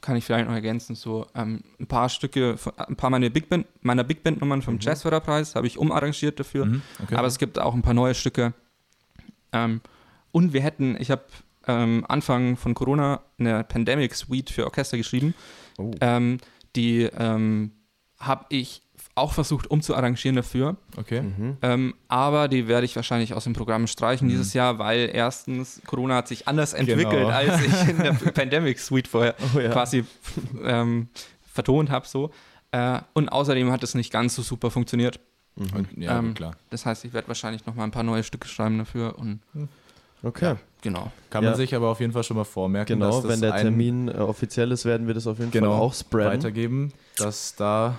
kann 0.00 0.16
ich 0.16 0.24
vielleicht 0.24 0.46
noch 0.48 0.54
ergänzen, 0.54 0.94
so 0.96 1.26
ähm, 1.34 1.62
ein 1.80 1.86
paar 1.86 2.08
Stücke, 2.08 2.56
von- 2.56 2.72
ein 2.78 2.96
paar 2.96 3.10
meiner 3.10 3.30
Big 3.30 3.48
Band, 3.48 3.66
meiner 3.82 4.04
Big 4.04 4.22
Band 4.22 4.40
Nummern 4.40 4.62
vom 4.62 4.78
Jazzförderpreis 4.80 5.54
habe 5.54 5.66
ich 5.66 5.78
umarrangiert 5.78 6.38
dafür. 6.40 6.66
mhm. 6.66 6.82
okay. 7.02 7.14
Aber 7.16 7.28
es 7.28 7.38
gibt 7.38 7.58
auch 7.58 7.74
ein 7.74 7.82
paar 7.82 7.94
neue 7.94 8.14
Stücke. 8.14 8.52
Ähm, 9.52 9.80
und 10.32 10.52
wir 10.52 10.60
hätten, 10.60 10.96
ich 11.00 11.10
habe 11.10 11.22
ähm, 11.66 12.04
Anfang 12.08 12.56
von 12.56 12.74
Corona 12.74 13.20
eine 13.38 13.64
Pandemic 13.64 14.14
Suite 14.14 14.50
für 14.50 14.64
Orchester 14.64 14.96
geschrieben. 14.96 15.34
Oh. 15.78 15.90
Ähm, 16.00 16.38
die 16.74 17.02
ähm, 17.02 17.72
habe 18.18 18.46
ich 18.50 18.82
auch 19.14 19.32
versucht 19.32 19.70
umzuarrangieren 19.70 20.36
dafür. 20.36 20.76
okay. 20.98 21.22
Mhm. 21.22 21.56
Ähm, 21.62 21.94
aber 22.08 22.48
die 22.48 22.68
werde 22.68 22.84
ich 22.84 22.94
wahrscheinlich 22.96 23.32
aus 23.32 23.44
dem 23.44 23.54
Programm 23.54 23.86
streichen 23.86 24.28
dieses 24.28 24.52
Jahr, 24.52 24.78
weil 24.78 25.10
erstens 25.12 25.80
Corona 25.86 26.16
hat 26.16 26.28
sich 26.28 26.46
anders 26.46 26.74
entwickelt, 26.74 27.10
Genau. 27.10 27.28
als 27.30 27.62
ich 27.62 27.88
in 27.88 27.98
der 27.98 28.12
Pandemic 28.12 28.78
Suite 28.78 29.08
vorher 29.08 29.34
Oh 29.54 29.58
ja. 29.58 29.70
quasi 29.70 30.04
ähm, 30.62 31.08
vertont 31.50 31.88
habe. 31.90 32.06
So. 32.06 32.30
Äh, 32.72 33.00
und 33.14 33.30
außerdem 33.30 33.72
hat 33.72 33.82
es 33.82 33.94
nicht 33.94 34.12
ganz 34.12 34.34
so 34.34 34.42
super 34.42 34.70
funktioniert. 34.70 35.18
Und, 35.56 35.88
ja, 35.96 36.18
Ähm, 36.18 36.34
klar. 36.34 36.54
Das 36.68 36.84
heißt, 36.84 37.06
ich 37.06 37.14
werde 37.14 37.28
wahrscheinlich 37.28 37.64
noch 37.64 37.74
mal 37.74 37.84
ein 37.84 37.90
paar 37.92 38.02
neue 38.02 38.22
Stücke 38.22 38.46
schreiben 38.48 38.76
dafür 38.76 39.18
und 39.18 39.40
Okay. 40.22 40.56
genau. 40.82 41.10
Kann 41.30 41.44
ja. 41.44 41.50
man 41.50 41.56
sich 41.56 41.74
aber 41.74 41.88
auf 41.88 42.00
jeden 42.00 42.12
Fall 42.12 42.24
schon 42.24 42.36
mal 42.36 42.44
vormerken, 42.44 42.98
Genau, 42.98 43.10
dass 43.10 43.22
das 43.22 43.30
wenn 43.32 43.40
der 43.42 43.56
Termin 43.56 44.08
äh, 44.08 44.12
offiziell 44.12 44.72
ist, 44.72 44.84
werden 44.84 45.06
wir 45.06 45.14
das 45.14 45.26
auf 45.26 45.38
jeden 45.38 45.50
genau, 45.50 45.72
Fall 45.72 45.80
auch 45.80 45.94
spreaden. 45.94 46.32
weitergeben, 46.38 46.92
dass 47.18 47.54
da 47.54 47.98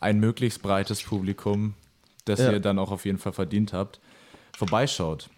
ein 0.00 0.20
möglichst 0.20 0.62
breites 0.62 1.02
Publikum, 1.02 1.74
das 2.26 2.40
Ja. 2.40 2.52
ihr 2.52 2.60
dann 2.60 2.78
auch 2.78 2.90
auf 2.90 3.04
jeden 3.04 3.18
Fall 3.18 3.32
verdient 3.32 3.72
habt, 3.72 4.00
vorbeischaut. 4.56 5.28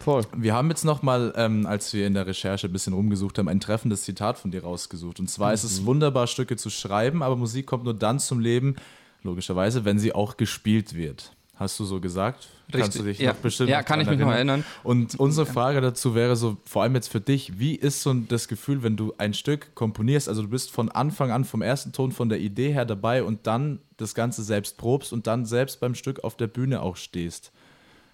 Voll. 0.00 0.22
Wir 0.36 0.54
haben 0.54 0.68
jetzt 0.70 0.84
nochmal, 0.84 1.32
ähm, 1.36 1.66
als 1.66 1.92
wir 1.92 2.06
in 2.06 2.14
der 2.14 2.26
Recherche 2.26 2.68
ein 2.68 2.72
bisschen 2.72 2.92
rumgesucht 2.92 3.36
haben, 3.38 3.48
ein 3.48 3.58
treffendes 3.60 4.02
Zitat 4.02 4.38
von 4.38 4.50
dir 4.52 4.62
rausgesucht. 4.62 5.18
Und 5.18 5.28
zwar 5.28 5.52
ist 5.52 5.64
Mhm. 5.64 5.68
es 5.70 5.86
wunderbar, 5.86 6.26
Stücke 6.28 6.56
zu 6.56 6.70
schreiben, 6.70 7.22
aber 7.22 7.34
Musik 7.36 7.66
kommt 7.66 7.84
nur 7.84 7.94
dann 7.94 8.20
zum 8.20 8.38
Leben, 8.38 8.76
logischerweise, 9.24 9.84
wenn 9.84 9.98
sie 9.98 10.14
auch 10.14 10.36
gespielt 10.36 10.94
wird. 10.94 11.32
Hast 11.58 11.78
du 11.80 11.84
so 11.84 12.00
gesagt? 12.00 12.48
Kannst 12.70 12.98
du 12.98 13.02
dich 13.02 13.18
ja. 13.18 13.32
noch 13.32 13.38
bestimmt 13.38 13.68
Ja, 13.70 13.82
kann 13.82 14.00
ich 14.00 14.08
mich 14.08 14.18
noch 14.18 14.30
erinnern. 14.30 14.64
Und 14.84 15.18
unsere 15.18 15.44
Frage 15.44 15.80
dazu 15.80 16.14
wäre 16.14 16.36
so, 16.36 16.56
vor 16.64 16.82
allem 16.82 16.94
jetzt 16.94 17.08
für 17.08 17.20
dich, 17.20 17.58
wie 17.58 17.74
ist 17.74 18.02
so 18.02 18.14
das 18.14 18.46
Gefühl, 18.46 18.84
wenn 18.84 18.96
du 18.96 19.12
ein 19.18 19.34
Stück 19.34 19.74
komponierst, 19.74 20.28
also 20.28 20.42
du 20.42 20.48
bist 20.48 20.70
von 20.70 20.88
Anfang 20.88 21.32
an, 21.32 21.44
vom 21.44 21.60
ersten 21.60 21.92
Ton, 21.92 22.12
von 22.12 22.28
der 22.28 22.38
Idee 22.38 22.72
her 22.72 22.84
dabei 22.84 23.24
und 23.24 23.46
dann 23.48 23.80
das 23.96 24.14
Ganze 24.14 24.44
selbst 24.44 24.76
probst 24.76 25.12
und 25.12 25.26
dann 25.26 25.46
selbst 25.46 25.80
beim 25.80 25.96
Stück 25.96 26.22
auf 26.22 26.36
der 26.36 26.46
Bühne 26.46 26.80
auch 26.80 26.96
stehst. 26.96 27.50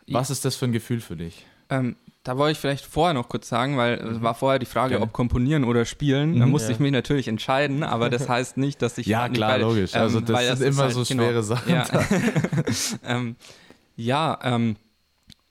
Was 0.06 0.30
ist 0.30 0.44
das 0.44 0.56
für 0.56 0.64
ein 0.64 0.72
Gefühl 0.72 1.00
für 1.00 1.16
dich? 1.16 1.44
Ähm, 1.70 1.96
da 2.22 2.38
wollte 2.38 2.52
ich 2.52 2.58
vielleicht 2.58 2.86
vorher 2.86 3.12
noch 3.12 3.28
kurz 3.28 3.48
sagen, 3.48 3.76
weil 3.76 3.94
es 3.94 4.22
war 4.22 4.34
vorher 4.34 4.58
die 4.58 4.64
Frage, 4.66 4.92
Gerne. 4.92 5.04
ob 5.04 5.12
komponieren 5.12 5.64
oder 5.64 5.84
spielen. 5.84 6.38
Da 6.38 6.46
Mhm. 6.46 6.52
musste 6.52 6.68
Ja. 6.68 6.74
ich 6.74 6.80
mich 6.80 6.92
natürlich 6.92 7.28
entscheiden, 7.28 7.82
aber 7.82 8.08
das 8.08 8.28
heißt 8.28 8.56
nicht, 8.56 8.80
dass 8.80 8.96
ich 8.98 9.06
Ja, 9.06 9.28
klar, 9.28 9.50
weil, 9.52 9.60
logisch. 9.60 9.94
ähm, 9.94 10.00
Also 10.00 10.20
das 10.20 10.40
sind 10.58 10.60
ist 10.66 10.78
immer 10.78 10.90
so 10.90 11.04
schwere 11.04 11.42
Sachen. 11.42 11.70
Ja, 11.70 11.86
ähm, 13.04 13.36
ja 13.96 14.38
ähm, 14.42 14.76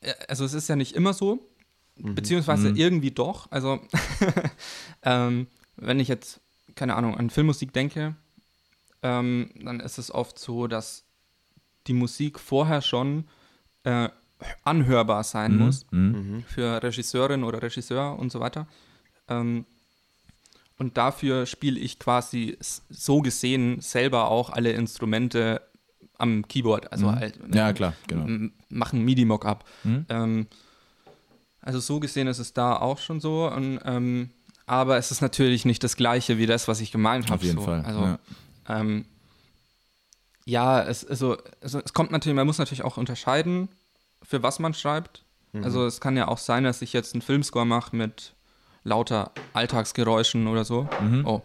äh, 0.01 0.14
also 0.28 0.45
es 0.45 0.53
ist 0.53 0.68
ja 0.68 0.76
nicht 0.76 0.95
immer 0.95 1.14
so, 1.14 1.47
beziehungsweise 1.95 2.70
Mhm. 2.70 2.76
irgendwie 2.76 3.11
doch. 3.11 3.51
Also 3.51 3.80
ähm, 5.03 5.47
wenn 5.76 5.99
ich 5.99 6.07
jetzt, 6.07 6.39
keine 6.76 6.95
Ahnung, 6.95 7.16
an 7.18 7.30
Filmmusik 7.30 7.74
denke, 7.74 8.16
ähm, 9.01 9.51
dann 9.64 9.80
ist 9.80 9.97
es 9.97 10.11
oft 10.11 10.39
so, 10.39 10.68
dass 10.68 11.03
die 11.88 11.93
Musik 11.93 12.39
vorher 12.39 12.82
schon 12.82 13.26
äh, 13.84 14.09
anhörbar 14.64 15.24
sein 15.24 15.58
muss 15.58 15.86
Mhm. 15.91 16.12
Mhm. 16.12 16.44
für 16.44 16.82
Regisseurin 16.84 17.44
oder 17.44 17.62
Regisseur 17.62 18.18
und 18.18 18.32
so 18.32 18.39
weiter. 18.39 18.68
Ähm, 19.28 19.66
und 20.78 20.98
dafür 20.98 21.46
spiele 21.46 21.80
ich 21.80 22.00
quasi 22.00 22.58
so 22.89 23.22
gesehen 23.22 23.80
selber 23.82 24.30
auch 24.30 24.50
alle 24.50 24.72
Instrumente 24.72 25.62
am 26.18 26.48
Keyboard. 26.48 26.91
Also 26.91 27.08
Mhm. 27.08 27.16
halt, 27.16 27.39
Ja, 27.54 27.74
klar, 27.74 27.94
genau. 28.08 28.50
machen 28.70 29.04
MIDI-Mock-up. 29.06 29.66
Mhm. 29.84 30.06
Ähm, 30.10 30.48
also 31.62 31.80
so 31.80 32.00
gesehen 32.00 32.28
ist 32.28 32.39
es 32.39 32.54
da 32.54 32.76
auch 32.76 33.00
schon 33.00 33.20
so. 33.22 33.48
Und, 33.50 33.80
ähm, 33.86 34.32
aber 34.66 34.98
es 34.98 35.12
ist 35.12 35.22
natürlich 35.22 35.64
nicht 35.66 35.84
das 35.84 35.96
Gleiche 35.96 36.38
wie 36.38 36.46
das, 36.46 36.68
was 36.68 36.82
ich 36.82 36.91
gemeint 36.91 37.26
habe. 37.26 37.36
Auf 37.36 37.44
jeden 37.44 37.60
so. 37.60 37.66
Fall. 37.66 37.82
Also, 37.86 38.02
ja. 38.02 38.20
ähm, 38.70 39.06
ja, 40.46 40.82
es, 40.84 41.06
also, 41.06 41.38
also 41.62 41.80
es 41.80 41.94
kommt 41.94 42.12
natürlich, 42.12 42.36
man 42.36 42.48
muss 42.48 42.58
natürlich 42.58 42.84
auch 42.84 42.98
unterscheiden, 42.98 43.70
für 44.24 44.43
was 44.43 44.59
man 44.59 44.74
schreibt. 44.74 45.24
Mhm. 45.51 45.63
Also 45.63 45.86
es 45.86 46.01
kann 46.01 46.17
ja 46.17 46.28
auch 46.28 46.38
sein, 46.38 46.63
dass 46.63 46.82
ich 46.82 46.93
jetzt 46.93 47.13
einen 47.13 47.21
Filmscore 47.21 47.65
mache 47.65 47.95
mit 47.95 48.34
lauter 48.84 49.32
Alltagsgeräuschen 49.53 50.47
oder 50.47 50.65
so. 50.65 50.88
Mhm. 51.01 51.26
Oh, 51.26 51.41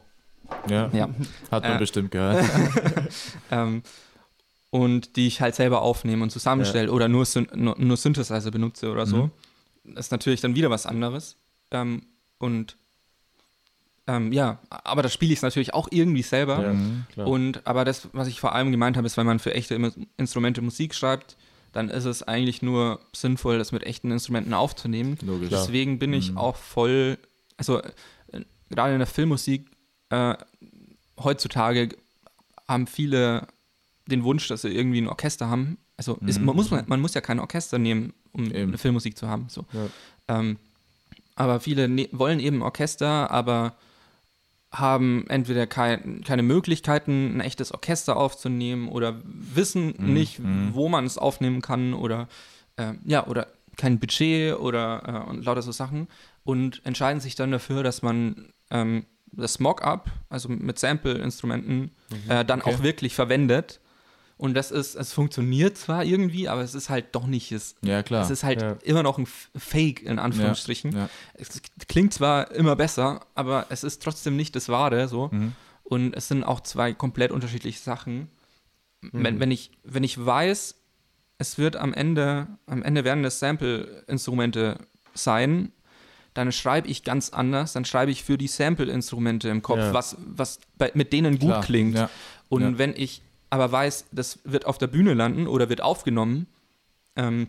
ja. 0.69 0.89
ja. 0.93 1.09
Hat 1.51 1.63
man 1.63 1.77
Äh. 1.77 1.79
bestimmt 1.79 2.11
gehört. 2.11 2.45
ähm, 3.51 3.83
und 4.71 5.17
die 5.17 5.27
ich 5.27 5.41
halt 5.41 5.55
selber 5.55 5.83
aufnehme 5.83 6.23
und 6.23 6.31
zusammenstelle 6.31 6.91
oder 6.93 7.09
nur, 7.09 7.27
nur, 7.55 7.77
nur 7.79 7.97
Synthesizer 7.97 8.51
benutze 8.51 8.91
oder 8.91 9.07
so. 9.07 9.31
Das 9.85 10.07
ist 10.07 10.13
natürlich 10.13 10.43
dann 10.43 10.55
wieder 10.55 10.69
was 10.69 10.85
anderes. 10.85 11.37
Ähm, 11.71 12.03
und 12.39 12.77
ähm, 14.07 14.33
ja, 14.33 14.59
aber 14.71 15.03
da 15.03 15.09
spiele 15.09 15.33
ich 15.33 15.39
es 15.39 15.43
natürlich 15.43 15.75
auch 15.75 15.89
irgendwie 15.91 16.23
selber. 16.23 16.75
Ja. 17.17 17.25
Und 17.25 17.67
aber 17.67 17.85
das, 17.85 18.09
was 18.13 18.29
ich 18.29 18.41
vor 18.41 18.55
allem 18.55 18.71
gemeint 18.71 18.97
habe, 18.97 19.07
ist, 19.07 19.17
wenn 19.17 19.27
man 19.27 19.39
für 19.39 19.55
echte 19.55 19.75
Instrumente 20.17 20.61
Musik 20.63 20.95
schreibt, 20.95 21.37
dann 21.73 21.89
ist 21.91 22.05
es 22.05 22.23
eigentlich 22.23 22.63
nur 22.63 23.01
sinnvoll, 23.15 23.59
das 23.59 23.73
mit 23.73 23.83
echten 23.85 24.11
Instrumenten 24.11 24.55
aufzunehmen. 24.55 25.19
Logisch. 25.23 25.51
Deswegen 25.51 25.99
bin 25.99 26.13
ich 26.13 26.33
Mhm. 26.33 26.39
auch 26.39 26.57
voll, 26.57 27.19
also 27.57 27.81
äh, 27.81 28.41
gerade 28.71 28.93
in 28.95 28.99
der 28.99 29.07
Filmmusik, 29.07 29.67
äh, 30.11 30.35
heutzutage 31.23 31.91
haben 32.67 32.87
viele 32.87 33.47
den 34.07 34.25
Wunsch, 34.25 34.49
dass 34.49 34.63
sie 34.63 34.69
irgendwie 34.69 35.01
ein 35.01 35.09
Orchester 35.09 35.49
haben. 35.49 35.79
Also 35.97 36.17
ist, 36.27 36.39
Mhm. 36.39 36.47
man, 36.47 36.57
muss, 36.57 36.71
man, 36.71 36.85
man 36.87 37.01
muss 37.01 37.15
ja 37.15 37.21
kein 37.21 37.41
Orchester 37.41 37.79
nehmen, 37.79 38.13
um 38.33 38.47
Eben. 38.47 38.69
eine 38.69 38.79
Filmmusik 38.79 39.17
zu 39.19 39.29
haben. 39.29 39.47
So. 39.49 39.65
Ja. 39.73 40.39
Ähm, 40.39 40.57
aber 41.35 41.61
viele 41.61 41.89
ne 41.89 42.09
wollen 42.13 42.41
eben 42.41 42.63
Orchester, 42.63 43.31
aber 43.31 43.75
haben 44.71 45.25
entweder 45.29 45.67
kein, 45.67 46.23
keine 46.25 46.43
Möglichkeiten, 46.43 47.37
ein 47.37 47.41
echtes 47.41 47.73
Orchester 47.73 48.17
aufzunehmen 48.17 48.89
oder 48.89 49.17
wissen 49.25 49.95
Mhm. 49.99 50.13
nicht, 50.13 50.39
Mhm. 50.41 50.71
wo 50.75 50.89
man 50.89 51.07
es 51.07 51.17
aufnehmen 51.19 51.63
kann 51.63 51.95
oder 51.95 52.29
äh, 52.77 52.93
ja, 53.05 53.27
oder 53.27 53.47
kein 53.77 53.99
Budget 53.99 54.59
oder 54.59 55.25
äh, 55.27 55.31
und 55.31 55.45
lauter 55.45 55.63
so 55.63 55.73
Sachen 55.73 56.09
und 56.45 56.81
entscheiden 56.85 57.21
sich 57.21 57.35
dann 57.35 57.51
dafür, 57.51 57.83
dass 57.83 58.03
man 58.03 58.53
ähm, 58.71 59.07
das 59.33 59.59
Mock-up, 59.61 60.11
also 60.29 60.49
mit 60.49 60.79
Sample-Instrumenten, 60.79 61.91
äh, 62.29 62.45
dann 62.45 62.59
Mhm. 62.59 62.65
Okay. 62.67 62.75
auch 62.75 62.83
wirklich 62.83 63.15
verwendet. 63.15 63.81
Und 64.39 64.55
das 64.55 64.71
ist, 64.71 64.95
es 64.95 65.13
funktioniert 65.13 65.77
zwar 65.77 66.05
irgendwie, 66.05 66.49
aber 66.49 66.63
es 66.63 66.75
ist 66.75 66.89
halt 66.91 67.07
doch 67.15 67.27
nicht 67.27 67.51
es. 67.53 67.75
Ja, 67.83 68.03
klar. 68.05 68.23
Es 68.23 68.31
ist 68.31 68.45
halt 68.45 68.63
Ja. 68.63 68.77
immer 68.85 69.03
noch 69.03 69.19
ein 69.19 69.27
Fake, 69.57 70.03
in 70.03 70.19
Anführungsstrichen. 70.21 70.93
ja. 70.97 71.09
Es 71.35 71.61
klingt 71.89 72.15
zwar 72.15 72.53
immer 72.53 72.77
besser, 72.77 73.27
aber 73.35 73.67
es 73.69 73.83
ist 73.85 74.01
trotzdem 74.03 74.37
nicht 74.37 74.55
das 74.55 74.69
Wahre 74.69 75.09
so. 75.09 75.29
Mhm. 75.33 75.53
Und 75.83 76.15
es 76.17 76.29
sind 76.29 76.45
auch 76.45 76.61
zwei 76.61 76.93
komplett 76.95 77.33
unterschiedliche 77.33 77.81
Sachen. 77.81 78.29
Mhm. 79.01 79.11
Wenn, 79.25 79.41
wenn, 79.41 79.51
ich, 79.51 79.73
wenn 79.83 80.05
ich 80.05 80.25
weiß, 80.25 80.77
es 81.39 81.59
wird 81.59 81.75
am 81.77 81.93
Ende, 81.93 82.47
am 82.67 82.83
Ende 82.85 83.03
werden 83.05 83.23
das 83.25 83.41
Sample-Instrumente 83.41 84.79
sein, 85.15 85.73
dann 86.35 86.53
schreibe 86.53 86.87
ich 86.89 87.03
ganz 87.05 87.31
anders, 87.31 87.73
dann 87.73 87.85
schreibe 87.85 88.11
ich 88.13 88.23
für 88.23 88.39
die 88.39 88.47
Sample-Instrumente 88.49 89.49
im 89.49 89.63
Kopf, 89.63 89.79
Ja. 89.79 89.93
was, 89.95 90.17
was 90.21 90.61
bei, 90.77 90.93
mit 90.95 91.13
denen 91.13 91.39
gut 91.39 91.49
Klar. 91.49 91.63
klingt. 91.65 91.97
Ja. 91.97 92.11
Und 92.49 92.63
Ja. 92.63 92.79
wenn 92.79 92.95
ich 92.97 93.23
aber 93.51 93.71
weiß, 93.73 94.07
das 94.13 94.39
wird 94.45 94.67
auf 94.67 94.79
der 94.79 94.87
Bühne 94.89 95.15
landen 95.15 95.47
oder 95.47 95.69
wird 95.69 95.81
aufgenommen, 95.81 96.47
ähm, 97.17 97.49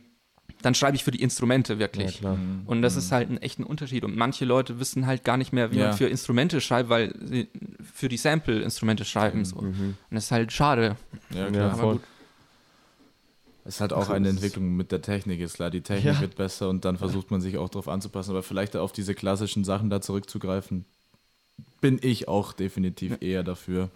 dann 0.62 0.76
schreibe 0.76 0.96
ich 0.98 1.04
für 1.06 1.12
die 1.12 1.22
Instrumente 1.22 1.74
Ja, 1.74 1.80
wirklich. 1.80 2.18
klar. 2.18 2.38
Und 2.66 2.82
das 2.82 2.98
ist 2.98 3.12
halt 3.14 3.30
ein 3.30 3.38
echter 3.38 3.66
Unterschied. 3.70 4.04
Und 4.04 4.18
manche 4.18 4.44
Leute 4.44 4.80
wissen 4.80 5.06
halt 5.08 5.24
gar 5.24 5.38
nicht 5.38 5.54
mehr, 5.54 5.72
wie 5.72 5.78
Ja. 5.78 5.90
man 5.90 5.98
für 5.98 6.08
Instrumente 6.08 6.60
schreibt, 6.60 6.90
weil 6.90 7.14
sie 7.26 7.48
für 7.94 8.10
die 8.10 8.18
Sample-Instrumente 8.18 9.06
schreiben. 9.06 9.46
So. 9.46 9.58
Und 9.58 9.78
Mhm. 9.80 9.96
das 10.12 10.26
ist 10.26 10.32
halt 10.32 10.52
schade. 10.52 10.98
Ja, 11.34 11.46
Ja, 11.46 11.52
klar. 11.52 11.72
aber 11.72 11.82
voll. 11.82 11.94
gut. 11.96 12.04
Es 13.66 13.76
ist 13.76 13.82
halt 13.82 13.94
auch 13.94 14.00
Also 14.00 14.14
eine 14.14 14.30
Entwicklung 14.30 14.76
mit 14.76 14.92
der 14.92 15.02
Technik, 15.02 15.40
ist 15.42 15.56
klar. 15.56 15.70
Die 15.70 15.82
Technik 15.82 16.16
Ja. 16.16 16.22
wird 16.22 16.36
besser 16.36 16.70
und 16.70 16.84
dann 16.86 16.98
versucht 16.98 17.30
man 17.30 17.40
sich 17.40 17.58
auch 17.58 17.70
darauf 17.70 17.88
anzupassen. 17.88 18.32
Aber 18.32 18.42
vielleicht 18.44 18.76
auf 18.76 18.92
diese 18.92 19.14
klassischen 19.14 19.64
Sachen 19.64 19.90
da 19.90 20.02
zurückzugreifen, 20.02 20.86
bin 21.80 22.00
ich 22.02 22.28
auch 22.28 22.52
definitiv 22.54 23.18
eher 23.22 23.44
dafür. 23.44 23.90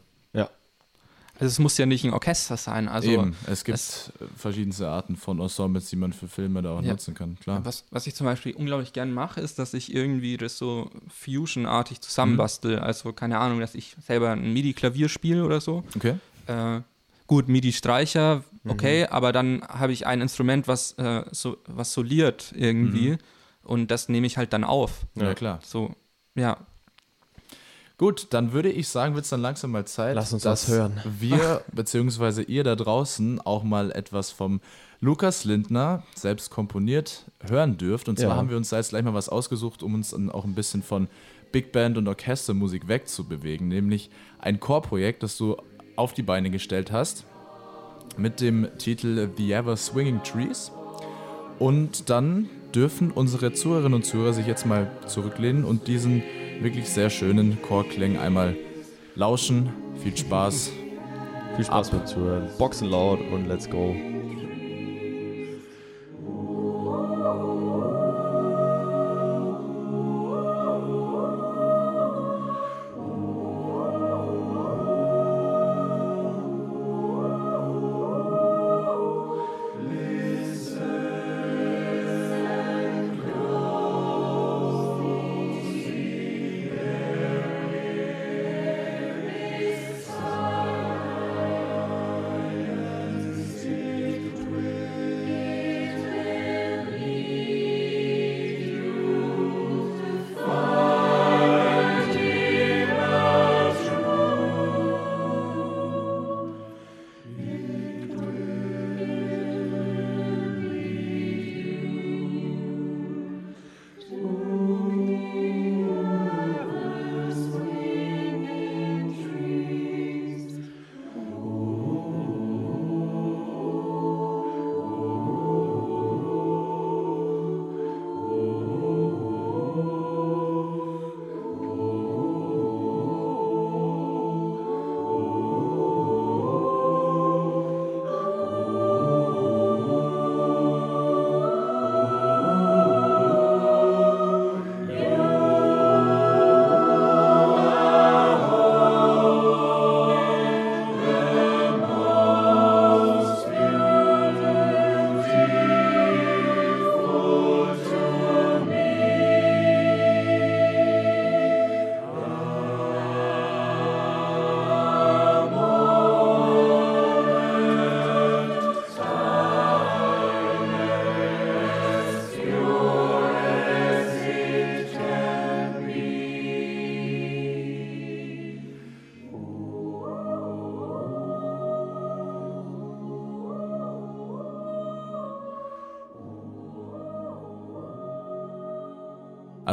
Es 1.46 1.60
muss 1.60 1.78
ja 1.78 1.86
nicht 1.86 2.04
ein 2.06 2.14
Orchester 2.14 2.58
sein. 2.58 2.88
Also 2.88 3.10
Eben, 3.10 3.36
es 3.48 3.64
gibt 3.64 3.78
es- 3.78 4.12
verschiedenste 4.38 4.88
Arten 4.88 5.16
von 5.16 5.40
Ensembles, 5.40 5.90
die 5.90 5.96
man 5.96 6.14
für 6.14 6.28
Filme 6.28 6.62
da 6.62 6.72
auch 6.78 6.82
Ja. 6.82 6.92
nutzen 6.92 7.14
kann, 7.14 7.38
klar. 7.40 7.64
Was, 7.66 7.86
was 7.92 8.08
ich 8.08 8.16
zum 8.16 8.26
Beispiel 8.26 8.54
unglaublich 8.56 8.94
gern 8.94 9.12
mache, 9.12 9.42
ist, 9.42 9.60
dass 9.60 9.74
ich 9.74 9.94
irgendwie 9.94 10.38
das 10.38 10.58
so 10.58 10.90
Fusion-artig 11.10 12.02
zusammenbastel. 12.02 12.78
Mhm. 12.78 12.84
Also, 12.84 13.14
keine 13.14 13.40
Ahnung, 13.40 13.60
dass 13.60 13.76
ich 13.76 13.96
selber 14.06 14.32
ein 14.32 14.54
MIDI-Klavier 14.54 15.10
spiele 15.10 15.44
oder 15.46 15.62
so. 15.62 15.84
Okay. 15.96 16.16
Äh, 16.48 16.82
gut, 17.28 17.48
MIDI-Streicher, 17.48 18.44
Mhm. 18.64 18.72
okay, 18.72 19.06
aber 19.08 19.32
dann 19.32 19.62
habe 19.68 19.94
ich 19.94 20.06
ein 20.08 20.22
Instrument, 20.22 20.68
was, 20.68 20.94
äh, 20.94 21.24
so, 21.32 21.58
was 21.68 21.94
soliert 21.94 22.54
irgendwie. 22.56 23.12
Mhm. 23.12 23.18
Und 23.64 23.92
das 23.92 24.10
nehme 24.10 24.28
ich 24.28 24.38
halt 24.38 24.52
dann 24.54 24.64
auf. 24.64 25.06
Ja, 25.16 25.24
Ja. 25.28 25.34
klar. 25.34 25.60
So, 25.64 25.96
ja. 26.36 26.58
Gut, 28.04 28.28
dann 28.32 28.52
würde 28.52 28.70
ich 28.70 28.90
sagen, 28.90 29.16
wird 29.16 29.24
es 29.24 29.30
dann 29.30 29.40
langsam 29.42 29.72
mal 29.72 29.86
Zeit, 29.86 30.16
Lass 30.16 30.34
uns 30.34 30.44
dass 30.44 30.68
hören. 30.68 31.00
wir, 31.06 31.62
beziehungsweise 31.72 32.44
ihr 32.44 32.66
da 32.66 32.76
draußen, 32.76 33.40
auch 33.40 33.64
mal 33.64 33.92
etwas 33.94 34.30
vom 34.30 34.60
Lukas 35.00 35.46
Lindner, 35.46 36.04
selbst 36.14 36.50
komponiert, 36.50 37.24
hören 37.40 37.78
dürft. 37.78 38.10
Und 38.10 38.20
zwar 38.20 38.32
Ja. 38.32 38.36
haben 38.36 38.50
wir 38.50 38.58
uns 38.58 38.72
da 38.72 38.76
jetzt 38.76 38.90
gleich 38.90 39.04
mal 39.06 39.14
was 39.14 39.30
ausgesucht, 39.30 39.84
um 39.84 39.94
uns 39.96 40.10
dann 40.10 40.30
auch 40.30 40.44
ein 40.44 40.54
bisschen 40.54 40.84
von 40.84 41.08
Big 41.54 41.72
Band 41.72 41.98
und 41.98 42.10
Orchestermusik 42.10 42.90
wegzubewegen, 42.90 43.70
nämlich 43.70 44.10
ein 44.38 44.60
Chorprojekt, 44.60 45.24
das 45.24 45.38
du 45.38 45.56
auf 45.96 46.12
die 46.12 46.24
Beine 46.24 46.50
gestellt 46.50 46.92
hast, 46.92 47.24
mit 48.18 48.42
dem 48.42 48.68
Titel 48.80 49.30
The 49.38 49.54
Ever 49.54 49.78
Swinging 49.78 50.22
Trees. 50.24 50.74
Und 51.58 52.10
dann 52.10 52.50
dürfen 52.76 53.12
unsere 53.12 53.54
Zuhörerinnen 53.54 53.94
und 53.94 54.04
Zuhörer 54.06 54.34
sich 54.34 54.46
jetzt 54.46 54.66
mal 54.66 54.92
zurücklehnen 55.08 55.64
und 55.64 55.88
diesen 55.88 56.22
wirklich 56.64 56.90
sehr 56.90 57.10
schönen 57.10 57.62
Chorklang 57.62 58.18
einmal 58.18 58.56
lauschen. 59.16 59.70
Viel 60.02 60.16
Spaß. 60.16 60.72
Viel 61.56 61.66
Spaß 61.66 61.92
beim 61.92 62.08
Zuhören. 62.08 62.48
Boxen 62.58 62.90
laut 62.90 63.20
und 63.32 63.48
let's 63.48 63.70
go. 63.70 63.94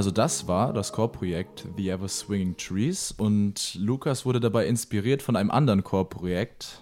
Also 0.01 0.11
das 0.11 0.49
war 0.49 0.73
das 0.73 0.93
Chorprojekt 0.93 1.69
The 1.77 1.91
Ever 1.91 2.09
Swinging 2.09 2.57
Trees 2.57 3.13
und 3.13 3.75
Lukas 3.75 4.25
wurde 4.25 4.41
dabei 4.41 4.65
inspiriert 4.67 5.21
von 5.21 5.37
einem 5.37 5.51
anderen 5.51 5.85
Chorprojekt 5.85 6.81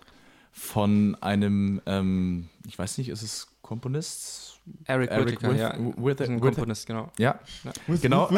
von 0.52 1.16
einem, 1.20 1.82
ähm, 1.86 2.48
ich 2.68 2.78
weiß 2.78 2.96
nicht, 2.96 3.08
ist 3.08 3.22
es 3.22 3.48
Komponist? 3.60 4.60
Eric, 4.84 5.10
Eric 5.10 5.26
Whittaker, 5.42 5.52
With- 5.52 5.58
ja. 5.60 5.74
With- 5.96 6.20
Ist 6.20 6.28
ein 6.28 6.36
With- 6.36 6.54
Komponist, 6.54 6.86
genau. 6.86 7.10
Ja, 7.18 7.40
genau. 8.00 8.30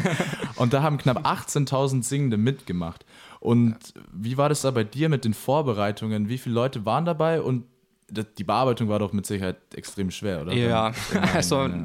und 0.56 0.72
da 0.72 0.82
haben 0.82 0.96
knapp 0.96 1.26
18.000 1.26 2.02
Singende 2.02 2.38
mitgemacht. 2.38 3.04
Und 3.38 3.76
wie 4.14 4.38
war 4.38 4.48
das 4.48 4.62
da 4.62 4.70
bei 4.70 4.84
dir 4.84 5.10
mit 5.10 5.26
den 5.26 5.34
Vorbereitungen? 5.34 6.30
Wie 6.30 6.38
viele 6.38 6.54
Leute 6.54 6.86
waren 6.86 7.04
dabei? 7.04 7.42
Und 7.42 7.66
die 8.08 8.44
Bearbeitung 8.44 8.88
war 8.88 8.98
doch 8.98 9.12
mit 9.12 9.26
Sicherheit 9.26 9.58
extrem 9.74 10.10
schwer, 10.10 10.40
oder? 10.40 10.54
Ja, 10.54 10.90
also, 11.34 11.66
ja. 11.66 11.84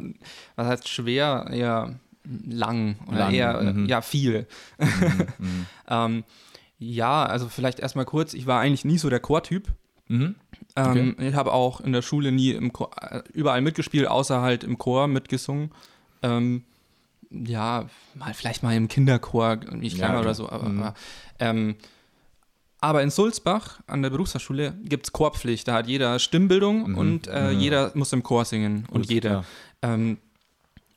was 0.55 0.67
heißt 0.67 0.87
schwer? 0.87 1.47
Eher 1.51 1.99
lang 2.47 2.97
oder 3.07 3.17
Lang, 3.19 3.34
eher, 3.34 3.61
mhm. 3.73 3.86
ja, 3.88 4.01
viel. 4.01 4.47
ähm, 5.88 6.23
ja, 6.80 7.25
also 7.25 7.49
vielleicht 7.49 7.80
erstmal 7.80 8.05
kurz, 8.05 8.34
ich 8.34 8.45
war 8.47 8.59
eigentlich 8.59 8.86
nie 8.86 8.97
so 8.97 9.09
der 9.09 9.19
Chortyp. 9.19 9.69
Mhm. 10.07 10.36
Ähm, 10.75 11.15
Ich 11.19 11.34
habe 11.34 11.51
auch 11.53 11.82
in 11.82 11.91
der 11.91 12.01
Schule 12.01 12.32
nie 12.32 12.51
im 12.51 12.71
Chor, 12.73 12.91
äh, 13.01 13.21
überall 13.34 13.61
mitgespielt, 13.61 14.07
außer 14.07 14.41
halt 14.41 14.63
im 14.63 14.78
Chor 14.78 15.07
mitgesungen. 15.07 15.71
Ähm, 16.21 16.63
ja, 17.30 17.88
mal 18.15 18.34
vielleicht 18.34 18.63
mal 18.63 18.75
im 18.75 18.88
Kinderchor, 18.88 19.57
wie 19.71 19.88
ich 19.88 19.97
Ja, 19.97 20.19
oder 20.19 20.34
so. 20.34 20.49
Aber, 20.49 20.69
Mhm. 20.69 20.80
aber, 20.84 20.93
ähm, 21.39 21.75
aber 22.80 23.01
in 23.03 23.09
Sulzbach 23.09 23.80
an 23.88 24.01
der 24.03 24.11
Berufsfachschule 24.11 24.75
gibt 24.84 25.07
es 25.07 25.11
Chorpflicht. 25.13 25.67
Da 25.67 25.73
hat 25.73 25.88
jeder 25.88 26.19
Stimmbildung 26.19 26.91
Mhm. 26.91 26.97
und 26.97 27.28
äh, 27.28 27.53
Mhm. 27.53 27.59
jeder 27.59 27.91
muss 27.95 28.13
im 28.13 28.23
Chor 28.23 28.45
singen. 28.45 28.86
und 28.91 29.01
Gut, 29.01 29.11
jeder. 29.11 29.32
ja. 29.32 29.43
Ähm, 29.82 30.19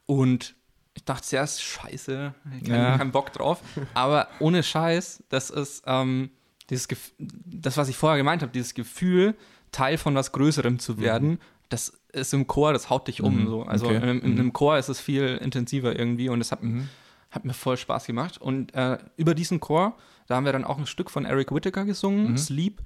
und 0.07 0.55
ich 0.95 1.05
dachte 1.05 1.27
zuerst, 1.27 1.63
scheiße, 1.63 2.35
kein, 2.65 2.65
Ja. 2.65 2.99
kein 2.99 3.13
Bock 3.13 3.33
drauf. 3.33 3.63
Aber 3.95 4.29
ohne 4.41 4.63
Scheiß, 4.63 5.23
das 5.29 5.51
ist 5.51 5.83
ähm, 5.87 6.31
dieses 6.69 6.89
Gef 6.89 7.13
das, 7.19 7.77
was 7.77 7.89
ich 7.89 7.97
vorher 7.97 8.19
gemeint 8.19 8.43
habe, 8.43 8.53
dieses 8.53 8.75
Gefühl, 8.75 9.35
Teil 9.73 9.99
von 9.99 10.15
was 10.15 10.33
Größerem 10.33 10.79
zu 10.79 10.99
werden, 11.01 11.39
das 11.69 11.93
ist 12.13 12.35
im 12.35 12.47
Chor, 12.49 12.73
das 12.73 12.91
haut 12.91 13.07
dich 13.07 13.23
um. 13.23 13.43
Mhm. 13.45 13.47
So. 13.49 13.63
Also 13.63 13.87
Okay. 13.87 13.97
in, 13.97 14.21
in, 14.21 14.33
Mhm. 14.35 14.41
einem 14.41 14.53
Chor 14.53 14.79
ist 14.79 14.89
es 14.89 14.99
viel 15.01 15.37
intensiver 15.41 15.97
irgendwie 15.97 16.29
und 16.29 16.41
das 16.41 16.51
hat, 16.51 16.63
Mhm. 16.63 16.89
hat 17.31 17.45
mir 17.45 17.55
voll 17.55 17.77
Spaß 17.77 18.07
gemacht. 18.07 18.39
Und 18.41 18.75
äh, 18.75 18.99
über 19.17 19.35
diesen 19.35 19.61
Chor, 19.61 19.97
da 20.27 20.35
haben 20.37 20.45
wir 20.45 20.53
dann 20.53 20.65
auch 20.65 20.79
ein 20.79 20.87
Stück 20.87 21.11
von 21.11 21.25
Eric 21.25 21.53
Whittaker 21.55 21.85
gesungen, 21.85 22.33
Mhm. 22.33 22.37
Sleep. 22.39 22.81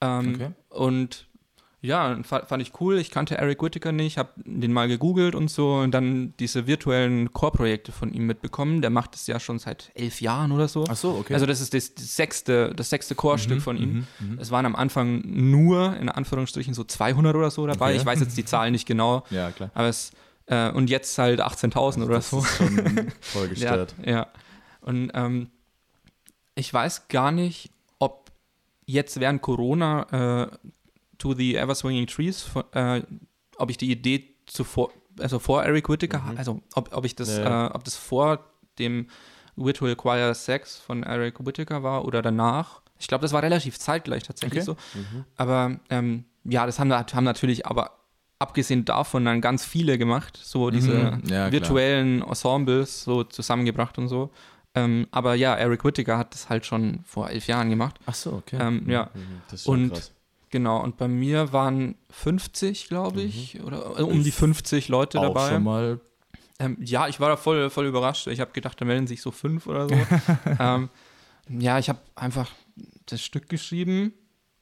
Ähm, 0.00 0.34
Okay. 0.34 0.50
Und 0.68 1.26
ja, 1.82 2.18
fa- 2.24 2.44
fand 2.44 2.62
ich 2.62 2.72
cool. 2.80 2.98
Ich 2.98 3.10
kannte 3.10 3.38
Eric 3.38 3.62
Whittaker 3.62 3.90
nicht, 3.92 4.18
habe 4.18 4.30
den 4.44 4.72
mal 4.72 4.86
gegoogelt 4.88 5.34
und 5.34 5.48
so 5.50 5.76
und 5.76 5.92
dann 5.92 6.34
diese 6.38 6.66
virtuellen 6.66 7.32
Chorprojekte 7.32 7.90
von 7.92 8.12
ihm 8.12 8.26
mitbekommen. 8.26 8.82
Der 8.82 8.90
macht 8.90 9.14
es 9.14 9.26
ja 9.26 9.40
schon 9.40 9.58
seit 9.58 9.90
elf 9.94 10.20
Jahren 10.20 10.52
oder 10.52 10.68
so. 10.68 10.84
Ach 10.88 10.96
so, 10.96 11.12
okay. 11.12 11.32
Also 11.32 11.46
das 11.46 11.60
ist 11.60 11.72
das, 11.72 11.94
das 11.94 12.16
sechste, 12.16 12.74
das 12.74 12.90
sechste 12.90 13.14
Chorstück 13.14 13.56
Mhm, 13.58 13.62
von 13.62 13.76
ihm. 13.78 14.06
mhm, 14.20 14.32
mhm. 14.32 14.38
Es 14.38 14.50
waren 14.50 14.66
am 14.66 14.76
Anfang 14.76 15.22
nur, 15.24 15.96
in 15.96 16.08
Anführungsstrichen, 16.10 16.74
so 16.74 16.84
200 16.84 17.34
oder 17.34 17.50
so 17.50 17.66
dabei. 17.66 17.90
Okay. 17.92 17.96
Ich 18.00 18.04
weiß 18.06 18.20
jetzt 18.20 18.36
die 18.36 18.44
Zahlen 18.44 18.72
nicht 18.72 18.86
genau, 18.86 19.24
ja, 19.30 19.50
klar. 19.50 19.70
aber 19.72 19.88
es, 19.88 20.12
äh, 20.46 20.70
und 20.70 20.90
jetzt 20.90 21.16
halt 21.16 21.40
18.000 21.40 22.04
oder 22.04 22.20
so. 22.20 22.40
Voll 23.20 23.44
Ja, 23.44 23.48
gestört. 23.48 23.94
ja. 24.04 24.26
Und 24.82 25.10
ähm, 25.14 25.48
ich 26.54 26.72
weiß 26.74 27.08
gar 27.08 27.32
nicht, 27.32 27.70
ob 27.98 28.30
jetzt 28.84 29.18
während 29.20 29.40
Corona 29.40 30.42
äh, 30.42 30.56
To 31.20 31.34
the 31.34 31.54
Ever 31.56 31.74
Swinging 31.74 32.06
Trees, 32.06 32.42
von, 32.42 32.64
äh, 32.72 33.02
ob 33.56 33.70
ich 33.70 33.76
die 33.78 33.90
Idee 33.90 34.24
zuvor, 34.46 34.90
also 35.18 35.38
vor 35.38 35.62
Eric 35.64 35.88
Whittaker, 35.88 36.18
Mhm. 36.20 36.36
also 36.38 36.60
ob, 36.74 36.94
ob 36.96 37.04
ich 37.04 37.14
das, 37.16 37.36
Ja. 37.38 37.68
äh, 37.68 37.70
ob 37.72 37.84
das 37.84 37.96
vor 37.96 38.40
dem 38.78 39.06
Virtual 39.56 39.94
Choir 39.96 40.34
Sex 40.34 40.76
von 40.78 41.02
Eric 41.02 41.44
Whittaker 41.44 41.82
war 41.82 42.04
oder 42.04 42.22
danach. 42.22 42.80
Ich 42.98 43.06
glaube, 43.08 43.22
das 43.22 43.32
war 43.32 43.42
relativ 43.42 43.78
zeitgleich 43.78 44.22
tatsächlich 44.24 44.66
Okay. 44.68 44.76
so. 44.92 44.98
Mhm. 44.98 45.24
Aber 45.36 45.78
ähm, 45.90 46.24
ja, 46.44 46.66
das 46.66 46.78
haben, 46.78 46.92
haben 46.92 47.24
natürlich 47.24 47.66
aber 47.66 47.92
abgesehen 48.38 48.84
davon 48.86 49.24
dann 49.26 49.40
ganz 49.42 49.64
viele 49.64 49.98
gemacht, 49.98 50.38
so 50.42 50.70
diese 50.70 50.92
Mhm. 51.22 51.22
Ja, 51.28 51.52
virtuellen 51.52 52.22
Ensembles 52.22 53.04
so 53.04 53.24
zusammengebracht 53.24 53.98
und 53.98 54.08
so. 54.08 54.30
Ähm, 54.74 55.06
aber 55.10 55.34
ja, 55.34 55.54
Eric 55.56 55.84
Whittaker 55.84 56.16
hat 56.16 56.32
das 56.32 56.48
halt 56.48 56.64
schon 56.64 57.00
vor 57.04 57.28
elf 57.28 57.46
Jahren 57.48 57.68
gemacht. 57.68 57.98
Ach 58.06 58.14
so, 58.14 58.32
okay. 58.34 58.56
Ähm, 58.60 58.88
ja, 58.88 59.10
Mhm. 59.12 59.42
Das 59.50 59.60
ist 59.60 59.64
schon 59.66 59.82
Und- 59.84 59.90
krass. 59.92 60.12
Genau. 60.50 60.82
Und 60.82 60.96
bei 60.96 61.08
mir 61.08 61.52
waren 61.52 61.94
50, 62.10 62.88
glaube 62.88 63.22
ich, 63.22 63.60
oder 63.62 63.98
äh, 63.98 64.02
um 64.02 64.22
die 64.22 64.30
50 64.30 64.88
Leute 64.88 65.18
Mhm. 65.18 65.24
Auch 65.24 65.34
dabei. 65.34 65.50
schon 65.50 65.62
mal. 65.62 66.00
Ähm, 66.58 66.76
ja, 66.80 67.08
ich 67.08 67.20
war 67.20 67.30
da 67.30 67.36
voll, 67.36 67.70
voll 67.70 67.86
überrascht. 67.86 68.26
Ich 68.26 68.40
habe 68.40 68.52
gedacht, 68.52 68.80
da 68.80 68.84
melden 68.84 69.06
sich 69.06 69.22
so 69.22 69.30
fünf 69.30 69.66
oder 69.66 69.88
so. 69.88 69.94
ähm, 70.60 70.90
ja, 71.48 71.78
ich 71.78 71.88
habe 71.88 72.00
einfach 72.14 72.50
das 73.06 73.22
Stück 73.22 73.48
geschrieben 73.48 74.12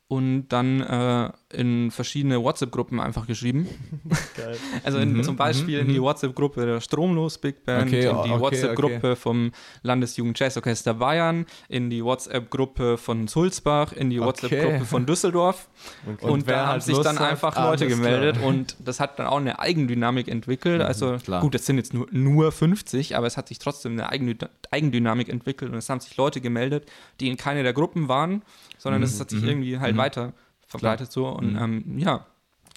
und 0.07 0.49
dann 0.49 0.81
äh, 0.81 1.33
in 1.51 1.91
verschiedene 1.91 2.43
WhatsApp-Gruppen 2.43 3.01
einfach 3.01 3.27
geschrieben. 3.27 3.67
Geil. 4.37 4.57
Also 4.85 4.99
in, 4.99 5.15
Mhm, 5.15 5.23
zum 5.25 5.37
Beispiel 5.37 5.77
mhm, 5.83 5.89
in 5.89 5.95
die 5.95 6.01
mhm. 6.01 6.05
WhatsApp-Gruppe 6.05 6.67
der 6.67 6.81
Stromlos 6.81 7.39
Big 7.39 7.65
Band, 7.65 7.89
Okay, 7.89 8.07
in 8.09 8.23
die 8.23 8.31
okay, 8.31 8.41
WhatsApp-Gruppe 8.41 9.17
vom 9.17 9.53
Landesjugend 9.83 10.39
Jazzorchester 10.39 10.95
Bayern, 10.95 11.47
in 11.69 11.89
die 11.91 12.05
WhatsApp-Gruppe 12.05 12.99
von 12.99 13.29
Sulzbach, 13.29 13.93
in 13.93 14.11
die 14.11 14.19
Okay. 14.21 14.27
WhatsApp-Gruppe 14.29 14.85
von 14.85 15.07
Düsseldorf. 15.07 15.69
Okay. 16.07 16.27
Und, 16.27 16.47
wer 16.47 16.57
da 16.57 16.67
haben 16.69 16.81
sich 16.81 16.95
Lust 16.95 17.07
dann 17.07 17.19
hat, 17.19 17.31
einfach 17.31 17.57
Leute 17.57 17.87
klar. 17.87 17.97
gemeldet 17.99 18.39
und 18.43 18.77
das 18.85 19.01
hat 19.01 19.19
dann 19.19 19.27
auch 19.27 19.39
eine 19.39 19.59
Eigendynamik 19.59 20.29
entwickelt. 20.29 20.81
Also 20.83 21.13
Mhm, 21.13 21.19
klar. 21.23 21.41
gut, 21.41 21.55
es 21.55 21.67
sind 21.67 21.77
jetzt 21.77 21.93
nur, 21.95 22.07
nur 22.11 22.53
50, 22.53 23.17
aber 23.17 23.27
es 23.27 23.37
hat 23.37 23.49
sich 23.49 23.59
trotzdem 23.59 23.93
eine 23.93 24.11
Eigendü- 24.11 24.49
Eigendynamik 24.71 25.29
entwickelt 25.29 25.71
und 25.73 25.79
es 25.79 25.89
haben 25.89 26.01
sich 26.01 26.17
Leute 26.17 26.41
gemeldet, 26.41 26.91
die 27.21 27.29
in 27.29 27.37
keine 27.37 27.63
der 27.63 27.73
Gruppen 27.73 28.09
waren, 28.09 28.43
sondern 28.79 29.03
es 29.03 29.19
hat 29.21 29.31
sich 29.31 29.43
mhm, 29.43 29.49
irgendwie 29.49 29.79
halt 29.79 29.95
mhm. 29.95 29.99
weiter 29.99 30.33
verbreitet 30.69 31.11
so 31.11 31.27
und 31.29 31.55
Mhm. 31.55 31.59
ähm, 31.87 31.99
ja, 31.99 32.27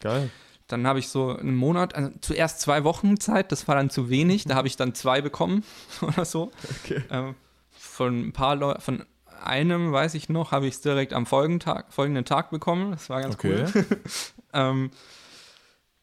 Geil. 0.01 0.29
dann 0.67 0.87
habe 0.87 0.99
ich 0.99 1.09
so 1.09 1.35
einen 1.37 1.55
Monat, 1.55 1.93
also 1.95 2.09
zuerst 2.21 2.61
zwei 2.61 2.83
Wochen 2.83 3.19
Zeit, 3.19 3.51
das 3.51 3.67
war 3.67 3.75
dann 3.75 3.89
zu 3.89 4.09
wenig, 4.09 4.45
da 4.45 4.55
habe 4.55 4.67
ich 4.67 4.77
dann 4.77 4.95
zwei 4.95 5.21
bekommen 5.21 5.63
oder 6.01 6.25
so. 6.25 6.51
Okay. 6.83 7.03
Ähm, 7.09 7.35
von 7.71 8.27
ein 8.27 8.33
paar 8.33 8.55
Leuten, 8.55 8.81
von 8.81 9.05
einem 9.43 9.91
weiß 9.91 10.13
ich 10.13 10.29
noch, 10.29 10.51
habe 10.51 10.67
ich 10.67 10.75
es 10.75 10.81
direkt 10.81 11.13
am 11.13 11.25
folgenden 11.25 11.59
Tag, 11.59 11.91
folgenden 11.91 12.25
Tag 12.25 12.49
bekommen. 12.51 12.91
Das 12.91 13.09
war 13.09 13.21
ganz 13.21 13.35
Okay. 13.35 13.65
cool. 13.73 13.83
Ähm, 14.53 14.91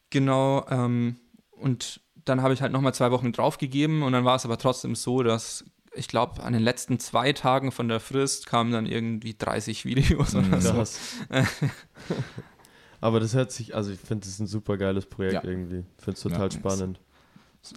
genau, 0.09 0.65
ähm, 0.69 1.17
und 1.51 2.01
dann 2.25 2.41
habe 2.41 2.53
ich 2.53 2.61
halt 2.61 2.71
nochmal 2.71 2.93
zwei 2.93 3.11
Wochen 3.11 3.31
draufgegeben 3.31 4.01
und 4.03 4.11
dann 4.13 4.25
war 4.25 4.35
es 4.35 4.45
aber 4.45 4.57
trotzdem 4.57 4.95
so, 4.95 5.23
dass 5.23 5.65
ich 5.93 6.07
glaube, 6.07 6.43
an 6.43 6.53
den 6.53 6.61
letzten 6.61 6.99
zwei 6.99 7.33
Tagen 7.33 7.71
von 7.71 7.87
der 7.87 7.99
Frist 7.99 8.45
kamen 8.45 8.71
dann 8.71 8.85
irgendwie 8.85 9.35
30 9.37 9.85
Videos 9.85 10.35
oder 10.35 10.47
Mhm. 10.47 10.61
so. 10.61 10.73
Krass. 10.73 10.99
Aber 13.01 13.19
das 13.19 13.33
hört 13.33 13.51
sich, 13.51 13.75
also 13.75 13.91
ich 13.91 13.99
finde, 13.99 14.25
das 14.25 14.33
ist 14.33 14.39
ein 14.39 14.47
super 14.47 14.77
geiles 14.77 15.05
Projekt 15.05 15.43
Ja. 15.43 15.49
irgendwie. 15.49 15.85
Ich 15.97 16.03
finde 16.03 16.17
es 16.17 16.21
total 16.21 16.49
Ja. 16.49 16.51
spannend. 16.51 16.99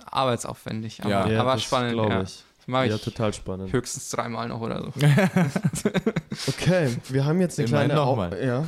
Arbeitsaufwendig, 0.06 1.02
aber, 1.04 1.30
Ja. 1.30 1.40
aber 1.40 1.52
das 1.54 1.62
spannend. 1.64 1.92
glaube 1.94 2.10
Ja. 2.12 2.22
ich. 2.22 2.44
Das 2.66 2.88
Ja, 2.88 2.98
total 2.98 3.32
spannend. 3.32 3.72
höchstens 3.72 4.08
dreimal 4.10 4.46
noch 4.48 4.60
oder 4.60 4.80
so. 4.84 4.92
Okay, 6.48 6.96
wir 7.08 7.24
haben 7.24 7.40
jetzt 7.40 7.58
eine 7.58 7.68
Immerhin 7.68 7.88
kleine, 7.88 8.00
noch 8.00 8.06
Au 8.06 8.16
mal. 8.16 8.44
ja, 8.44 8.64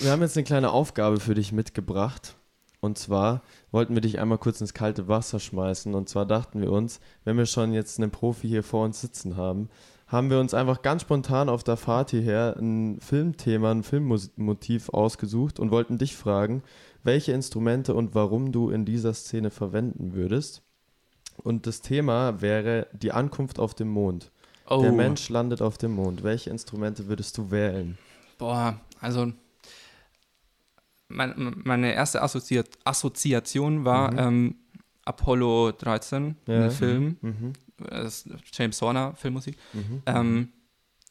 wir 0.00 0.10
haben 0.10 0.20
jetzt 0.22 0.36
eine 0.36 0.42
kleine 0.44 0.70
Aufgabe 0.70 1.20
für 1.20 1.34
dich 1.34 1.52
mitgebracht. 1.52 2.34
Und 2.86 2.96
zwar 2.96 3.42
wollten 3.72 3.94
wir 3.94 4.00
dich 4.00 4.18
einmal 4.18 4.38
kurz 4.38 4.60
ins 4.60 4.72
kalte 4.72 5.08
Wasser 5.08 5.38
schmeißen. 5.40 5.94
Und 5.94 6.08
zwar 6.08 6.24
dachten 6.24 6.60
wir 6.62 6.72
uns, 6.72 7.00
wenn 7.24 7.36
wir 7.36 7.46
schon 7.46 7.72
jetzt 7.72 7.98
einen 7.98 8.10
Profi 8.10 8.48
hier 8.48 8.62
vor 8.62 8.84
uns 8.84 9.00
sitzen 9.00 9.36
haben, 9.36 9.68
haben 10.06 10.30
wir 10.30 10.38
uns 10.38 10.54
einfach 10.54 10.82
ganz 10.82 11.02
spontan 11.02 11.48
auf 11.48 11.64
der 11.64 11.76
Fahrt 11.76 12.10
hierher 12.10 12.56
ein 12.58 13.00
Filmthema, 13.00 13.72
ein 13.72 13.82
Filmmotiv 13.82 14.88
ausgesucht 14.90 15.58
und 15.58 15.72
wollten 15.72 15.98
dich 15.98 16.16
fragen, 16.16 16.62
welche 17.02 17.32
Instrumente 17.32 17.92
und 17.94 18.14
warum 18.14 18.52
du 18.52 18.70
in 18.70 18.84
dieser 18.84 19.14
Szene 19.14 19.50
verwenden 19.50 20.14
würdest. 20.14 20.62
Und 21.42 21.66
das 21.66 21.80
Thema 21.80 22.40
wäre 22.40 22.86
die 22.92 23.12
Ankunft 23.12 23.58
auf 23.58 23.74
dem 23.74 23.88
Mond. 23.88 24.30
Oh, 24.68 24.80
Der 24.80 24.92
Mensch 24.92 25.28
landet 25.28 25.60
auf 25.60 25.76
dem 25.76 25.92
Mond. 25.92 26.22
Welche 26.22 26.50
Instrumente 26.50 27.08
würdest 27.08 27.36
du 27.36 27.50
wählen? 27.50 27.98
boah, 28.38 28.78
also 29.00 29.32
mein, 31.08 31.60
meine 31.64 31.92
erste 31.94 32.22
Assozi 32.22 32.62
Assoziation 32.84 33.84
war 33.84 34.12
Mhm. 34.12 34.18
ähm, 34.18 34.54
Apollo 35.04 35.72
13, 35.72 36.36
Ja. 36.46 36.58
der 36.60 36.70
Film, 36.70 37.16
Mhm. 37.20 37.52
ist 38.04 38.28
James 38.52 38.80
Horner 38.82 39.14
Filmmusik. 39.14 39.56
Mhm. 39.72 40.02
Ähm, 40.06 40.48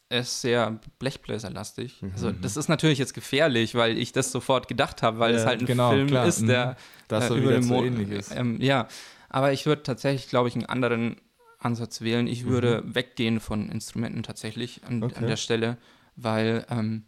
ist 0.09 0.41
sehr 0.41 0.79
Blechbläserlastig. 0.99 2.01
Mhm. 2.01 2.11
Also 2.13 2.31
das 2.31 2.57
ist 2.57 2.67
natürlich 2.67 2.99
jetzt 2.99 3.13
gefährlich, 3.13 3.73
weil 3.75 3.97
ich 3.97 4.11
das 4.11 4.31
sofort 4.31 4.67
gedacht 4.67 5.01
habe, 5.01 5.17
weil 5.19 5.33
Ja, 5.33 5.39
es 5.39 5.45
halt 5.45 5.61
ein 5.61 5.65
genau, 5.65 5.91
Film 5.91 6.07
klar. 6.07 6.25
ist, 6.27 6.41
Mhm. 6.41 6.47
der 6.47 6.77
Das 7.07 7.25
äh, 7.25 7.27
so 7.29 7.37
über 7.37 7.61
so 7.61 7.73
Mond 7.73 7.87
ähnlich 7.87 8.09
ist. 8.09 8.31
Ähm, 8.35 8.59
ja, 8.61 8.87
aber 9.29 9.51
ich 9.53 9.65
würde 9.65 9.83
tatsächlich, 9.83 10.29
glaube 10.29 10.47
ich, 10.49 10.55
einen 10.55 10.65
anderen 10.65 11.15
Ansatz 11.59 12.01
wählen. 12.01 12.27
Ich 12.27 12.45
würde 12.45 12.83
weggehen 12.93 13.39
von 13.39 13.69
Instrumenten 13.69 14.21
tatsächlich 14.23 14.83
an, 14.83 14.97
Mhm. 14.97 15.03
Okay. 15.03 15.15
an 15.15 15.27
der 15.27 15.37
Stelle, 15.37 15.77
weil 16.15 16.65
ähm, 16.69 17.03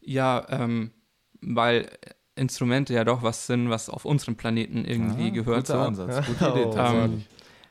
ja, 0.00 0.46
ähm, 0.50 0.92
weil 1.40 1.90
Instrumente 2.36 2.94
ja 2.94 3.04
doch 3.04 3.22
was 3.22 3.46
sind, 3.46 3.68
was 3.70 3.88
auf 3.90 4.04
unserem 4.04 4.36
Planeten 4.36 4.84
irgendwie 4.84 5.28
Ah, 5.28 5.30
gehört. 5.30 5.66
Guter 5.66 5.74
So. 5.94 6.04
Ansatz, 6.04 6.26
gute 6.26 6.44
Idee. 6.50 6.64
Oh. 6.66 6.76
Ähm, 6.78 7.24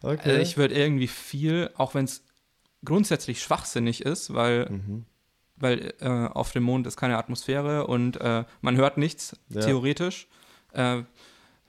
Okay. 0.04 0.30
Also 0.30 0.42
ich 0.42 0.58
würde 0.58 0.76
irgendwie 0.76 1.08
viel, 1.08 1.72
auch 1.76 1.96
wenn 1.96 2.06
es 2.06 2.24
grundsätzlich 2.86 3.42
schwachsinnig 3.42 4.06
ist, 4.06 4.32
weil, 4.34 4.70
Mhm. 4.70 5.06
weil 5.56 5.94
äh, 6.02 6.08
auf 6.28 6.52
dem 6.52 6.64
Mond 6.64 6.86
ist 6.86 6.98
keine 6.98 7.18
Atmosphäre 7.18 7.88
und 7.88 8.22
äh, 8.22 8.44
man 8.62 8.78
hört 8.78 8.98
nichts, 9.00 9.36
Ja. 9.50 9.62
theoretisch. 9.62 10.28
Äh, 10.74 11.02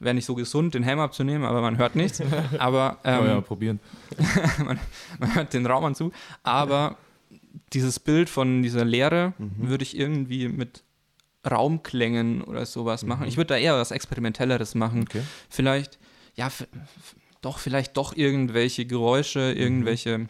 Wäre 0.00 0.14
nicht 0.14 0.26
so 0.26 0.34
gesund, 0.34 0.74
den 0.74 0.82
Helm 0.82 1.00
abzunehmen, 1.00 1.44
aber 1.44 1.62
man 1.62 1.78
hört 1.78 1.96
nichts. 1.96 2.20
aber 2.58 2.98
Kann 3.02 3.18
man 3.20 3.26
ja 3.30 3.36
ähm, 3.38 3.42
probieren. 3.42 3.80
man 5.18 5.34
hört 5.34 5.54
den 5.54 5.64
Raum 5.66 5.94
zu. 5.94 6.12
Aber 6.42 6.96
dieses 7.72 7.98
Bild 7.98 8.28
von 8.28 8.62
dieser 8.62 8.84
Leere 8.84 9.32
Mhm. 9.38 9.68
würde 9.70 9.82
ich 9.84 9.96
irgendwie 9.98 10.48
mit 10.48 10.82
Raumklängen 11.48 12.42
oder 12.42 12.66
sowas 12.66 13.04
machen. 13.04 13.26
Ich 13.26 13.36
würde 13.36 13.48
da 13.54 13.56
eher 13.56 13.76
was 13.76 13.90
Experimentelleres 13.90 14.74
machen. 14.74 15.02
Okay. 15.02 15.22
Vielleicht, 15.48 15.98
ja, 16.34 16.50
doch, 17.40 17.58
vielleicht 17.58 17.96
doch 17.96 18.16
irgendwelche 18.16 18.86
Geräusche, 18.86 19.52
irgendwelche 19.52 20.26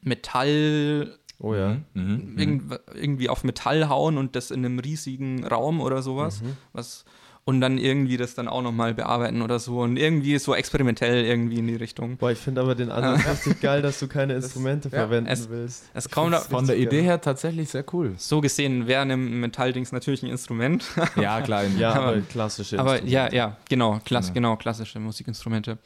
Metall, 0.00 1.18
Oh 1.38 1.54
ja. 1.54 1.76
Mhm. 1.92 2.32
Mhm. 2.32 2.38
irgend, 2.38 2.80
irgendwie 2.94 3.28
auf 3.28 3.44
Metall 3.44 3.88
hauen 3.88 4.16
und 4.16 4.36
das 4.36 4.50
in 4.50 4.64
einem 4.64 4.78
riesigen 4.78 5.44
Raum 5.44 5.80
oder 5.80 6.00
sowas. 6.02 6.40
Mhm. 6.40 6.56
Was, 6.72 7.04
und 7.48 7.60
dann 7.60 7.78
irgendwie 7.78 8.16
das 8.16 8.34
dann 8.34 8.48
auch 8.48 8.60
nochmal 8.60 8.92
bearbeiten 8.92 9.40
oder 9.40 9.60
so. 9.60 9.78
Und 9.80 9.96
irgendwie 9.96 10.36
so 10.38 10.52
experimentell 10.52 11.24
irgendwie 11.24 11.60
in 11.60 11.68
die 11.68 11.76
Richtung. 11.76 12.16
Boah, 12.16 12.32
ich 12.32 12.38
finde 12.38 12.60
aber 12.60 12.74
den 12.74 12.90
Ansatz 12.90 13.24
richtig 13.46 13.60
geil, 13.62 13.82
dass 13.82 14.00
du 14.00 14.08
keine 14.08 14.34
Instrumente 14.34 14.88
ja, 14.88 14.98
verwenden 14.98 15.30
es- 15.30 15.48
willst. 15.48 15.84
Es 15.94 16.10
kommt 16.10 16.32
da, 16.34 16.40
Von 16.40 16.66
der 16.66 16.76
Idee 16.76 17.02
her 17.02 17.20
tatsächlich 17.20 17.70
sehr 17.70 17.84
cool. 17.94 18.14
so 18.18 18.40
gesehen 18.40 18.88
wäre 18.88 19.02
ein 19.02 19.38
Metalldings 19.40 19.92
natürlich 19.92 20.22
ein 20.24 20.30
Instrument. 20.30 20.84
Ja, 21.16 21.40
klar. 21.40 21.62
Ja, 21.78 21.92
Aber- 21.92 22.06
aber 22.08 22.20
klassische 22.22 22.80
Aber 22.80 22.94
ja, 23.04 23.26
Instrumente. 23.26 23.36
ja, 23.36 23.56
genau, 23.68 24.00
klass, 24.04 24.28
Ja. 24.28 24.34
genau, 24.34 24.56
klassische 24.56 24.98
Musikinstrumente. 24.98 25.78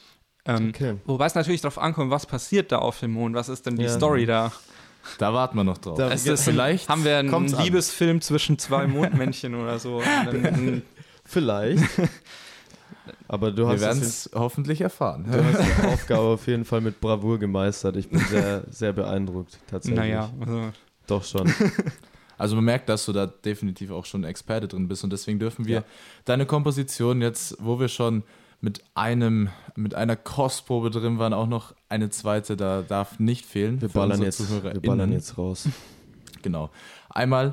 Ähm, 0.47 0.71
Okay. 0.71 0.95
Wobei 1.05 1.27
es 1.27 1.35
natürlich 1.35 1.61
darauf 1.61 1.77
ankommt, 1.79 2.11
was 2.11 2.25
passiert 2.25 2.73
da 2.73 2.79
auf 2.79 2.99
dem 3.01 3.11
Mond, 3.13 3.35
was 3.35 3.51
ist 3.51 3.67
denn 3.67 3.77
die 3.77 3.83
Ja. 3.85 3.91
Story 3.91 4.25
da? 4.25 4.51
Da 5.19 5.35
warten 5.35 5.57
wir 5.59 5.65
noch 5.65 5.77
drauf. 5.79 5.99
Da- 5.99 6.11
Es 6.11 6.25
Ja, 6.25 6.33
ist, 6.33 6.45
vielleicht 6.45 6.89
haben 6.89 7.05
wir 7.05 7.19
einen 7.19 7.31
kommt's 7.31 7.53
an. 7.53 7.65
Liebesfilm 7.65 8.23
zwischen 8.23 8.59
zwei 8.59 8.87
Mondmännchen 8.87 9.55
oder 9.55 9.79
so. 9.79 9.97
Und 9.99 10.05
dann, 10.45 10.83
Vielleicht. 11.31 11.83
Aber 13.29 13.51
du 13.53 13.63
wir 13.65 13.69
hast, 13.75 13.81
werden 13.81 14.03
es, 14.03 14.31
hoffentlich 14.35 14.81
erfahren. 14.81 15.25
du 15.31 15.45
hast 15.45 15.61
die 15.61 15.87
Aufgabe 15.87 16.23
auf 16.23 16.47
jeden 16.47 16.65
Fall 16.65 16.81
mit 16.81 17.01
Bravour 17.01 17.39
gemeistert. 17.39 17.97
Ich 17.97 18.09
bin 18.09 18.19
sehr, 18.19 18.65
sehr 18.71 18.93
beeindruckt, 18.93 19.59
tatsächlich. 19.69 19.99
naja, 19.99 20.31
also, 20.41 20.71
Doch 21.07 21.25
schon. 21.25 21.53
Also 22.39 22.57
man 22.57 22.65
merkt, 22.65 22.89
dass 22.89 23.05
du 23.05 23.13
da 23.13 23.27
definitiv 23.27 23.91
auch 23.91 24.07
schon 24.07 24.25
Experte 24.25 24.67
drin 24.67 24.89
bist 24.89 25.05
und 25.05 25.11
deswegen 25.11 25.39
dürfen 25.39 25.67
wir 25.67 25.75
Ja. 25.77 25.85
deine 26.25 26.47
Komposition 26.47 27.21
jetzt, 27.21 27.55
wo 27.61 27.79
wir 27.79 27.89
schon 27.89 28.23
mit 28.63 28.83
einem, 28.95 29.51
mit 29.77 29.95
einer 29.95 30.17
Kostprobe 30.17 30.89
drin 30.89 31.19
waren, 31.19 31.35
auch 31.35 31.47
noch 31.47 31.75
eine 31.91 32.09
zweite, 32.09 32.57
da 32.57 32.81
darf 32.81 33.19
nicht 33.19 33.45
fehlen. 33.45 33.83
Wir 33.83 33.91
ballern, 33.91 34.23
jetzt, 34.23 34.41
wir 34.65 34.81
ballern 34.81 35.13
jetzt 35.13 35.37
raus. 35.37 35.69
Genau. 36.41 36.71
Einmal 37.11 37.53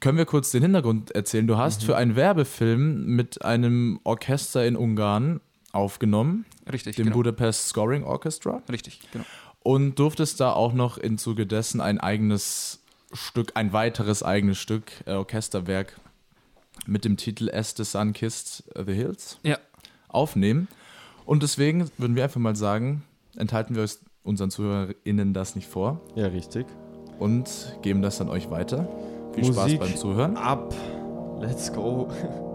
können 0.00 0.18
wir 0.18 0.24
kurz 0.24 0.50
den 0.50 0.62
Hintergrund 0.62 1.10
erzählen. 1.12 1.46
Du 1.46 1.54
Mhm. 1.54 1.58
hast 1.58 1.84
für 1.84 1.96
einen 1.96 2.16
Werbefilm 2.16 3.06
mit 3.06 3.44
einem 3.44 3.98
Orchester 4.04 4.64
in 4.66 4.76
Ungarn 4.76 5.40
aufgenommen, 5.72 6.44
richtig, 6.70 6.96
dem 6.96 7.06
genau. 7.06 7.16
Budapest 7.16 7.68
Scoring 7.68 8.04
Orchestra, 8.04 8.62
Richtig, 8.70 9.00
genau. 9.12 9.24
und 9.64 9.98
durftest 9.98 10.38
da 10.40 10.52
auch 10.52 10.72
noch 10.72 10.98
im 10.98 11.18
Zuge 11.18 11.46
dessen 11.46 11.80
ein 11.80 11.98
eigenes 11.98 12.80
Stück, 13.12 13.52
ein 13.54 13.72
weiteres 13.72 14.22
eigenes 14.22 14.58
Stück, 14.58 14.92
äh, 15.06 15.12
Orchesterwerk 15.14 15.98
mit 16.86 17.04
dem 17.04 17.16
Titel 17.16 17.50
As 17.52 17.74
the 17.76 17.84
Sun 17.84 18.12
Kissed 18.12 18.64
the 18.76 18.92
Hills 18.92 19.38
Ja, 19.42 19.58
aufnehmen. 20.08 20.68
Und 21.24 21.42
deswegen 21.42 21.90
würden 21.98 22.14
wir 22.16 22.24
einfach 22.24 22.40
mal 22.40 22.54
sagen, 22.54 23.02
enthalten 23.36 23.74
wir 23.74 23.82
uns 23.82 24.00
unseren 24.22 24.50
ZuhörerInnen 24.50 25.32
das 25.34 25.56
nicht 25.56 25.66
vor 25.68 26.00
Ja, 26.14 26.26
richtig. 26.28 26.66
und 27.18 27.76
geben 27.82 28.02
das 28.02 28.18
dann 28.18 28.28
euch 28.28 28.50
weiter. 28.50 28.88
Viel 29.34 29.44
Musik. 29.46 29.76
Spaß 29.76 29.78
beim 29.78 29.96
Zuhören. 29.96 30.36
Ab. 30.36 30.74
Let's 31.40 31.72
go. 31.72 32.08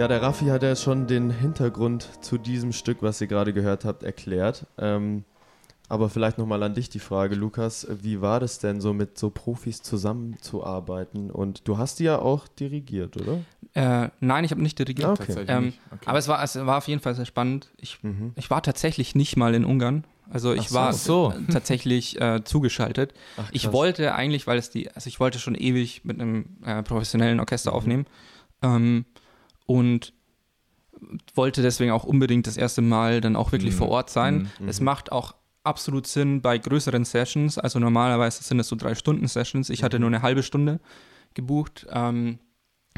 Ja, 0.00 0.08
der 0.08 0.22
Raffi 0.22 0.46
hat 0.46 0.62
ja 0.62 0.74
schon 0.76 1.06
den 1.06 1.28
Hintergrund 1.28 2.08
zu 2.24 2.38
diesem 2.38 2.72
Stück, 2.72 3.02
was 3.02 3.20
ihr 3.20 3.26
gerade 3.26 3.52
gehört 3.52 3.84
habt, 3.84 4.02
erklärt. 4.02 4.64
Ähm, 4.78 5.24
aber 5.90 6.08
vielleicht 6.08 6.38
nochmal 6.38 6.62
an 6.62 6.72
dich 6.72 6.88
die 6.88 7.00
Frage, 7.00 7.34
Lukas, 7.34 7.86
wie 8.00 8.22
war 8.22 8.40
das 8.40 8.60
denn 8.60 8.80
so 8.80 8.94
mit 8.94 9.18
so 9.18 9.28
Profis 9.28 9.82
zusammenzuarbeiten? 9.82 11.30
Und 11.30 11.68
du 11.68 11.76
hast 11.76 11.98
die 11.98 12.04
ja 12.04 12.18
auch 12.18 12.48
dirigiert, 12.48 13.18
oder? 13.18 13.40
äh, 13.74 14.08
nein, 14.20 14.44
ich 14.44 14.52
habe 14.52 14.62
nicht 14.62 14.78
dirigiert. 14.78 15.06
Ah, 15.06 15.12
okay. 15.12 15.26
Tatsächlich 15.26 15.50
Ähm, 15.54 15.64
nicht. 15.66 15.80
Okay. 15.92 16.04
Aber 16.06 16.18
es 16.18 16.28
war, 16.28 16.42
es 16.42 16.56
war 16.56 16.78
auf 16.78 16.88
jeden 16.88 17.02
Fall 17.02 17.14
sehr 17.14 17.26
spannend. 17.26 17.68
Ich, 17.76 18.02
Mhm. 18.02 18.32
ich 18.36 18.48
war 18.48 18.62
tatsächlich 18.62 19.14
nicht 19.14 19.36
mal 19.36 19.54
in 19.54 19.66
Ungarn. 19.66 20.06
Also 20.30 20.54
ich 20.54 20.70
so. 20.70 20.74
war 20.76 20.94
so. 20.94 21.34
tatsächlich 21.52 22.18
äh, 22.18 22.42
zugeschaltet. 22.42 23.12
Ach, 23.36 23.50
Ich 23.52 23.70
wollte 23.70 24.14
eigentlich, 24.14 24.46
weil 24.46 24.56
es 24.56 24.70
die, 24.70 24.90
also 24.92 25.08
ich 25.08 25.20
wollte 25.20 25.38
schon 25.38 25.56
ewig 25.56 26.06
mit 26.06 26.18
einem 26.18 26.56
äh, 26.64 26.82
professionellen 26.82 27.34
Mhm. 27.34 27.40
Orchester 27.40 27.74
aufnehmen 27.74 28.06
ähm, 28.62 29.04
und 29.70 30.12
wollte 31.34 31.62
deswegen 31.62 31.92
auch 31.92 32.04
unbedingt 32.04 32.46
das 32.46 32.56
erste 32.56 32.82
Mal 32.82 33.20
dann 33.20 33.36
auch 33.36 33.52
wirklich 33.52 33.74
Mhm. 33.74 33.78
vor 33.78 33.88
Ort 33.88 34.10
sein. 34.10 34.50
Mhm. 34.58 34.68
Es 34.68 34.80
macht 34.80 35.12
auch 35.12 35.34
absolut 35.62 36.06
Sinn 36.06 36.40
bei 36.42 36.58
größeren 36.58 37.04
Sessions. 37.04 37.56
Also 37.58 37.78
normalerweise 37.78 38.42
sind 38.42 38.58
es 38.60 38.68
so 38.68 38.76
drei 38.76 38.94
Stunden 38.94 39.26
Sessions. 39.28 39.70
Ich 39.70 39.82
hatte 39.82 39.98
Mhm. 39.98 40.00
nur 40.02 40.08
eine 40.10 40.22
halbe 40.22 40.42
Stunde 40.42 40.80
gebucht. 41.34 41.86
Ähm, 41.90 42.38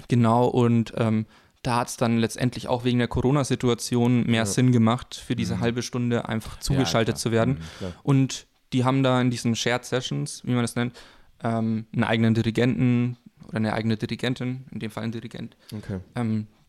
genau 0.09 0.47
und 0.49 0.93
ähm, 0.97 1.27
da 1.63 1.77
hat 1.81 1.89
es 1.89 1.97
dann 1.97 2.19
letztendlich 2.19 2.67
auch 2.67 2.83
wegen 2.85 2.99
der 2.99 3.09
Corona-Situation 3.09 4.25
mehr 4.25 4.41
Ja. 4.43 4.47
Sinn 4.47 4.73
gemacht, 4.73 5.15
für 5.15 5.37
diese 5.37 5.57
Mhm. 5.57 5.61
halbe 5.61 5.83
Stunde 5.83 6.29
einfach 6.29 6.55
Ja, 6.57 6.61
zugeschaltet 6.61 7.15
klar. 7.17 7.21
zu 7.23 7.31
werden. 7.31 7.53
Mhm. 7.81 7.87
Und 8.03 8.47
die 8.73 8.85
haben 8.85 9.03
da 9.03 9.21
in 9.21 9.31
diesen 9.31 9.55
Shared 9.55 9.85
Sessions, 9.85 10.43
wie 10.45 10.53
man 10.53 10.63
das 10.63 10.75
nennt, 10.77 10.97
ähm, 11.45 11.87
einen 11.93 12.05
eigenen 12.05 12.35
Dirigenten 12.35 13.17
oder 13.47 13.59
eine 13.59 13.75
eigene 13.75 13.97
Dirigentin, 13.97 14.65
in 14.73 14.81
dem 14.81 14.91
Fall 14.91 15.05
ein 15.05 15.13
Dirigent, 15.13 15.57
Okay. 15.73 16.01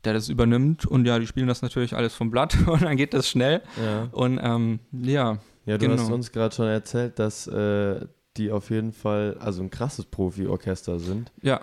Der 0.05 0.13
das 0.13 0.29
übernimmt. 0.29 0.85
Und 0.85 1.05
ja, 1.05 1.19
die 1.19 1.27
spielen 1.27 1.47
das 1.47 1.61
natürlich 1.61 1.95
alles 1.95 2.13
vom 2.13 2.29
Blatt 2.31 2.55
und 2.67 2.81
dann 2.83 2.97
geht 2.97 3.13
das 3.13 3.27
schnell. 3.29 3.61
Ja, 3.81 4.07
Und 4.11 4.39
ähm, 4.41 4.79
ja, 4.91 5.37
ja 5.65 5.77
du 5.77 5.87
Genau. 5.87 6.01
hast 6.01 6.11
uns 6.11 6.31
gerade 6.31 6.53
schon 6.55 6.67
erzählt, 6.67 7.19
dass 7.19 7.47
äh, 7.47 8.05
die 8.37 8.51
auf 8.51 8.69
jeden 8.69 8.93
Fall, 8.93 9.37
also 9.39 9.61
ein 9.61 9.69
krasses 9.69 10.05
Profi-Orchester 10.05 10.99
sind. 10.99 11.31
ja, 11.41 11.61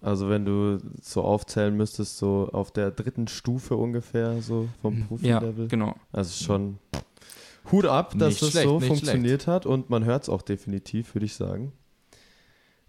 Also 0.00 0.28
wenn 0.28 0.44
du 0.44 0.78
so 1.02 1.22
aufzählen 1.22 1.76
müsstest, 1.76 2.18
so 2.18 2.48
auf 2.52 2.70
der 2.70 2.90
dritten 2.92 3.26
Stufe 3.28 3.76
ungefähr, 3.76 4.40
so 4.40 4.68
vom 4.80 4.94
Mhm. 4.94 5.00
ja, 5.22 5.38
Profi-Level. 5.40 5.68
genau. 5.68 5.94
Also 6.12 6.44
schon 6.44 6.78
Hut 7.72 7.84
ab, 7.86 8.12
dass 8.16 8.28
Nicht 8.34 8.42
das 8.42 8.50
schlecht, 8.52 8.68
so 8.68 8.78
funktioniert 8.78 9.48
hat 9.48 9.66
und 9.66 9.90
man 9.90 10.04
hört 10.04 10.22
es 10.22 10.28
auch 10.28 10.42
definitiv, 10.42 11.14
würde 11.16 11.24
ich 11.26 11.34
sagen. 11.34 11.72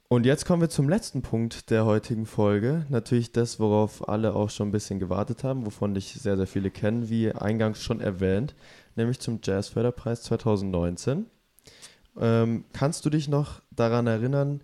Und 0.10 0.26
jetzt 0.26 0.46
kommen 0.46 0.62
wir 0.62 0.70
zum 0.70 0.88
letzten 0.88 1.22
Punkt 1.22 1.70
der 1.70 1.86
heutigen 1.86 2.26
Folge. 2.26 2.86
Natürlich 2.88 3.34
das, 3.34 3.60
worauf 3.60 4.08
alle 4.08 4.36
auch 4.36 4.50
schon 4.50 4.70
ein 4.70 4.72
bisschen 4.72 5.00
gewartet 5.00 5.44
haben, 5.44 5.66
wovon 5.66 5.94
dich 5.94 6.14
sehr, 6.14 6.38
sehr 6.38 6.48
viele 6.48 6.72
kennen, 6.72 7.10
wie 7.10 7.34
eingangs 7.34 7.84
schon 7.84 8.00
erwähnt, 8.00 8.56
nämlich 8.96 9.20
zum 9.20 9.40
Jazzförderpreis 9.44 10.22
2019. 10.24 11.26
Ähm, 12.20 12.64
kannst 12.72 13.06
du 13.06 13.10
dich 13.10 13.28
noch 13.28 13.62
daran 13.72 14.08
erinnern, 14.08 14.62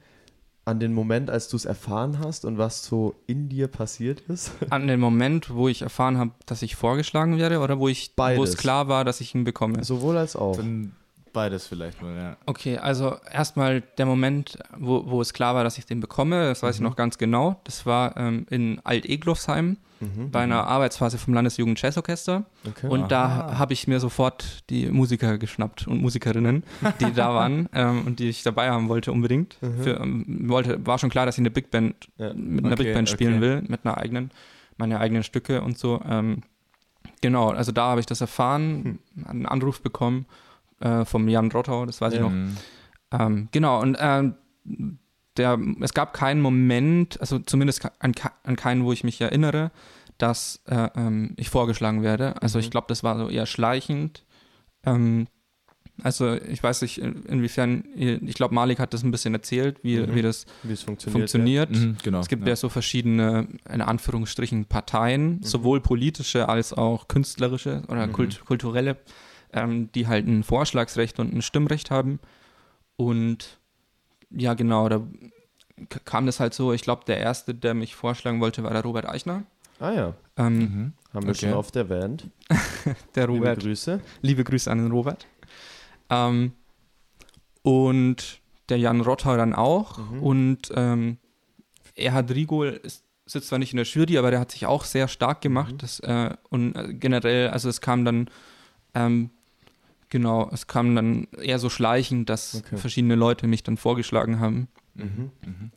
an 0.64 0.80
den 0.80 0.94
Moment, 0.94 1.30
als 1.30 1.50
du 1.50 1.58
es 1.58 1.66
erfahren 1.66 2.20
hast 2.20 2.46
und 2.46 2.58
was 2.58 2.86
so 2.86 3.16
in 3.28 3.50
dir 3.50 3.68
passiert 3.68 4.22
ist? 4.22 4.52
An 4.70 4.88
den 4.88 5.02
Moment, 5.02 5.54
wo 5.54 5.68
ich 5.68 5.82
erfahren 5.82 6.18
habe, 6.18 6.32
dass 6.46 6.62
ich 6.62 6.78
vorgeschlagen 6.78 7.38
werde 7.38 7.60
oder 7.60 7.80
wo 7.80 7.90
ich, 7.90 8.14
wo 8.16 8.44
es 8.44 8.56
klar 8.56 8.88
war, 8.88 9.04
dass 9.04 9.20
ich 9.20 9.36
ihn 9.36 9.44
bekomme. 9.44 9.84
Sowohl 9.84 10.16
als 10.18 10.38
auch. 10.38 10.56
Dann 10.56 10.94
beides 11.34 11.68
vielleicht 11.68 12.02
mal, 12.02 12.16
ja. 12.16 12.38
Okay, 12.46 12.78
also 12.78 13.18
erstmal 13.32 13.82
der 13.98 14.06
Moment, 14.06 14.58
wo, 14.78 15.04
wo 15.08 15.22
es 15.22 15.34
klar 15.34 15.56
war, 15.56 15.64
dass 15.64 15.78
ich 15.78 15.86
den 15.86 16.00
bekomme, 16.00 16.46
das 16.46 16.64
weiß 16.64 16.76
ich 16.76 16.82
noch 16.82 16.96
ganz 16.96 17.18
genau. 17.18 17.60
Das 17.64 17.86
war 17.86 18.16
ähm, 18.18 18.46
in 18.50 18.80
Alt-Eglofsheim 18.84 19.78
bei 20.32 20.42
einer 20.42 20.68
Arbeitsphase 20.68 21.18
vom 21.18 21.34
Landesjugend 21.34 21.82
Jazzorchester. 21.82 22.44
Okay. 22.68 22.88
Und 22.88 23.12
da 23.12 23.58
habe 23.58 23.74
ich 23.74 23.88
mir 23.88 24.00
sofort 24.00 24.70
die 24.70 24.88
Musiker 24.88 25.38
geschnappt 25.38 25.88
und 25.88 26.02
Musikerinnen, 26.02 26.64
die 27.00 27.14
da 27.14 27.34
waren 27.34 27.70
ähm, 27.74 28.06
und 28.06 28.20
die 28.20 28.30
ich 28.30 28.44
dabei 28.44 28.70
haben 28.70 28.90
wollte 28.90 29.12
unbedingt. 29.12 29.58
Für, 29.82 30.00
ähm, 30.02 30.50
wollte, 30.50 30.86
war 30.86 31.00
schon 31.00 31.10
klar, 31.10 31.26
dass 31.26 31.36
ich 31.36 31.40
eine 31.40 31.52
Big 31.52 31.72
Band 31.72 32.10
Ja. 32.18 32.34
mit 32.34 32.66
einer 32.66 32.74
Okay, 32.74 32.84
Big 32.84 32.94
Band 32.94 33.10
spielen 33.10 33.36
okay. 33.36 33.42
will, 33.42 33.64
mit 33.68 33.86
einer 33.86 33.98
eigenen, 33.98 34.32
meine 34.78 35.00
eigenen 35.00 35.24
Stücke 35.24 35.62
und 35.62 35.78
so. 35.78 36.02
Ähm, 36.06 36.42
genau, 37.22 37.50
also 37.52 37.72
da 37.72 37.86
habe 37.86 38.00
ich 38.00 38.06
das 38.06 38.22
erfahren, 38.22 39.00
einen 39.26 39.46
Anruf 39.46 39.82
bekommen 39.82 40.26
äh, 40.84 41.06
vom 41.06 41.28
Jan 41.28 41.52
Rottau, 41.52 41.86
das 41.86 42.02
weiß 42.02 42.14
ich 42.14 42.20
Ja. 42.20 42.26
noch. 42.26 42.32
Mhm. 42.32 42.58
Ähm, 43.12 43.48
genau, 43.52 43.82
und 43.82 43.98
ähm, 44.00 44.36
der, 45.38 45.60
es 45.82 45.94
gab 45.94 46.14
keinen 46.14 46.42
Moment, 46.42 47.20
also 47.22 47.40
zumindest 47.40 47.86
an, 48.00 48.14
an 48.44 48.56
keinen, 48.56 48.84
wo 48.84 48.92
ich 48.92 49.04
mich 49.04 49.20
erinnere, 49.22 49.72
dass 50.18 50.62
äh, 50.68 50.90
ähm, 50.96 51.34
ich 51.38 51.50
vorgeschlagen 51.50 52.04
werde. 52.04 52.42
Also 52.42 52.60
ich 52.60 52.70
glaube, 52.72 52.86
das 52.88 53.04
war 53.04 53.18
so 53.18 53.30
eher 53.30 53.46
schleichend. 53.48 54.24
Ähm, 54.86 55.28
also 56.02 56.34
ich 56.34 56.62
weiß 56.62 56.82
nicht, 56.84 57.00
in- 57.00 57.24
inwiefern, 57.26 57.84
ich 57.96 58.34
glaube, 58.36 58.54
Malik 58.56 58.80
hat 58.80 58.94
das 58.94 59.04
ein 59.04 59.12
bisschen 59.12 59.34
erzählt, 59.34 59.78
wie, 59.84 59.98
Mhm. 60.00 60.16
wie 60.16 60.22
das 60.24 60.46
funktioniert. 60.64 61.12
funktioniert. 61.12 61.70
Mhm, 61.72 61.98
genau. 62.04 62.20
Es 62.20 62.28
gibt 62.30 62.44
ja. 62.44 62.50
ja 62.50 62.56
so 62.56 62.70
verschiedene, 62.70 63.48
in 63.72 63.82
Anführungsstrichen, 63.82 64.66
Parteien, 64.66 65.42
sowohl 65.44 65.82
politische 65.82 66.50
als 66.50 66.74
auch 66.74 67.08
künstlerische 67.08 67.84
oder 67.90 68.08
kult 68.08 68.44
kulturelle, 68.46 68.98
ähm, 69.54 69.92
die 69.94 70.08
halt 70.08 70.28
ein 70.28 70.44
Vorschlagsrecht 70.44 71.20
und 71.20 71.34
ein 71.34 71.42
Stimmrecht 71.42 71.92
haben. 71.92 72.20
Und 72.96 73.60
ja, 74.30 74.54
genau, 74.54 74.90
da 74.90 75.02
kam 76.06 76.26
das 76.26 76.40
halt 76.40 76.54
so. 76.54 76.74
Ich 76.74 76.82
glaube, 76.82 77.04
der 77.06 77.18
erste, 77.20 77.54
der 77.56 77.74
mich 77.74 77.96
vorschlagen 77.96 78.40
wollte, 78.42 78.64
war 78.64 78.72
der 78.72 78.84
Robert 78.84 79.08
Eichner. 79.08 79.44
Ah 79.80 79.92
ja, 79.92 80.14
Ähm, 80.38 80.58
Mhm. 80.60 80.94
haben 81.14 81.26
wir 81.26 81.32
Okay. 81.32 81.48
schon 81.48 81.54
oft 81.54 81.76
erwähnt. 81.76 82.30
Der 83.16 83.28
Liebe 83.28 83.40
Robert. 83.40 83.60
Grüße. 83.60 84.00
Liebe 84.22 84.44
Grüße 84.44 84.70
an 84.72 84.78
den 84.80 84.92
Robert. 84.92 85.26
Ähm, 86.10 86.54
und 87.62 88.40
der 88.70 88.78
Jan 88.78 89.02
Rotter 89.02 89.38
dann 89.38 89.54
auch. 89.54 90.00
Und 90.22 90.72
ähm, 90.76 91.18
Erhard 91.96 92.32
Rigol 92.32 92.80
ist, 92.84 93.04
sitzt 93.26 93.48
zwar 93.50 93.60
nicht 93.60 93.74
in 93.74 93.78
der 93.78 93.86
Jury, 93.86 94.18
aber 94.18 94.32
der 94.32 94.40
hat 94.40 94.52
sich 94.52 94.66
auch 94.66 94.84
sehr 94.86 95.08
stark 95.08 95.42
gemacht. 95.42 95.76
Das, 95.80 96.00
äh, 96.02 96.32
und 96.50 96.76
äh, 96.76 96.94
generell, 96.94 97.50
also 97.50 97.70
es 97.70 97.82
kam 97.82 98.06
dann, 98.06 98.30
ähm, 98.96 99.30
genau, 100.14 100.50
es 100.54 100.68
kam 100.68 100.96
dann 100.96 101.28
eher 101.42 101.60
so 101.60 101.70
schleichend, 101.70 102.30
dass 102.30 102.56
Okay. 102.56 102.78
verschiedene 102.78 103.16
Leute 103.16 103.48
mich 103.48 103.64
dann 103.64 103.76
vorgeschlagen 103.76 104.40
haben. 104.40 104.70
Mhm. 104.94 105.32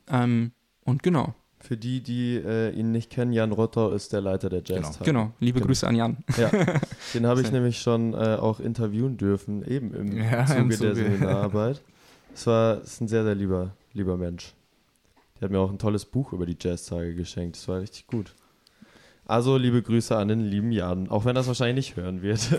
Ähm, 0.09 0.53
und 0.85 1.03
genau, 1.03 1.35
Für 1.59 1.77
die, 1.77 2.01
die 2.03 2.37
äh, 2.37 2.71
ihn 2.71 2.93
nicht 2.93 3.11
kennen, 3.11 3.33
Jan 3.33 3.51
Rotter 3.51 3.93
ist 3.93 4.13
der 4.13 4.21
Leiter 4.21 4.49
der 4.49 4.63
Jazz. 4.65 5.01
genau, 5.03 5.33
liebe 5.41 5.59
Genau. 5.59 5.67
Grüße 5.69 5.87
an 5.89 5.97
Jan. 5.97 6.19
Ja, 6.37 6.51
den 7.15 7.27
habe 7.27 7.41
ich 7.41 7.51
nämlich 7.51 7.81
schon 7.81 8.13
äh, 8.15 8.37
auch 8.39 8.61
interviewen 8.61 9.17
dürfen, 9.17 9.65
eben 9.67 9.93
im 9.95 10.17
Ja, 10.23 10.47
Zuge 10.47 10.61
im 10.61 10.69
der 10.69 10.79
Zuge. 10.79 10.95
Seminararbeit. 10.95 11.83
Es 12.35 12.47
war 12.47 12.83
ist 12.83 13.01
ein 13.01 13.09
sehr, 13.09 13.25
sehr 13.25 13.35
lieber, 13.35 13.73
lieber 13.95 14.17
Mensch. 14.17 14.55
Der 15.41 15.47
hat 15.47 15.51
mir 15.51 15.59
auch 15.59 15.71
ein 15.71 15.79
tolles 15.79 16.05
Buch 16.05 16.33
über 16.33 16.47
die 16.47 16.57
Jazztage 16.61 17.15
geschenkt. 17.15 17.57
Das 17.57 17.67
war 17.69 17.81
richtig 17.81 18.07
gut. 18.07 18.35
Also, 19.25 19.57
liebe 19.57 19.83
Grüße 19.83 20.17
an 20.17 20.29
den 20.29 20.41
lieben 20.41 20.71
Jan, 20.71 21.09
auch 21.09 21.25
wenn 21.25 21.35
er 21.37 21.41
es 21.41 21.49
wahrscheinlich 21.49 21.87
nicht 21.89 21.97
hören 21.97 22.23
wird. 22.23 22.41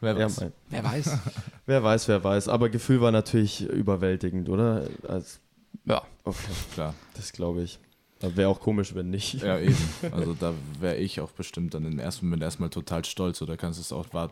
Wer 0.00 0.16
Ja, 0.16 0.24
weiß. 0.26 0.40
mein, 0.40 0.52
Wer 0.70 0.84
weiß. 0.84 1.18
wer 1.66 1.82
weiß, 1.82 2.08
wer 2.08 2.24
weiß. 2.24 2.48
Aber 2.48 2.68
Gefühl 2.68 3.00
war 3.00 3.12
natürlich 3.12 3.62
überwältigend, 3.68 4.48
oder? 4.48 4.86
Also, 5.08 5.38
ja. 5.84 6.02
okay, 6.24 6.38
Klar. 6.74 6.94
das 7.14 7.32
glaube 7.32 7.62
ich. 7.62 7.78
Wäre 8.20 8.48
auch 8.50 8.60
komisch, 8.60 8.94
wenn 8.94 9.08
nicht. 9.10 9.42
Ja, 9.42 9.58
eben. 9.58 9.76
Also 10.12 10.34
da 10.34 10.52
wäre 10.78 10.96
ich 10.96 11.20
auch 11.20 11.30
bestimmt 11.30 11.72
dann 11.74 11.86
im 11.86 11.98
ersten 11.98 12.26
Moment 12.26 12.42
erstmal 12.42 12.68
total 12.70 13.04
stolz 13.04 13.40
oder 13.40 13.56
kannst 13.56 13.80
es 13.80 13.92
auch 13.92 14.12
war 14.12 14.30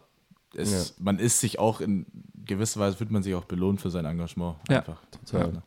es, 0.55 0.95
man 0.99 1.19
ist 1.19 1.41
sich 1.41 1.59
auch 1.59 1.81
in 1.83 2.07
gewisser 2.47 2.81
Weise 2.81 2.99
wird 3.01 3.11
man 3.11 3.23
sich 3.23 3.35
auch 3.35 3.45
belohnt 3.45 3.81
für 3.83 3.91
sein 3.91 4.07
Engagement 4.07 4.57
Ja, 4.71 4.79
einfach. 4.79 4.99
total. 5.27 5.55
Ja. 5.55 5.63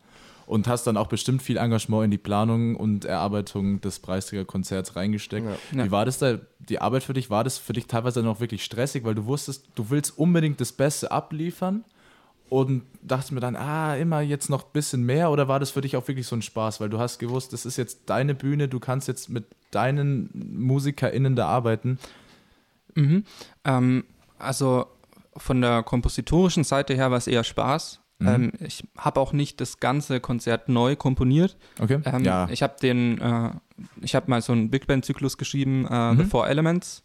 Und 0.51 0.67
hast 0.67 0.85
dann 0.85 0.97
auch 0.97 1.07
bestimmt 1.07 1.41
viel 1.41 1.55
Engagement 1.55 2.03
in 2.03 2.11
die 2.11 2.17
Planung 2.17 2.75
und 2.75 3.05
Erarbeitung 3.05 3.79
des 3.79 3.99
Preisträgerkonzerts 3.99 4.97
reingesteckt. 4.97 5.45
Ja. 5.45 5.77
Ja. 5.77 5.85
Wie 5.85 5.91
war 5.91 6.03
das 6.03 6.17
da, 6.17 6.39
die 6.59 6.81
Arbeit 6.81 7.03
für 7.03 7.13
dich? 7.13 7.29
War 7.29 7.45
das 7.45 7.57
für 7.57 7.71
dich 7.71 7.87
teilweise 7.87 8.21
noch 8.21 8.41
wirklich 8.41 8.61
stressig, 8.65 9.05
weil 9.05 9.15
du 9.15 9.27
wusstest, 9.27 9.69
du 9.75 9.89
willst 9.89 10.17
unbedingt 10.17 10.59
das 10.59 10.73
Beste 10.73 11.09
abliefern 11.09 11.85
und 12.49 12.83
dachtest 13.01 13.31
mir 13.31 13.39
dann, 13.39 13.55
ah, 13.55 13.95
immer 13.95 14.19
jetzt 14.19 14.49
noch 14.49 14.65
ein 14.65 14.71
bisschen 14.73 15.05
mehr 15.05 15.31
oder 15.31 15.47
war 15.47 15.61
das 15.61 15.71
für 15.71 15.79
dich 15.79 15.95
auch 15.95 16.05
wirklich 16.09 16.27
so 16.27 16.35
ein 16.35 16.41
Spaß, 16.41 16.81
weil 16.81 16.89
du 16.89 16.99
hast 16.99 17.19
gewusst, 17.19 17.53
das 17.53 17.65
ist 17.65 17.77
jetzt 17.77 18.01
deine 18.07 18.35
Bühne, 18.35 18.67
du 18.67 18.81
kannst 18.81 19.07
jetzt 19.07 19.29
mit 19.29 19.45
deinen 19.71 20.29
MusikerInnen 20.33 21.37
da 21.37 21.47
arbeiten. 21.47 21.97
Mhm. 22.95 23.23
Ähm, 23.63 24.03
also 24.37 24.87
von 25.37 25.61
der 25.61 25.81
kompositorischen 25.83 26.65
Seite 26.65 26.93
her 26.93 27.09
war 27.09 27.19
es 27.19 27.27
eher 27.27 27.45
Spaß. 27.45 28.00
Mhm. 28.21 28.27
Ähm, 28.27 28.51
ich 28.59 28.83
habe 28.97 29.19
auch 29.19 29.33
nicht 29.33 29.59
das 29.61 29.79
ganze 29.79 30.19
Konzert 30.19 30.69
neu 30.69 30.95
komponiert. 30.95 31.57
Okay. 31.79 31.99
Ähm, 32.05 32.23
ja. 32.23 32.47
Ich 32.49 32.61
habe 32.63 32.75
den, 32.81 33.19
äh, 33.19 33.49
ich 34.01 34.15
habe 34.15 34.29
mal 34.29 34.41
so 34.41 34.53
einen 34.53 34.69
Big 34.69 34.87
Band 34.87 35.03
Zyklus 35.05 35.37
geschrieben, 35.37 35.85
äh, 35.85 36.15
The 36.15 36.23
Mhm. 36.23 36.27
Four 36.27 36.47
Elements. 36.47 37.03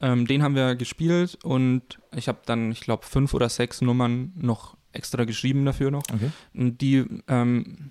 Ähm, 0.00 0.26
den 0.26 0.42
haben 0.42 0.54
wir 0.56 0.74
gespielt 0.74 1.38
und 1.44 2.00
ich 2.16 2.28
habe 2.28 2.38
dann, 2.46 2.72
ich 2.72 2.80
glaube, 2.80 3.04
fünf 3.06 3.32
oder 3.32 3.48
sechs 3.48 3.80
Nummern 3.80 4.32
noch 4.36 4.76
extra 4.92 5.24
geschrieben 5.24 5.64
dafür 5.64 5.90
noch. 5.90 6.02
okay. 6.12 6.30
Und 6.52 6.78
die, 6.80 7.04
ähm, 7.28 7.90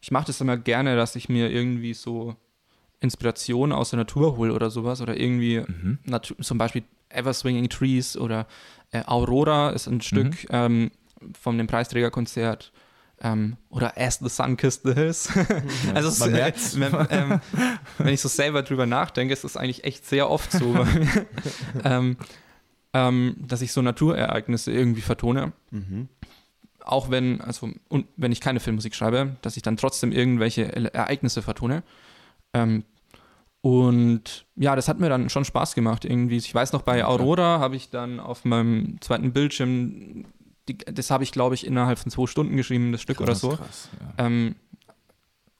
ich 0.00 0.10
mache 0.10 0.26
das 0.26 0.40
immer 0.40 0.56
gerne, 0.56 0.96
dass 0.96 1.14
ich 1.14 1.28
mir 1.28 1.50
irgendwie 1.50 1.94
so 1.94 2.36
Inspiration 3.00 3.72
aus 3.72 3.90
der 3.90 3.98
Natur 3.98 4.36
hole 4.36 4.52
oder 4.52 4.70
sowas 4.70 5.00
oder 5.00 5.18
irgendwie 5.18 5.60
Mhm. 5.66 5.98
zum 6.40 6.58
Beispiel 6.58 6.84
Ever 7.08 7.32
Swinging 7.34 7.68
Trees 7.68 8.16
oder 8.16 8.46
äh, 8.90 9.02
Aurora 9.06 9.70
ist 9.70 9.86
ein 9.88 10.00
Stück 10.00 10.46
ähm, 10.50 10.90
von 11.40 11.58
dem 11.58 11.66
Preisträgerkonzert 11.66 12.72
ähm, 13.22 13.56
oder 13.70 13.96
As 13.96 14.18
the 14.18 14.28
Sun 14.28 14.56
Kissed 14.56 14.82
the 14.84 14.94
Hills. 14.94 15.28
also 15.94 16.08
es, 16.08 16.18
man 16.18 16.34
äh, 16.34 16.52
wenn, 16.74 17.06
ähm, 17.10 17.40
wenn 17.98 18.14
ich 18.14 18.20
so 18.20 18.28
selber 18.28 18.62
drüber 18.62 18.86
nachdenke, 18.86 19.32
ist 19.32 19.44
das 19.44 19.56
eigentlich 19.56 19.84
echt 19.84 20.06
sehr 20.06 20.28
oft 20.30 20.50
so, 20.52 20.74
ähm, 21.84 22.16
ähm, 22.92 23.36
dass 23.38 23.62
ich 23.62 23.72
so 23.72 23.82
Naturereignisse 23.82 24.72
irgendwie 24.72 25.00
vertone 25.02 25.52
Mhm. 25.70 26.08
auch 26.84 27.10
wenn, 27.10 27.40
also 27.40 27.70
und 27.88 28.06
wenn 28.16 28.32
ich 28.32 28.40
keine 28.40 28.60
Filmmusik 28.60 28.94
schreibe, 28.94 29.36
dass 29.42 29.56
ich 29.56 29.62
dann 29.62 29.76
trotzdem 29.76 30.10
irgendwelche 30.12 30.64
Ereignisse 30.92 31.42
vertone. 31.42 31.82
Ähm, 32.54 32.84
und 33.60 34.44
ja, 34.56 34.74
das 34.74 34.88
hat 34.88 34.98
mir 34.98 35.08
dann 35.08 35.30
schon 35.30 35.44
Spaß 35.44 35.74
gemacht 35.76 36.04
irgendwie. 36.04 36.36
Ich 36.36 36.52
weiß 36.52 36.72
noch, 36.72 36.82
bei 36.82 36.98
Ja. 36.98 37.06
Aurora 37.06 37.60
habe 37.60 37.76
ich 37.76 37.90
dann 37.90 38.18
auf 38.18 38.44
meinem 38.44 39.00
zweiten 39.00 39.32
Bildschirm, 39.32 40.24
die, 40.68 40.78
das 40.78 41.10
habe 41.10 41.24
ich, 41.24 41.32
glaube 41.32 41.54
ich, 41.54 41.66
innerhalb 41.66 41.98
von 41.98 42.10
zwei 42.10 42.26
Stunden 42.26 42.56
geschrieben, 42.56 42.92
das 42.92 43.02
Stück 43.02 43.20
oder 43.20 43.32
Krass, 43.32 43.40
so. 43.40 43.50
Krass, 43.50 43.88
ja. 44.18 44.26
Ähm, 44.26 44.54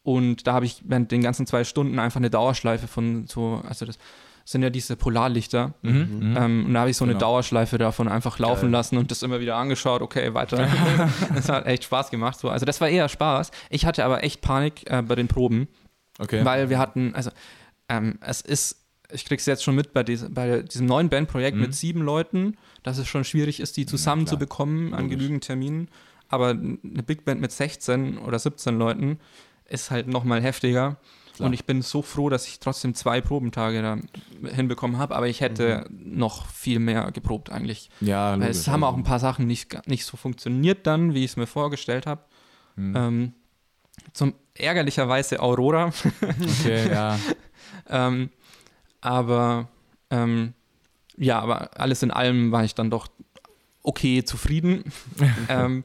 und 0.03 0.47
da 0.47 0.55
habe 0.55 0.67
ich 0.67 0.83
während 0.85 1.13
den 1.13 1.23
ganzen 1.23 1.47
zwei 1.47 1.65
Stunden 1.65 1.99
einfach 1.99 2.19
eine 2.19 2.31
Dauerschleife 2.31 2.89
von 2.89 3.27
so, 3.27 3.63
also 3.69 3.87
das 3.87 3.99
sind 4.45 4.63
ja 4.63 4.71
diese 4.71 4.97
Polarlichter. 4.97 5.75
Mhm. 5.83 6.31
Mhm. 6.31 6.37
Ähm, 6.37 6.67
und 6.67 6.75
da 6.75 6.81
habe 6.81 6.91
ich 6.91 6.97
so 6.97 7.05
eine 7.05 7.13
Genau. 7.13 7.27
Dauerschleife 7.27 7.79
davon 7.79 8.09
einfach 8.09 8.39
laufen 8.39 8.63
Geil. 8.63 8.71
lassen 8.71 8.97
und 8.97 9.11
das 9.11 9.23
immer 9.23 9.41
wieder 9.41 9.57
angeschaut, 9.57 10.03
okay, 10.03 10.35
weiter. 10.35 10.69
das 11.35 11.49
hat 11.49 11.67
echt 11.67 11.85
Spaß 11.85 12.11
gemacht. 12.11 12.39
So. 12.39 12.49
Also 12.49 12.67
das 12.67 12.81
war 12.81 12.89
eher 12.89 13.09
Spaß. 13.09 13.51
Ich 13.71 13.87
hatte 13.87 14.05
aber 14.05 14.25
echt 14.25 14.41
Panik 14.41 14.91
äh, 14.91 15.03
bei 15.03 15.15
den 15.15 15.29
Proben, 15.29 15.69
okay. 16.19 16.45
weil 16.45 16.71
wir 16.71 16.79
hatten, 16.79 17.15
also 17.15 17.31
ähm, 17.89 18.19
es 18.21 18.41
ist, 18.41 18.82
ich 19.13 19.25
krieg's 19.25 19.47
jetzt 19.47 19.63
schon 19.65 19.75
mit 19.75 19.93
bei, 19.93 20.03
diesem 20.03 20.33
bei 20.35 20.63
diesem 20.63 20.87
neuen 20.87 21.09
Bandprojekt 21.09 21.57
Mhm. 21.57 21.63
mit 21.63 21.75
sieben 21.75 22.03
Leuten, 22.03 22.57
dass 22.83 22.99
es 22.99 23.07
schon 23.09 23.25
schwierig 23.25 23.61
ist, 23.61 23.77
die 23.77 23.87
zusammenzubekommen 23.87 24.95
an 24.95 25.05
Logisch. 25.05 25.19
genügend 25.19 25.45
Terminen. 25.45 25.89
Aber 26.29 26.51
eine 26.51 27.03
Big 27.07 27.25
Band 27.25 27.41
mit 27.41 27.53
16 27.53 28.19
oder 28.19 28.39
17 28.39 28.79
Leuten 28.79 29.19
ist 29.69 29.91
halt 29.91 30.07
nochmal 30.09 30.43
heftiger. 30.43 30.97
Klar. 31.37 31.47
Und 31.47 31.53
ich 31.55 31.65
bin 31.65 31.81
so 31.83 32.03
froh, 32.03 32.29
dass 32.29 32.47
ich 32.47 32.59
trotzdem 32.61 32.95
zwei 32.95 33.21
Probentage 33.23 33.81
da 33.81 33.97
hinbekommen 34.55 34.99
habe, 34.99 35.15
aber 35.17 35.29
ich 35.29 35.41
hätte 35.41 35.87
noch 35.91 36.47
viel 36.47 36.79
mehr 36.79 37.11
geprobt 37.11 37.51
eigentlich. 37.51 37.89
ja, 38.01 38.33
Weil 38.33 38.41
logisch. 38.41 38.57
es 38.59 38.69
haben 38.69 38.85
auch 38.85 38.97
ein 38.97 39.03
paar 39.05 39.19
Sachen 39.19 39.47
nicht, 39.47 39.87
nicht 39.89 40.05
so 40.05 40.17
funktioniert 40.19 40.87
dann, 40.87 41.15
wie 41.15 41.25
ich 41.25 41.31
es 41.33 41.37
mir 41.37 41.47
vorgestellt 41.47 42.07
habe. 42.07 42.23
Mhm. 42.77 42.95
Ähm, 42.97 43.33
zum 44.13 44.35
ärgerlicherweise 44.55 45.41
Aurora. 45.41 45.93
Okay, 46.61 46.91
ja. 46.91 47.19
ähm, 47.89 48.29
aber 49.03 49.69
ähm, 50.11 50.55
ja, 51.19 51.39
aber 51.41 51.79
alles 51.79 52.03
in 52.03 52.11
allem 52.11 52.51
war 52.53 52.65
ich 52.65 52.75
dann 52.75 52.89
doch 52.91 53.09
okay 53.83 54.25
zufrieden. 54.25 54.85
ähm, 55.49 55.85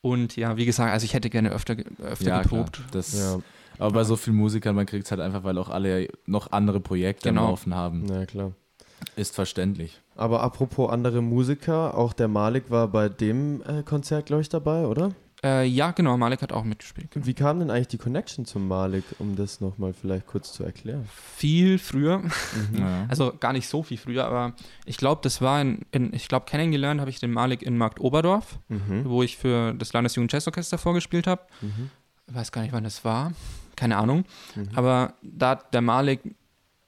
und 0.00 0.36
ja, 0.36 0.56
wie 0.56 0.64
gesagt, 0.66 0.92
also 0.92 1.04
ich 1.04 1.14
hätte 1.14 1.30
gerne 1.30 1.50
öfter, 1.50 1.76
öfter 2.02 2.28
ja, 2.28 2.42
geprobt. 2.42 2.76
Klar. 2.76 2.88
Das, 2.92 3.18
Ja, 3.18 3.38
Aber 3.78 3.92
bei 3.92 4.04
so 4.04 4.16
vielen 4.16 4.36
Musikern, 4.36 4.74
man 4.74 4.86
kriegt 4.86 5.04
es 5.04 5.10
halt 5.10 5.20
einfach, 5.20 5.44
weil 5.44 5.58
auch 5.58 5.68
alle 5.68 6.08
noch 6.26 6.52
andere 6.52 6.80
Projekte 6.80 7.28
Genau. 7.28 7.42
am 7.44 7.50
Laufen 7.50 7.74
haben. 7.74 8.04
na 8.06 8.26
klar. 8.26 8.52
Ist 9.16 9.34
verständlich. 9.34 10.00
Aber 10.14 10.42
apropos 10.42 10.90
andere 10.90 11.22
Musiker, 11.22 11.96
auch 11.98 12.12
der 12.12 12.28
Malik 12.28 12.70
war 12.70 12.86
bei 12.88 13.08
dem 13.08 13.62
äh, 13.62 13.82
Konzert, 13.82 14.26
glaube 14.26 14.42
ich, 14.42 14.48
dabei, 14.48 14.86
oder? 14.86 15.12
Äh, 15.44 15.66
ja, 15.66 15.90
genau, 15.90 16.16
Malik 16.16 16.40
hat 16.42 16.52
auch 16.52 16.62
mitgespielt. 16.62 17.08
Wie 17.14 17.34
kam 17.34 17.58
denn 17.58 17.68
eigentlich 17.70 17.88
die 17.88 17.98
Connection 17.98 18.44
zum 18.46 18.68
Malik, 18.68 19.02
um 19.18 19.34
das 19.34 19.60
nochmal 19.60 19.92
vielleicht 19.92 20.26
kurz 20.28 20.52
zu 20.52 20.62
erklären? 20.62 21.04
Viel 21.36 21.78
früher, 21.78 22.18
Mhm. 22.18 22.30
Ja. 22.78 23.06
also 23.08 23.32
gar 23.40 23.52
nicht 23.52 23.68
so 23.68 23.82
viel 23.82 23.98
früher, 23.98 24.24
aber 24.24 24.54
ich 24.84 24.96
glaube, 24.98 25.20
das 25.24 25.40
war 25.40 25.60
in, 25.60 25.80
in 25.90 26.12
ich 26.14 26.28
glaube, 26.28 26.46
kennengelernt 26.46 27.00
habe 27.00 27.10
ich 27.10 27.18
den 27.18 27.32
Malik 27.32 27.62
in 27.62 27.76
Markt 27.76 27.98
Oberdorf, 28.00 28.60
Mhm. 28.68 29.04
wo 29.06 29.22
ich 29.24 29.36
für 29.36 29.74
das 29.74 29.92
Landesjugend 29.92 30.32
Jazzorchester 30.32 30.78
vorgespielt 30.78 31.26
habe. 31.26 31.42
Mhm. 31.60 31.90
Ich 32.28 32.34
weiß 32.34 32.52
gar 32.52 32.62
nicht, 32.62 32.72
wann 32.72 32.84
das 32.84 33.04
war, 33.04 33.32
keine 33.74 33.96
Ahnung. 33.96 34.24
Mhm. 34.54 34.68
Aber 34.76 35.14
da 35.22 35.50
hat 35.50 35.74
der 35.74 35.80
Malik 35.82 36.20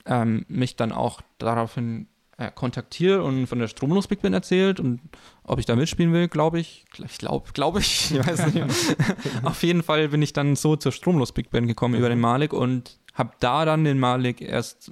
ähm, 0.07 0.45
mich 0.49 0.77
dann 0.77 0.93
auch 0.93 1.23
daraufhin 1.39 2.07
äh, 2.37 2.51
kontaktiert 2.53 3.23
und 3.23 3.47
von 3.47 3.59
der 3.61 3.69
Stromlos 3.69 4.09
Big 4.09 4.21
Band 4.23 4.35
erzählt 4.35 4.81
und 4.81 5.01
ob 5.45 5.59
ich 5.59 5.67
da 5.67 5.77
mitspielen 5.77 6.13
will, 6.13 6.29
glaube 6.29 6.59
ich. 6.61 6.85
Ich 7.05 7.19
glaube, 7.19 7.51
glaube 7.53 7.81
ich, 7.81 8.11
ich 8.15 8.27
weiß 8.27 8.53
nicht. 8.53 8.65
Auf 9.43 9.63
jeden 9.63 9.83
Fall 9.83 10.09
bin 10.09 10.21
ich 10.23 10.33
dann 10.33 10.57
so 10.57 10.75
zur 10.77 10.93
Stromlos 10.93 11.33
Big 11.33 11.51
Band 11.51 11.69
gekommen 11.69 11.95
über 11.95 12.09
den 12.09 12.21
Malik 12.21 12.53
und 12.53 12.99
habe 13.15 13.31
da 13.39 13.65
dann 13.65 13.85
den 13.85 14.01
Malik 14.01 14.41
erst 14.41 14.91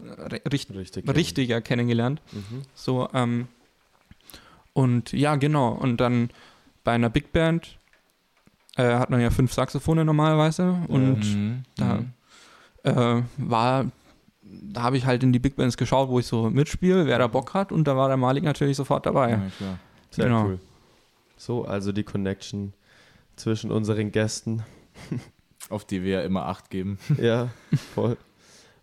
richt 0.53 0.70
Richtig. 0.72 1.09
richtiger 1.16 1.61
kennengelernt. 1.61 2.22
Mhm. 2.30 2.62
So, 2.74 3.09
ähm, 3.12 3.49
und 4.72 5.12
ja, 5.12 5.36
genau. 5.36 5.70
Und 5.72 5.97
dann 6.01 6.30
bei 6.84 6.93
einer 6.93 7.11
Big 7.11 7.32
Band 7.32 7.78
äh, 8.76 8.95
hat 8.95 9.11
man 9.11 9.20
ja 9.20 9.30
fünf 9.30 9.53
Saxophone 9.53 10.07
normalerweise 10.07 10.78
und 10.88 11.18
Mhm. 11.34 11.62
da 11.76 11.95
Mhm. 11.97 12.12
äh, 12.84 13.22
war, 13.38 13.86
da 14.62 14.82
habe 14.82 14.96
ich 14.96 15.07
halt 15.07 15.22
in 15.22 15.32
die 15.32 15.38
Big 15.38 15.57
Bands 15.57 15.76
geschaut, 15.76 16.09
wo 16.09 16.18
ich 16.18 16.26
so 16.26 16.50
mitspiele, 16.50 17.07
wer 17.07 17.18
da 17.18 17.26
Bock 17.26 17.55
hat 17.55 17.72
und 17.72 17.84
da 17.84 17.96
war 17.96 18.09
der 18.09 18.16
Malik 18.16 18.44
natürlich 18.44 18.76
sofort 18.76 19.07
dabei. 19.07 19.30
Ja, 19.30 19.42
klar. 19.57 19.78
Sehr 20.11 20.24
Genau. 20.26 20.44
cool. 20.44 20.59
So, 21.36 21.64
also 21.64 21.92
die 21.92 22.03
Connection 22.05 22.72
zwischen 23.36 23.70
unseren 23.72 24.12
Gästen. 24.12 24.62
Auf 25.70 25.84
die 25.84 26.03
wir 26.03 26.22
immer 26.24 26.46
Acht 26.46 26.70
geben. 26.70 26.98
ja, 27.18 27.48
voll. 27.94 28.16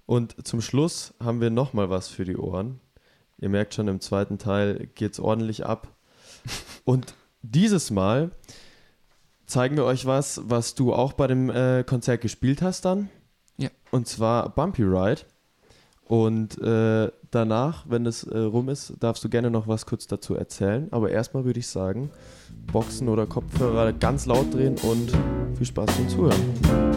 Und 0.06 0.48
zum 0.48 0.60
Schluss 0.62 1.14
haben 1.24 1.40
wir 1.42 1.50
nochmal 1.52 1.90
was 1.90 2.08
für 2.08 2.26
die 2.26 2.36
Ohren. 2.38 2.80
Ihr 3.38 3.50
merkt 3.50 3.76
schon, 3.76 3.88
im 3.88 4.00
zweiten 4.02 4.38
Teil 4.38 4.90
geht 4.96 5.14
es 5.14 5.20
ordentlich 5.20 5.66
ab. 5.66 5.88
Und 6.84 7.14
dieses 7.42 7.92
Mal 7.92 8.32
zeigen 9.46 9.78
wir 9.78 9.86
euch 9.86 10.06
was, 10.06 10.42
was 10.46 10.74
du 10.76 10.94
auch 10.94 11.14
bei 11.14 11.28
dem 11.28 11.50
äh, 11.50 11.84
Konzert 11.84 12.22
gespielt 12.22 12.62
hast 12.62 12.86
dann. 12.86 13.10
Ja. 13.58 13.70
Und 13.92 14.08
zwar 14.08 14.50
Bumpy 14.50 14.84
Ride. 14.84 15.22
Und 16.10 16.60
äh, 16.60 17.12
danach, 17.30 17.86
wenn 17.88 18.08
es 18.08 18.24
äh, 18.24 18.40
rum 18.40 18.68
ist, 18.70 18.94
darfst 19.00 19.24
du 19.24 19.30
gerne 19.30 19.52
noch 19.52 19.68
was 19.68 19.86
kurz 19.86 20.08
dazu 20.08 20.34
erzählen. 20.34 20.88
Aber 20.90 21.12
erstmal 21.12 21.46
würde 21.46 21.60
ich 21.60 21.68
sagen, 21.68 22.10
Boxen 22.74 23.10
oder 23.10 23.28
Kopfhörer 23.28 23.94
ganz 23.94 24.26
laut 24.26 24.52
drehen 24.52 24.76
und 24.82 25.12
viel 25.56 25.68
Spaß 25.68 25.86
beim 25.86 26.10
Zuhören. 26.10 26.89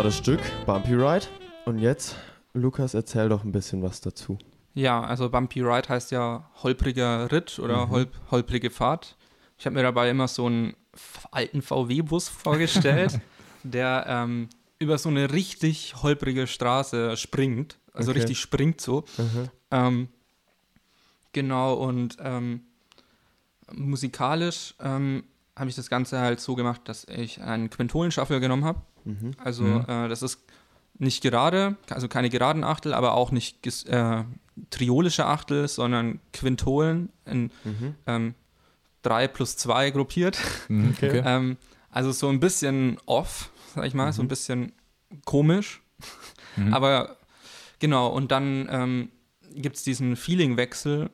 War 0.00 0.04
das 0.04 0.16
Stück 0.16 0.40
Bumpy 0.64 0.94
Ride. 0.94 1.26
Und 1.66 1.78
jetzt, 1.78 2.16
Lukas, 2.54 2.94
erzähl 2.94 3.28
doch 3.28 3.44
ein 3.44 3.52
bisschen 3.52 3.82
was 3.82 4.00
dazu. 4.00 4.38
Ja, 4.72 5.02
also 5.02 5.28
Bumpy 5.28 5.60
Ride 5.60 5.90
heißt 5.90 6.10
ja 6.10 6.48
holpriger 6.62 7.30
Ritt 7.30 7.58
oder 7.58 7.84
Mhm. 7.84 7.90
holp, 7.90 8.14
holprige 8.30 8.70
Fahrt. 8.70 9.18
Ich 9.58 9.66
habe 9.66 9.74
mir 9.74 9.82
dabei 9.82 10.08
immer 10.08 10.26
so 10.26 10.46
einen 10.46 10.74
alten 11.32 11.60
VW-Bus 11.60 12.30
vorgestellt, 12.30 13.20
der 13.62 14.06
ähm, 14.08 14.48
über 14.78 14.96
so 14.96 15.10
eine 15.10 15.30
richtig 15.32 15.96
holprige 16.02 16.46
Straße 16.46 17.18
springt. 17.18 17.76
Also 17.92 18.12
Okay. 18.12 18.20
richtig 18.20 18.40
springt 18.40 18.80
so. 18.80 19.04
Ähm, 19.70 20.08
genau, 21.32 21.74
und 21.74 22.16
ähm, 22.20 22.62
musikalisch 23.70 24.72
ähm, 24.80 25.24
habe 25.58 25.68
ich 25.68 25.76
das 25.76 25.90
Ganze 25.90 26.20
halt 26.20 26.40
so 26.40 26.54
gemacht, 26.54 26.80
dass 26.86 27.04
ich 27.04 27.42
einen 27.42 27.68
Quintolen-Shuffle 27.68 28.40
genommen 28.40 28.64
habe. 28.64 28.80
Also 29.42 29.64
äh, 29.64 30.08
das 30.08 30.22
ist 30.22 30.40
nicht 30.98 31.22
gerade, 31.22 31.76
also 31.88 32.08
keine 32.08 32.28
geraden 32.28 32.62
Achtel, 32.62 32.92
aber 32.92 33.14
auch 33.14 33.32
nicht 33.32 33.66
äh, 33.88 34.24
triolische 34.70 35.24
Achtel, 35.24 35.66
sondern 35.68 36.20
Quintolen 36.32 37.10
in 37.24 37.50
ähm, 38.06 38.34
3 39.02 39.28
plus 39.28 39.56
2 39.56 39.90
gruppiert. 39.90 40.38
Mhm, 40.68 40.90
okay. 40.96 41.22
Ähm, 41.24 41.56
also 41.90 42.12
so 42.12 42.28
ein 42.28 42.38
bisschen 42.40 42.98
off, 43.06 43.50
sag 43.74 43.86
ich 43.86 43.94
mal, 43.94 44.12
so 44.12 44.22
ein 44.22 44.28
bisschen 44.28 44.72
komisch. 45.24 45.82
Aber 46.70 47.16
genau, 47.78 48.08
und 48.08 48.30
dann 48.30 48.68
ähm, 48.70 49.08
gibt 49.54 49.76
es 49.76 49.82
diesen 49.82 50.16
Feeling-Wechsel 50.16 51.10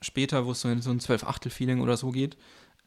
später, 0.00 0.46
wo 0.46 0.52
es 0.52 0.60
so 0.60 0.68
in 0.68 0.82
so 0.82 0.90
ein 0.90 0.98
12-Achtel-Feeling 1.00 1.80
oder 1.80 1.96
so 1.96 2.10
geht, 2.10 2.36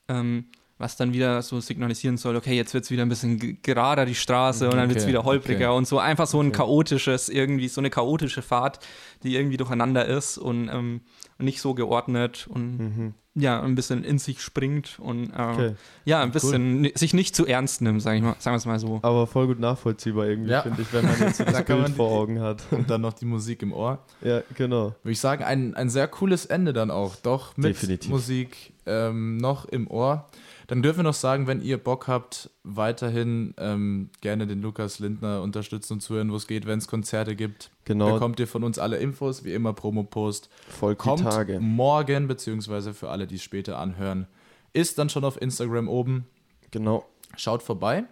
ähm, 0.08 0.46
was 0.78 0.98
dann 0.98 1.14
wieder 1.14 1.42
so 1.42 1.60
signalisieren 1.62 2.18
soll, 2.18 2.36
okay, 2.36 2.54
jetzt 2.56 2.74
wird 2.74 2.84
es 2.84 2.92
wieder 2.92 3.04
ein 3.04 3.10
bisschen 3.10 3.40
ge- 3.40 3.58
gerader, 3.62 4.06
die 4.06 4.16
Straße, 4.16 4.66
und 4.70 4.76
dann 4.76 4.90
wird 4.90 4.98
es 4.98 5.04
Okay, 5.06 5.12
wieder 5.14 5.24
holpriger 5.24 5.70
okay. 5.70 5.78
und 5.78 5.88
so 5.88 6.00
einfach 6.00 6.28
so 6.28 6.42
ein 6.42 6.52
chaotisches, 6.52 7.30
irgendwie 7.30 7.70
so 7.70 7.80
eine 7.80 7.90
chaotische 7.90 8.42
Fahrt, 8.42 8.80
die 9.24 9.36
irgendwie 9.36 9.56
durcheinander 9.58 10.06
ist 10.06 10.38
und 10.38 10.68
ähm, 10.68 11.02
nicht 11.38 11.62
so 11.62 11.74
geordnet 11.76 12.48
und 12.50 13.14
ja, 13.38 13.62
ein 13.62 13.76
bisschen 13.76 14.06
in 14.06 14.18
sich 14.18 14.42
springt 14.42 14.98
und 15.00 15.30
äh, 15.32 15.42
Okay. 15.42 15.76
ja, 16.06 16.22
ein 16.22 16.32
bisschen 16.32 16.82
ni- 16.82 16.94
sich 16.96 17.14
nicht 17.14 17.36
zu 17.36 17.46
ernst 17.46 17.82
nimmt, 17.82 18.02
sag 18.02 18.16
ich 18.16 18.22
mal, 18.22 18.36
sagen 18.40 18.54
wir 18.54 18.58
es 18.58 18.66
mal 18.66 18.80
so. 18.80 19.00
Aber 19.02 19.28
voll 19.28 19.48
gut 19.48 19.60
nachvollziehbar 19.60 20.26
irgendwie, 20.28 20.52
Ja. 20.52 20.62
finde 20.62 20.82
ich, 20.82 20.92
wenn 20.94 21.04
man 21.06 21.20
jetzt 21.20 21.38
so 21.38 21.44
das 21.46 21.64
Bild 21.66 21.90
vor 21.90 22.12
Augen 22.12 22.40
hat. 22.40 22.64
Und 22.72 22.90
dann 22.90 23.02
noch 23.02 23.12
die 23.14 23.26
Musik 23.26 23.62
im 23.62 23.74
Ohr. 23.74 24.00
ja, 24.22 24.42
genau. 24.56 24.96
Würde 25.04 25.12
ich 25.12 25.20
sagen, 25.20 25.44
ein, 25.44 25.74
ein 25.76 25.90
sehr 25.90 26.08
cooles 26.08 26.46
Ende 26.46 26.72
dann 26.72 26.92
auch. 26.92 27.16
Doch 27.18 27.58
mit 27.58 27.72
Definitiv. 27.76 28.10
Musik 28.10 28.74
ähm, 28.86 29.36
noch 29.38 29.66
im 29.66 29.88
Ohr. 29.90 30.30
Dann 30.68 30.82
dürfen 30.82 31.00
wir 31.00 31.04
noch 31.04 31.14
sagen, 31.14 31.48
wenn 31.48 31.62
ihr 31.62 31.78
Bock 31.78 32.08
habt, 32.08 32.50
weiterhin 32.64 33.54
ähm, 33.58 34.10
gerne 34.22 34.48
den 34.48 34.62
Lukas 34.62 35.00
Lindner 35.00 35.42
unterstützen 35.42 35.94
und 35.94 36.00
zuhören, 36.02 36.32
wo 36.32 36.36
es 36.36 36.48
geht, 36.48 36.66
wenn 36.66 36.80
es 36.80 36.88
Konzerte 36.88 37.36
gibt. 37.36 37.70
Genau. 37.84 38.14
Bekommt 38.14 38.40
ihr 38.40 38.48
von 38.48 38.64
uns 38.64 38.80
alle 38.80 38.98
Infos, 38.98 39.44
wie 39.44 39.54
immer 39.54 39.74
Promo-Post. 39.74 40.50
Die 40.82 40.96
Kommt 40.96 41.22
Tage. 41.22 41.60
morgen, 41.60 42.28
beziehungsweise 42.28 42.94
für 42.94 43.10
alle, 43.10 43.28
die 43.28 43.36
es 43.36 43.44
später 43.44 43.78
anhören, 43.78 44.28
ist 44.74 44.98
dann 44.98 45.10
schon 45.10 45.24
auf 45.24 45.42
Instagram 45.42 45.88
oben. 45.88 46.26
Genau. 46.72 47.06
Schaut 47.38 47.62
vorbei. 47.62 48.06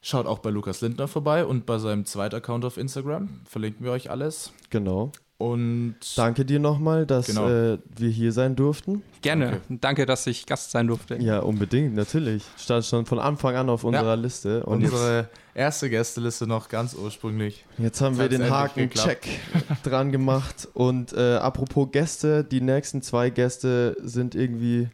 Schaut 0.00 0.26
auch 0.26 0.38
bei 0.38 0.50
Lukas 0.50 0.80
Lindner 0.80 1.08
vorbei 1.08 1.44
und 1.44 1.66
bei 1.66 1.78
seinem 1.78 2.04
zweiten 2.04 2.36
Account 2.36 2.64
auf 2.64 2.76
Instagram. 2.76 3.40
Verlinken 3.44 3.84
wir 3.84 3.92
euch 3.92 4.10
alles. 4.10 4.52
Genau. 4.70 5.12
Und 5.38 5.94
Danke 6.16 6.44
dir 6.44 6.58
nochmal, 6.58 7.06
dass 7.06 7.26
Genau. 7.26 7.48
äh, 7.48 7.78
wir 7.96 8.10
hier 8.10 8.32
sein 8.32 8.56
durften. 8.56 9.02
Gerne. 9.22 9.60
Danke, 9.68 10.04
dass 10.04 10.26
ich 10.26 10.46
Gast 10.46 10.72
sein 10.72 10.88
durfte. 10.88 11.14
Ja, 11.22 11.38
unbedingt, 11.38 11.94
natürlich. 11.94 12.42
Stand 12.58 12.84
schon 12.84 13.06
von 13.06 13.20
Anfang 13.20 13.54
an 13.54 13.70
auf 13.70 13.84
unserer 13.84 14.16
Liste. 14.16 14.66
Und 14.66 14.80
jetzt, 14.80 14.92
unsere 14.92 15.28
erste 15.54 15.90
Gästeliste 15.90 16.48
noch 16.48 16.68
ganz 16.68 16.94
ursprünglich. 16.94 17.64
jetzt 17.78 18.00
haben 18.00 18.16
wir 18.16 18.24
hat's 18.24 18.32
den 18.32 18.40
endlich 18.40 18.58
Haken 18.58 18.80
geklappt. 18.88 19.06
Check 19.06 19.28
dran 19.84 20.10
gemacht. 20.10 20.68
Und 20.74 21.12
äh, 21.12 21.36
apropos 21.36 21.88
Gäste, 21.92 22.42
die 22.42 22.60
nächsten 22.60 23.00
zwei 23.00 23.30
Gäste 23.30 23.96
sind 24.02 24.34
irgendwie. 24.34 24.88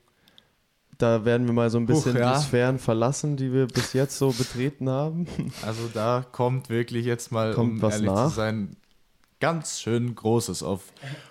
Da 0.99 1.25
werden 1.25 1.47
wir 1.47 1.55
mal 1.55 1.71
so 1.71 1.79
ein 1.79 1.87
bisschen 1.87 2.15
Huch, 2.15 2.21
ja. 2.21 2.37
die 2.37 2.43
Sphären 2.45 2.79
verlassen, 2.79 3.37
die 3.37 3.53
wir 3.53 3.67
bis 3.67 3.95
jetzt 3.95 4.17
so 4.17 4.31
betreten 4.31 4.89
haben. 4.91 5.27
Also 5.67 5.89
da 5.93 6.25
kommt 6.31 6.69
wirklich 6.69 7.05
jetzt 7.07 7.33
mal, 7.33 7.53
Kommt 7.55 7.73
um 7.77 7.83
was 7.83 7.95
ehrlich 7.95 8.11
nach. 8.11 8.29
zu 8.29 8.35
sein, 8.37 8.77
ganz 9.45 9.81
schön 9.81 10.15
Großes 10.15 10.63
auf 10.63 10.81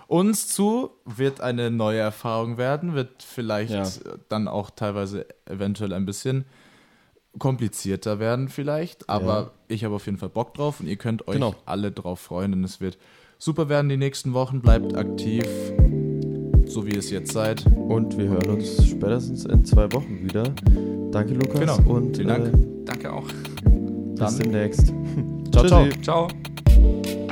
uns 0.08 0.48
zu. 0.48 0.92
Wird 1.06 1.42
eine 1.42 1.72
neue 1.72 2.00
Erfahrung 2.00 2.58
werden, 2.58 2.94
wird 2.94 3.24
vielleicht 3.24 3.72
Ja. 3.72 3.84
dann 4.30 4.48
auch 4.48 4.70
teilweise 4.70 5.26
eventuell 5.46 5.94
ein 5.94 6.06
bisschen 6.06 6.46
komplizierter 7.40 8.20
werden 8.20 8.48
vielleicht. 8.50 9.10
Aber 9.10 9.34
Ja. 9.36 9.52
ich 9.68 9.84
habe 9.84 9.96
auf 9.96 10.06
jeden 10.06 10.18
Fall 10.20 10.30
Bock 10.30 10.54
drauf 10.54 10.80
und 10.80 10.88
ihr 10.88 10.98
könnt 10.98 11.28
euch 11.28 11.34
Genau. 11.36 11.56
alle 11.66 11.92
drauf 11.92 12.20
freuen, 12.20 12.52
denn 12.52 12.64
es 12.64 12.80
wird 12.80 12.98
super 13.40 13.70
werden 13.70 13.90
die 13.90 13.98
nächsten 13.98 14.34
Wochen. 14.34 14.62
Bleibt 14.62 14.96
aktiv, 14.96 15.44
so 16.68 16.86
wie 16.86 16.92
ihr 16.92 17.00
es 17.00 17.10
jetzt 17.10 17.32
seid. 17.32 17.66
Und 17.76 18.18
wir 18.18 18.28
hören 18.28 18.50
uns 18.52 18.88
spätestens 18.88 19.46
in 19.46 19.66
zwei 19.66 19.92
Wochen 19.92 20.24
wieder. 20.24 20.44
Danke, 21.12 21.34
Lukas. 21.34 21.60
Genau. 21.60 21.78
Und 21.92 22.16
Vielen 22.18 22.28
Dank. 22.30 22.48
Äh, 22.54 22.86
Danke 22.86 23.12
auch. 23.12 23.26
bis 23.26 24.16
Dann- 24.20 24.38
demnächst. 24.40 24.94
Ciao, 25.52 25.66
ciao. 25.68 25.88
Ciao. 26.04 27.23